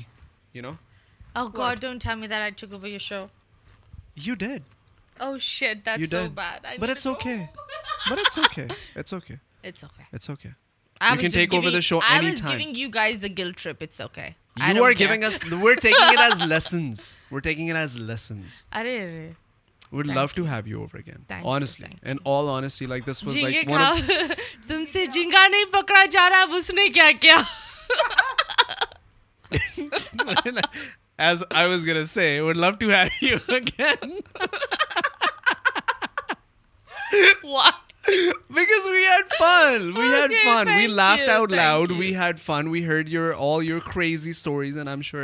you 0.53 0.61
know 0.61 0.73
oh 1.35 1.47
God 1.57 1.81
don't 1.81 2.03
tell 2.03 2.15
me 2.15 2.27
that 2.27 2.41
I 2.41 2.51
ٹوک 2.57 2.73
over 2.73 2.87
your 2.87 2.99
show 2.99 3.25
you 4.25 4.35
did 4.35 4.61
oh 5.21 5.37
shit 5.37 5.85
that's 5.85 6.11
so 6.11 6.27
bad 6.35 6.79
but 6.79 6.89
it's 6.89 7.07
okay 7.07 7.35
but 8.09 8.19
it's 8.19 8.37
okay 8.37 8.67
it's 8.95 9.13
okay 9.13 9.35
it's 9.63 9.83
okay 9.83 10.03
it's 10.13 10.29
okay 10.29 10.49
You 11.01 11.17
can 11.17 11.31
take 11.31 11.51
giving, 11.51 11.59
over 11.59 11.71
the 11.71 11.81
show 11.81 11.99
anytime. 11.99 12.25
I 12.25 12.31
was 12.31 12.41
giving 12.41 12.75
you 12.75 12.89
guys 12.89 13.19
the 13.19 13.29
guilt 13.29 13.57
trip. 13.57 13.81
It's 13.81 13.99
okay. 13.99 14.35
You 14.57 14.81
are 14.81 14.91
care. 14.91 14.93
giving 14.93 15.25
us... 15.25 15.39
We're 15.43 15.75
taking 15.75 16.07
it 16.09 16.19
as 16.21 16.41
lessons. 16.41 17.17
We're 17.29 17.41
taking 17.41 17.67
it 17.67 17.75
as 17.75 17.99
lessons. 17.99 18.65
Arre, 18.71 18.93
arre. 19.01 19.35
would 19.91 20.07
love 20.07 20.33
to 20.33 20.45
have 20.45 20.67
you 20.67 20.81
over 20.83 20.97
again 20.97 21.25
thank 21.27 21.45
honestly 21.45 21.89
you, 21.91 21.97
in 22.11 22.17
you. 22.17 22.21
all 22.23 22.49
honesty 22.49 22.87
like 22.87 23.05
this 23.05 23.23
was 23.23 23.39
like 23.39 23.69
one 23.69 23.81
of 23.81 23.97
tumse 24.67 25.01
jhinga 25.17 25.43
nahi 25.55 25.65
pakda 25.77 26.01
ja 26.17 26.25
raha 26.35 26.47
ab 26.47 26.57
usne 26.59 26.85
kya 26.99 27.07
kya 30.49 30.67
as 31.19 31.43
i 31.51 31.65
was 31.67 31.85
going 31.85 31.97
to 31.97 32.07
say 32.07 32.29
would 32.41 32.57
love 32.57 32.79
to 32.79 32.89
have 32.89 33.11
you 33.21 33.39
again 33.47 34.15
why 37.41 37.71
because 38.05 38.85
we 38.89 39.03
had 39.03 39.23
fun 39.37 39.93
we 39.93 40.01
okay, 40.01 40.21
had 40.21 40.31
fun 40.43 40.75
we 40.75 40.87
laughed 40.87 41.21
you, 41.23 41.29
out 41.29 41.51
loud 41.51 41.89
you. 41.89 41.97
we 41.97 42.13
had 42.13 42.39
fun 42.39 42.69
we 42.69 42.81
heard 42.81 43.09
your 43.09 43.33
all 43.33 43.63
your 43.63 43.79
crazy 43.79 44.33
stories 44.33 44.75
and 44.75 44.89
i'm 44.89 45.01
sure 45.01 45.23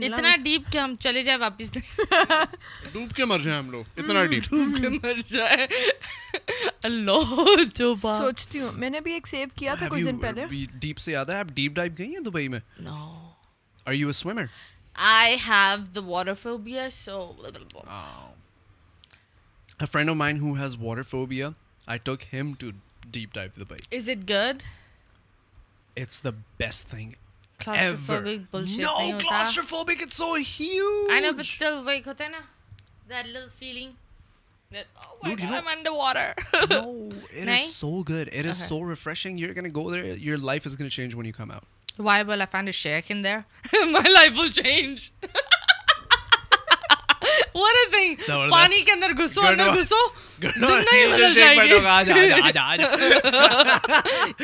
اتنا 0.00 0.36
deep 0.36 0.72
کے 0.72 0.78
ہم 0.78 0.94
چلے 1.00 1.22
جائیں 1.22 1.40
واپس 1.40 1.72
ڈوب 2.92 3.14
کے 3.16 3.24
مر 3.24 3.38
جائیں 3.38 3.58
ہم 3.58 3.70
لوگ 3.70 3.84
اتنا 3.96 4.24
ڈیپ 4.24 4.44
ڈوب 4.50 4.76
کے 4.76 4.88
مر 4.88 5.20
اللہ 6.82 7.34
جو 7.74 7.94
سوچتی 7.94 8.60
ہوں 8.60 8.72
میں 8.72 8.80
میں 8.80 8.90
نے 8.90 9.00
بھی 9.00 9.12
ایک 9.12 9.26
سیو 9.26 9.48
کیا 9.54 9.74
تھا 9.74 9.88
کچھ 9.88 10.02
دن 10.02 10.18
پہلے 10.18 10.46
ڈیپ 10.46 10.80
ڈیپ 10.80 10.98
سے 10.98 11.12
یاد 11.12 11.24
ہے 11.24 11.34
آپ 11.34 11.46
گئی 11.98 12.06
ہیں 12.06 12.20
Dubai 12.20 12.48
best 26.56 26.94
claustrophobic 27.64 28.34
ever. 28.36 28.46
bullshit. 28.50 28.80
No, 28.80 28.96
claustrophobic, 29.18 30.00
it's 30.02 30.16
so 30.16 30.34
huge. 30.34 31.10
I 31.12 31.20
know, 31.20 31.32
but 31.32 31.46
still, 31.46 31.84
wait, 31.84 32.04
hota 32.04 32.28
na? 32.28 32.38
that 33.08 33.26
little 33.26 33.48
feeling. 33.60 33.96
That, 34.70 34.86
oh 35.04 35.18
my 35.22 35.30
Dude, 35.30 35.38
God, 35.40 35.44
you 35.44 35.50
know, 35.50 35.58
I'm 35.58 35.66
underwater. 35.66 36.34
no, 36.70 37.12
it 37.30 37.44
Nein? 37.44 37.64
is 37.64 37.74
so 37.74 38.02
good. 38.02 38.28
It 38.32 38.46
is 38.46 38.58
okay. 38.60 38.68
so 38.68 38.80
refreshing. 38.80 39.36
You're 39.36 39.52
gonna 39.54 39.68
go 39.68 39.90
there. 39.90 40.04
Your 40.04 40.38
life 40.38 40.64
is 40.64 40.76
gonna 40.76 40.88
change 40.90 41.14
when 41.14 41.26
you 41.26 41.32
come 41.32 41.50
out. 41.50 41.64
Why 41.98 42.22
will 42.22 42.40
I 42.40 42.46
find 42.46 42.68
a 42.70 42.72
shake 42.72 43.10
in 43.10 43.20
there? 43.20 43.44
my 43.72 44.00
life 44.18 44.32
will 44.34 44.50
change. 44.50 45.12
اور 47.52 47.74
نہیں 47.92 48.14
پانی 48.50 48.80
کے 48.82 48.92
اندر 48.92 49.12
گھسو 49.18 49.46
اندر 49.46 49.68
گھسو 49.80 49.96
زندہ 50.42 50.94
ہی 50.94 51.06
بدل 51.12 51.34
جائے 51.34 51.56
گی 51.56 51.68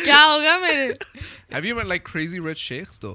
کیا 0.05 0.25
ہوگا 0.27 0.59
میرے 0.59 0.89
Have 1.51 1.65
you 1.65 1.75
been 1.77 1.89
like 1.89 2.05
crazy 2.05 2.41
rich 2.47 2.63
sheikhs 2.71 2.99
though? 3.03 3.15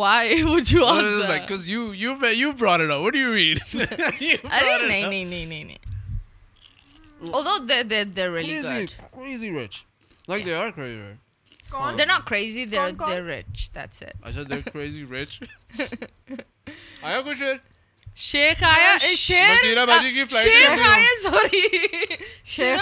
Why 0.00 0.42
would 0.48 0.70
you 0.70 0.84
ask 0.84 1.02
that? 1.02 1.28
Like, 1.28 1.46
Cause 1.48 1.68
you, 1.68 1.92
you, 1.92 2.10
you 2.40 2.52
brought 2.54 2.82
it 2.82 2.90
up. 2.90 3.00
What 3.02 3.14
do 3.14 3.18
you 3.18 3.30
mean? 3.30 3.58
you 3.72 4.38
I 4.58 4.60
didn't, 4.60 4.88
nee, 4.88 5.08
nee, 5.08 5.24
nee, 5.24 5.46
nee, 5.46 5.64
nee. 5.64 7.32
Although 7.32 7.64
they're, 7.66 7.84
they're, 7.84 8.04
they're 8.04 8.30
really 8.30 8.60
crazy, 8.60 8.68
good. 8.68 8.94
Crazy 9.12 9.50
rich. 9.50 9.84
Like 10.26 10.40
yeah. 10.40 10.46
they 10.46 10.54
are 10.54 10.72
crazy 10.72 11.00
rich. 11.00 11.18
Oh. 11.74 11.96
They're 11.96 12.06
not 12.06 12.26
crazy, 12.26 12.64
they're, 12.66 12.92
they're 12.92 13.24
rich. 13.24 13.70
That's 13.72 14.02
it. 14.02 14.14
I 14.22 14.30
said 14.30 14.48
they're 14.48 14.62
crazy 14.62 15.04
rich. 15.04 15.40
I 15.78 17.10
have 17.10 17.20
a 17.20 17.22
question. 17.22 17.60
شیخ 18.16 18.62
آیا 18.62 18.96
شیر 18.98 19.16
شیخ 19.16 20.80
آیا 20.80 21.14
sorry 21.22 21.62
شیر 22.46 22.76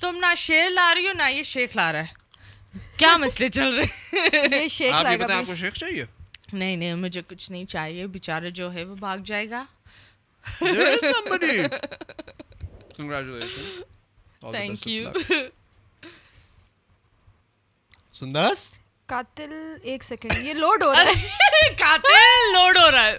تم 0.00 0.16
نہ 0.16 0.34
شیر 0.36 0.70
لا 0.70 0.92
رہی 0.94 1.06
ہو 1.06 1.12
نہ 1.12 1.30
یہ 1.30 1.42
شیخ 1.42 1.76
لا 1.76 1.90
رہا 1.92 2.00
ہے 2.00 2.18
کیا 2.98 3.16
مسئلے 3.20 3.48
چل 3.48 3.74
رہے 3.74 4.56
یہ 4.56 4.68
شیخ 4.68 5.02
لائے 5.02 5.18
گا 5.18 5.36
آپ 5.36 5.46
کو 5.46 5.54
شیخ 5.54 5.74
چاہیے 5.74 6.04
نہیں 6.52 6.76
نہیں 6.76 6.94
مجھے 6.94 7.22
کچھ 7.28 7.50
نہیں 7.50 7.64
چاہیے 7.64 8.06
بیچارہ 8.06 8.50
جو 8.50 8.72
ہے 8.74 8.84
وہ 8.84 8.94
بھاگ 8.96 9.18
جائے 9.24 9.50
گا 9.50 9.64
سنداس 18.14 18.74
قاتل 19.06 19.52
ایک 19.82 20.04
سیکنڈ 20.04 20.38
یہ 20.38 20.54
لوڈ 20.54 20.82
ہو 20.82 20.92
رہا 20.94 21.02
ہے 21.02 21.74
قاتل 21.74 22.52
لوڈ 22.52 22.76
ہو 22.76 22.90
رہا 22.90 23.06
ہے 23.06 23.18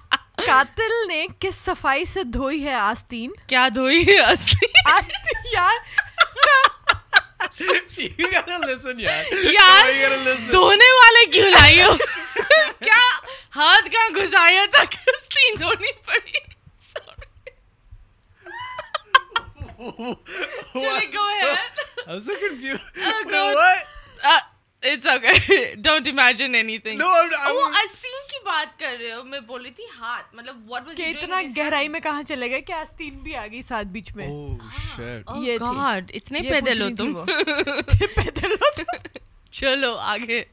قاتل 0.45 0.93
نے 1.07 1.25
کس 1.39 1.55
صفائی 1.65 2.05
سے 2.05 2.23
دھوئی 2.33 2.63
ہے 2.63 2.73
آستین 2.73 3.31
کیا 3.47 3.67
دھوئی 3.75 4.05
ہے 4.07 4.19
آستین 4.21 5.53
یار 5.53 5.75
یار 9.53 10.15
دھونے 10.51 10.91
والے 10.91 11.25
کیوں 11.31 11.49
لائی 11.51 11.81
ہو 11.81 11.95
کیا 12.79 12.99
ہاتھ 13.55 13.91
کا 13.93 14.07
گزایا 14.15 14.65
تھا 14.71 14.83
کس 14.91 15.27
تین 15.35 15.59
دھونی 15.59 15.91
پڑی 16.05 16.39
چلے 20.73 21.05
گو 21.13 21.27
ہے 21.29 21.55
I'm 22.03 22.19
so 22.19 22.35
confused. 22.35 22.81
Oh, 22.97 23.23
God. 23.25 23.55
What? 23.55 23.87
Uh, 24.23 24.39
it's 24.83 25.05
okay 25.05 25.57
don't 25.77 26.07
imagine 26.07 26.55
any 26.55 26.77
thing 26.77 26.97
no 26.97 27.09
کی 28.27 28.37
بات 28.45 28.79
کر 28.79 28.95
رہے 28.99 29.05
ہو 29.05 29.11
ہو 29.11 29.17
ہو 29.17 29.23
میں 29.23 29.39
میں 29.41 29.57
میں 29.57 29.71
تھی 29.71 29.83
ہاتھ 29.97 30.35
مطلب 30.35 30.69
واٹ 30.69 30.87
واز 30.87 30.95
کہ 30.97 31.03
کہ 31.03 31.17
اتنا 31.17 31.41
گہرائی 31.57 31.87
کہاں 31.99 32.23
چلے 32.23 32.49
گئے 32.49 33.09
بھی 33.17 33.35
آ 33.35 33.45
گئی 33.47 33.61
ساتھ 33.61 33.87
بیچ 33.89 34.07
شٹ 34.07 34.19
oh, 34.19 34.57
ہاں۔ 34.61 35.19
oh 35.27 35.43
یہ 35.43 35.57
گاڈ 35.59 36.11
اتنے 36.15 36.39
پیدل 36.41 36.95
پیدل 38.15 38.55
تم 38.57 38.81
چلو 39.53 39.95
آگے 40.05 40.43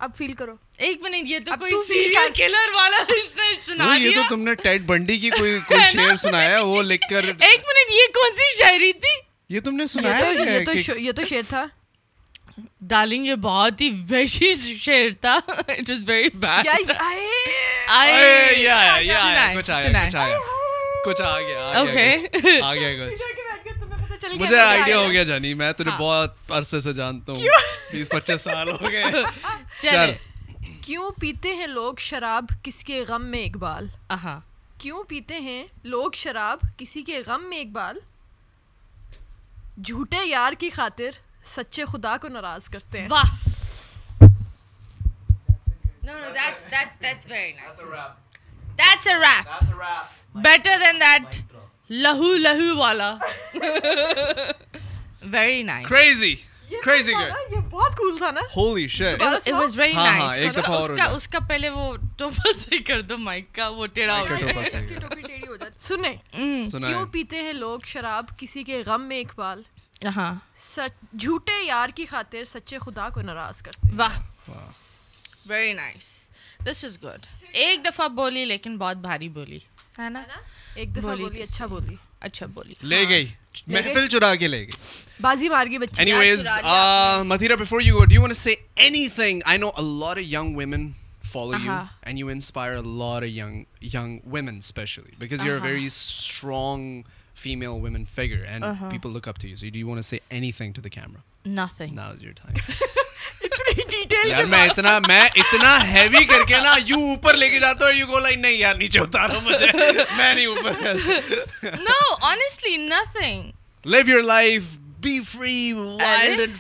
اب 0.00 0.22
کرو 0.38 0.56
ایک 0.78 1.02
منٹ 1.02 1.28
یہ 1.28 1.40
تو 1.40 1.46
تو 1.46 1.58
کوئی 1.58 1.72
کوئی 1.72 1.84
کوئی 1.84 1.98
سیریل 1.98 2.32
کلر 2.36 2.76
والا 2.76 2.98
اس 3.10 3.36
نے 3.36 3.44
نے 3.44 3.60
سنا 3.66 3.88
دیا 3.88 3.98
یہ 3.98 4.10
یہ 4.10 4.30
تم 4.30 4.54
ٹیڈ 4.54 4.86
بنڈی 4.86 5.18
کی 5.18 5.30
شعر 5.92 6.16
سنایا 6.18 6.62
وہ 6.62 6.84
لکھ 6.84 7.10
کر 7.10 7.26
ایک 7.26 7.62
منٹ 7.62 8.14
کون 8.14 8.36
سی 8.36 8.58
شاعری 8.58 8.96
تھی 8.96 9.20
یہ 9.50 9.60
تم 9.60 9.76
نے 9.76 9.88
سنایا 9.88 10.32
یہ 10.98 11.12
تو 11.12 11.26
شعر 11.26 11.42
تھا 11.50 11.66
ڈالنگ 12.86 13.26
یہ 13.26 13.36
بہت 13.42 13.82
ہی 13.82 14.54
شعر 14.80 15.10
تھا 15.22 15.38
اٹ 15.48 15.90
ویری 16.08 16.30
بیڈ 16.38 16.92
آئے 17.00 17.28
آئے 17.90 18.50
کچھ 21.06 21.22
آ 21.24 21.40
گیا 21.40 21.68
آ 22.64 22.74
گیا 22.76 23.10
کچھ 23.10 24.26
مجھے 24.38 24.58
آئیڈیا 24.58 24.98
ہو 24.98 25.10
گیا 25.12 25.24
جانی 25.24 25.54
میں 25.54 25.72
تجھے 25.74 25.90
ہاں۔ 25.90 25.98
بہت 26.00 26.52
عرصے 26.52 26.80
سے 26.82 26.94
جانتا 26.94 27.32
ہوں 27.32 27.42
بیس 27.92 28.10
پچیس 28.10 28.42
سال 28.42 28.70
ہو 28.72 28.92
گئے 28.92 29.04
چل 29.82 30.12
کیوں 30.82 31.10
پیتے 31.20 31.54
ہیں 31.56 31.68
لوگ 31.70 31.96
شراب 32.02 32.52
کس 32.64 32.84
کے 32.84 33.04
غم 33.08 33.26
میں 33.28 33.44
اقبال 33.46 33.88
کیوں 34.78 35.04
پیتے 35.04 35.40
ہیں 35.40 35.64
لوگ 35.86 36.12
شراب 36.16 36.60
کسی 36.78 37.02
کے 37.04 37.22
غم 37.28 37.50
میں 37.50 37.60
اقبال 37.60 38.00
جھوٹے 39.80 40.26
یار 40.26 40.54
کی 40.60 40.70
خاطر 40.70 41.20
سچے 41.48 41.86
خدا 41.86 42.16
کو 42.18 42.28
ناراض 42.28 42.70
کرتے 42.70 43.02
ہیں 43.02 43.08
واہ 43.10 43.38
لوگ 67.54 67.80
شراب 67.86 68.26
کسی 68.38 68.64
کے 68.64 68.84
غم 68.86 69.02
میں 69.02 69.20
اقبال 69.20 69.62
جھوٹے 71.14 71.64
یار 71.66 71.90
کی 71.96 72.06
خاطر 72.06 72.44
سچے 72.44 72.78
خدا 72.80 73.10
کو 73.14 73.22
ناراض 73.22 73.62
کرتے 73.62 73.96
واہ 73.96 74.20
very 75.46 75.74
nice 75.74 76.30
this 76.66 76.84
is 76.84 76.98
good 77.04 77.41
ایک 77.54 77.86
دفعہ 77.86 78.08
بولی 78.08 78.46
بولی 78.70 78.70
اچھا 78.72 78.76
بولی 78.76 78.76
اچھا 78.76 78.76
بولی 78.76 78.76
بولی 78.76 78.76
لیکن 78.78 78.78
بہت 78.78 78.98
بھاری 78.98 79.28
ہے 80.00 80.10
نا 80.10 80.24
ایک 80.76 80.96
دفعہ 80.96 81.16
اچھا 81.42 81.66
اچھا 82.20 82.46
لے 82.46 82.74
ہاں۔ 82.76 82.84
لے 82.84 83.00
گئی 83.00 83.08
گئی 83.10 83.26
گئی 83.26 83.28
محفل 83.68 84.08
چرا 84.08 84.36
کے 84.36 84.48
بازی 85.22 85.50
مار 85.50 85.66
بچی 85.66 86.06
ڈیٹیل 103.76 104.46
میں 104.46 104.68
اتنا 104.68 105.00
میں 105.00 105.30
اتنا 105.36 105.94
ہیوی 105.94 106.24
کر 106.26 106.44
کے 106.48 106.58
نا 106.58 106.76
یو 106.86 107.00
اوپر 107.00 107.34
لے 107.34 107.50
کے 107.50 107.60
جاتا 107.60 107.86
ہوں 107.86 107.94
یو 107.94 108.08
گو 108.08 108.20
لائک 108.20 108.38
نہیں 108.38 108.52
نہیں 108.52 108.60
یار 108.60 108.76
نیچے 108.76 109.00
اتارو 109.00 109.40
مجھے 109.42 109.66
میں 110.18 110.46
اوپر 110.46 110.72
no 111.64 112.16
honestly 112.22 112.78
nothing 112.78 113.52
live 113.86 114.10
your 114.10 114.24
life 114.24 114.64
مطلب 115.04 116.60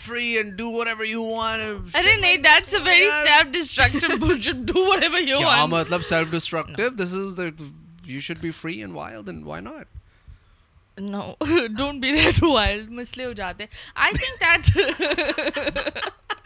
مسلے 12.89 13.27
وہ 13.27 13.33
جاتے 13.33 13.65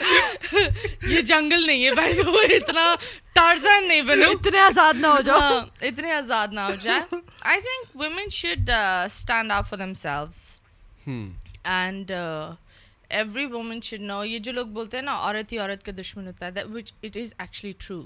یہ 1.03 1.21
جنگل 1.21 1.65
نہیں 1.65 1.85
ہے 1.85 1.91
بھائی 1.93 2.21
وہ 2.21 2.41
اتنا 2.55 2.93
ٹارزن 3.33 3.87
نہیں 3.87 4.01
بنو 4.03 4.29
اتنے 4.31 4.59
آزاد 4.59 4.93
نہ 4.95 5.07
ہو 5.07 5.21
جاؤ 5.21 5.39
ہاں، 5.39 5.61
اتنے 5.81 6.11
آزاد 6.13 6.53
نہ 6.53 6.59
ہو 6.61 6.75
جائے 6.81 7.19
I 7.43 7.61
think 7.61 7.95
women 7.95 8.29
should 8.33 8.69
stand 8.69 9.51
out 9.51 9.67
for 9.67 9.77
them 9.77 9.93
selves 9.95 10.43
and 11.07 12.11
every 12.11 13.45
woman 13.47 13.81
should 13.83 14.01
know 14.03 14.23
یہ 14.25 14.39
جو 14.39 14.51
لوگ 14.51 14.67
بولتے 14.69 14.97
ہیں 14.97 15.03
نا 15.03 15.15
عورت 15.17 15.53
ہی 15.53 15.57
عورت 15.59 15.85
کا 15.85 15.91
دشمن 15.97 16.27
ہوتا 16.27 16.45
ہے 16.47 16.63
which 16.69 16.91
it 17.03 17.17
is 17.17 17.33
actually 17.37 17.73
true 17.79 18.01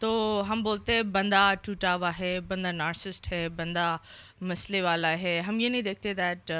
تو 0.00 0.42
ہم 0.48 0.62
بولتے 0.62 0.94
ہیں 0.94 1.02
بندہ 1.10 1.52
ٹوٹا 1.62 1.94
ہوا 1.94 2.10
ہے 2.18 2.38
بندہ 2.48 2.72
نارسسٹ 2.72 3.32
ہے 3.32 3.48
بندہ 3.56 3.96
مسئلے 4.42 4.80
والا 4.82 5.18
ہے 5.20 5.38
ہم 5.40 5.60
یہ 5.60 5.68
نہیں 5.68 5.82
دیکھتے 5.82 6.14
دیٹ 6.14 6.50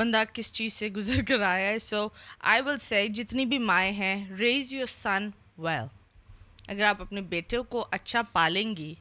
بندہ 0.00 0.22
کس 0.32 0.52
چیز 0.52 0.72
سے 0.72 0.88
گزر 0.88 1.22
کر 1.28 1.42
آیا 1.42 1.68
ہے 1.70 1.78
سو 1.78 2.06
آئی 2.40 2.62
ول 2.66 2.78
سے 2.78 3.06
جتنی 3.08 3.46
بھی 3.46 3.58
مائیں 3.60 3.92
ہیں 3.92 4.24
ریز 4.38 4.72
یور 4.72 4.86
سن 4.86 5.28
ویل 5.58 5.86
اگر 6.68 6.84
آپ 6.84 7.00
اپنے 7.00 7.20
بیٹے 7.20 7.56
کو 7.68 7.86
اچھا 7.90 8.22
پالیں 8.32 8.76
گی 8.76 8.94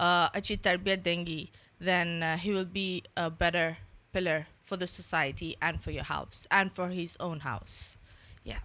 uh, 0.00 0.28
اچھی 0.32 0.56
تربیت 0.56 1.04
دیں 1.04 1.24
گی 1.26 1.44
then 1.80 2.22
he 2.44 2.52
will 2.52 2.64
be 2.64 3.00
better 3.38 3.70
pillar 4.12 4.40
for 4.64 4.78
the 4.78 4.86
society 4.86 5.52
and 5.60 5.82
for 5.84 5.92
your 5.92 6.10
house 6.10 6.46
and 6.50 6.70
for 6.76 6.90
his 6.90 7.16
own 7.20 7.38
house 7.44 7.78
یا 8.44 8.56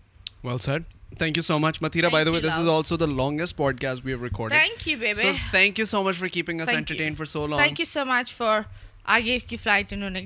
well 0.43 0.57
sir 0.57 0.79
thank 1.17 1.37
you 1.37 1.43
so 1.43 1.57
much 1.59 1.81
Mathira 1.81 2.07
by 2.07 2.25
the 2.25 2.31
way 2.31 2.41
this 2.41 2.57
is 2.57 2.67
also 2.67 2.97
the 2.97 3.05
longest 3.05 3.57
pod 3.57 3.81
cost 3.81 4.05
we 4.05 4.13
have 4.13 4.23
record 4.23 4.51
thank 4.51 4.87
you 4.87 4.97
baby 4.99 5.31
thank 5.51 5.79
you 5.79 5.85
so 5.85 6.03
much 6.03 6.17
for 6.17 6.27
keeping 6.27 6.61
us 6.61 6.69
entertain 6.69 7.15
for 7.15 7.25
so 7.25 7.47
long 7.47 7.61
thank 7.61 7.79
you 7.79 7.85
so 7.85 8.05
much 8.05 8.33
for 8.33 8.61
آگے 9.09 9.39
کی 9.39 9.57
flight 9.57 9.93
انہوں 9.93 10.09
نے 10.09 10.21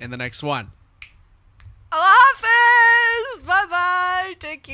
next 0.00 0.44
one 0.44 0.64
by 3.70 4.34
take 4.34 4.70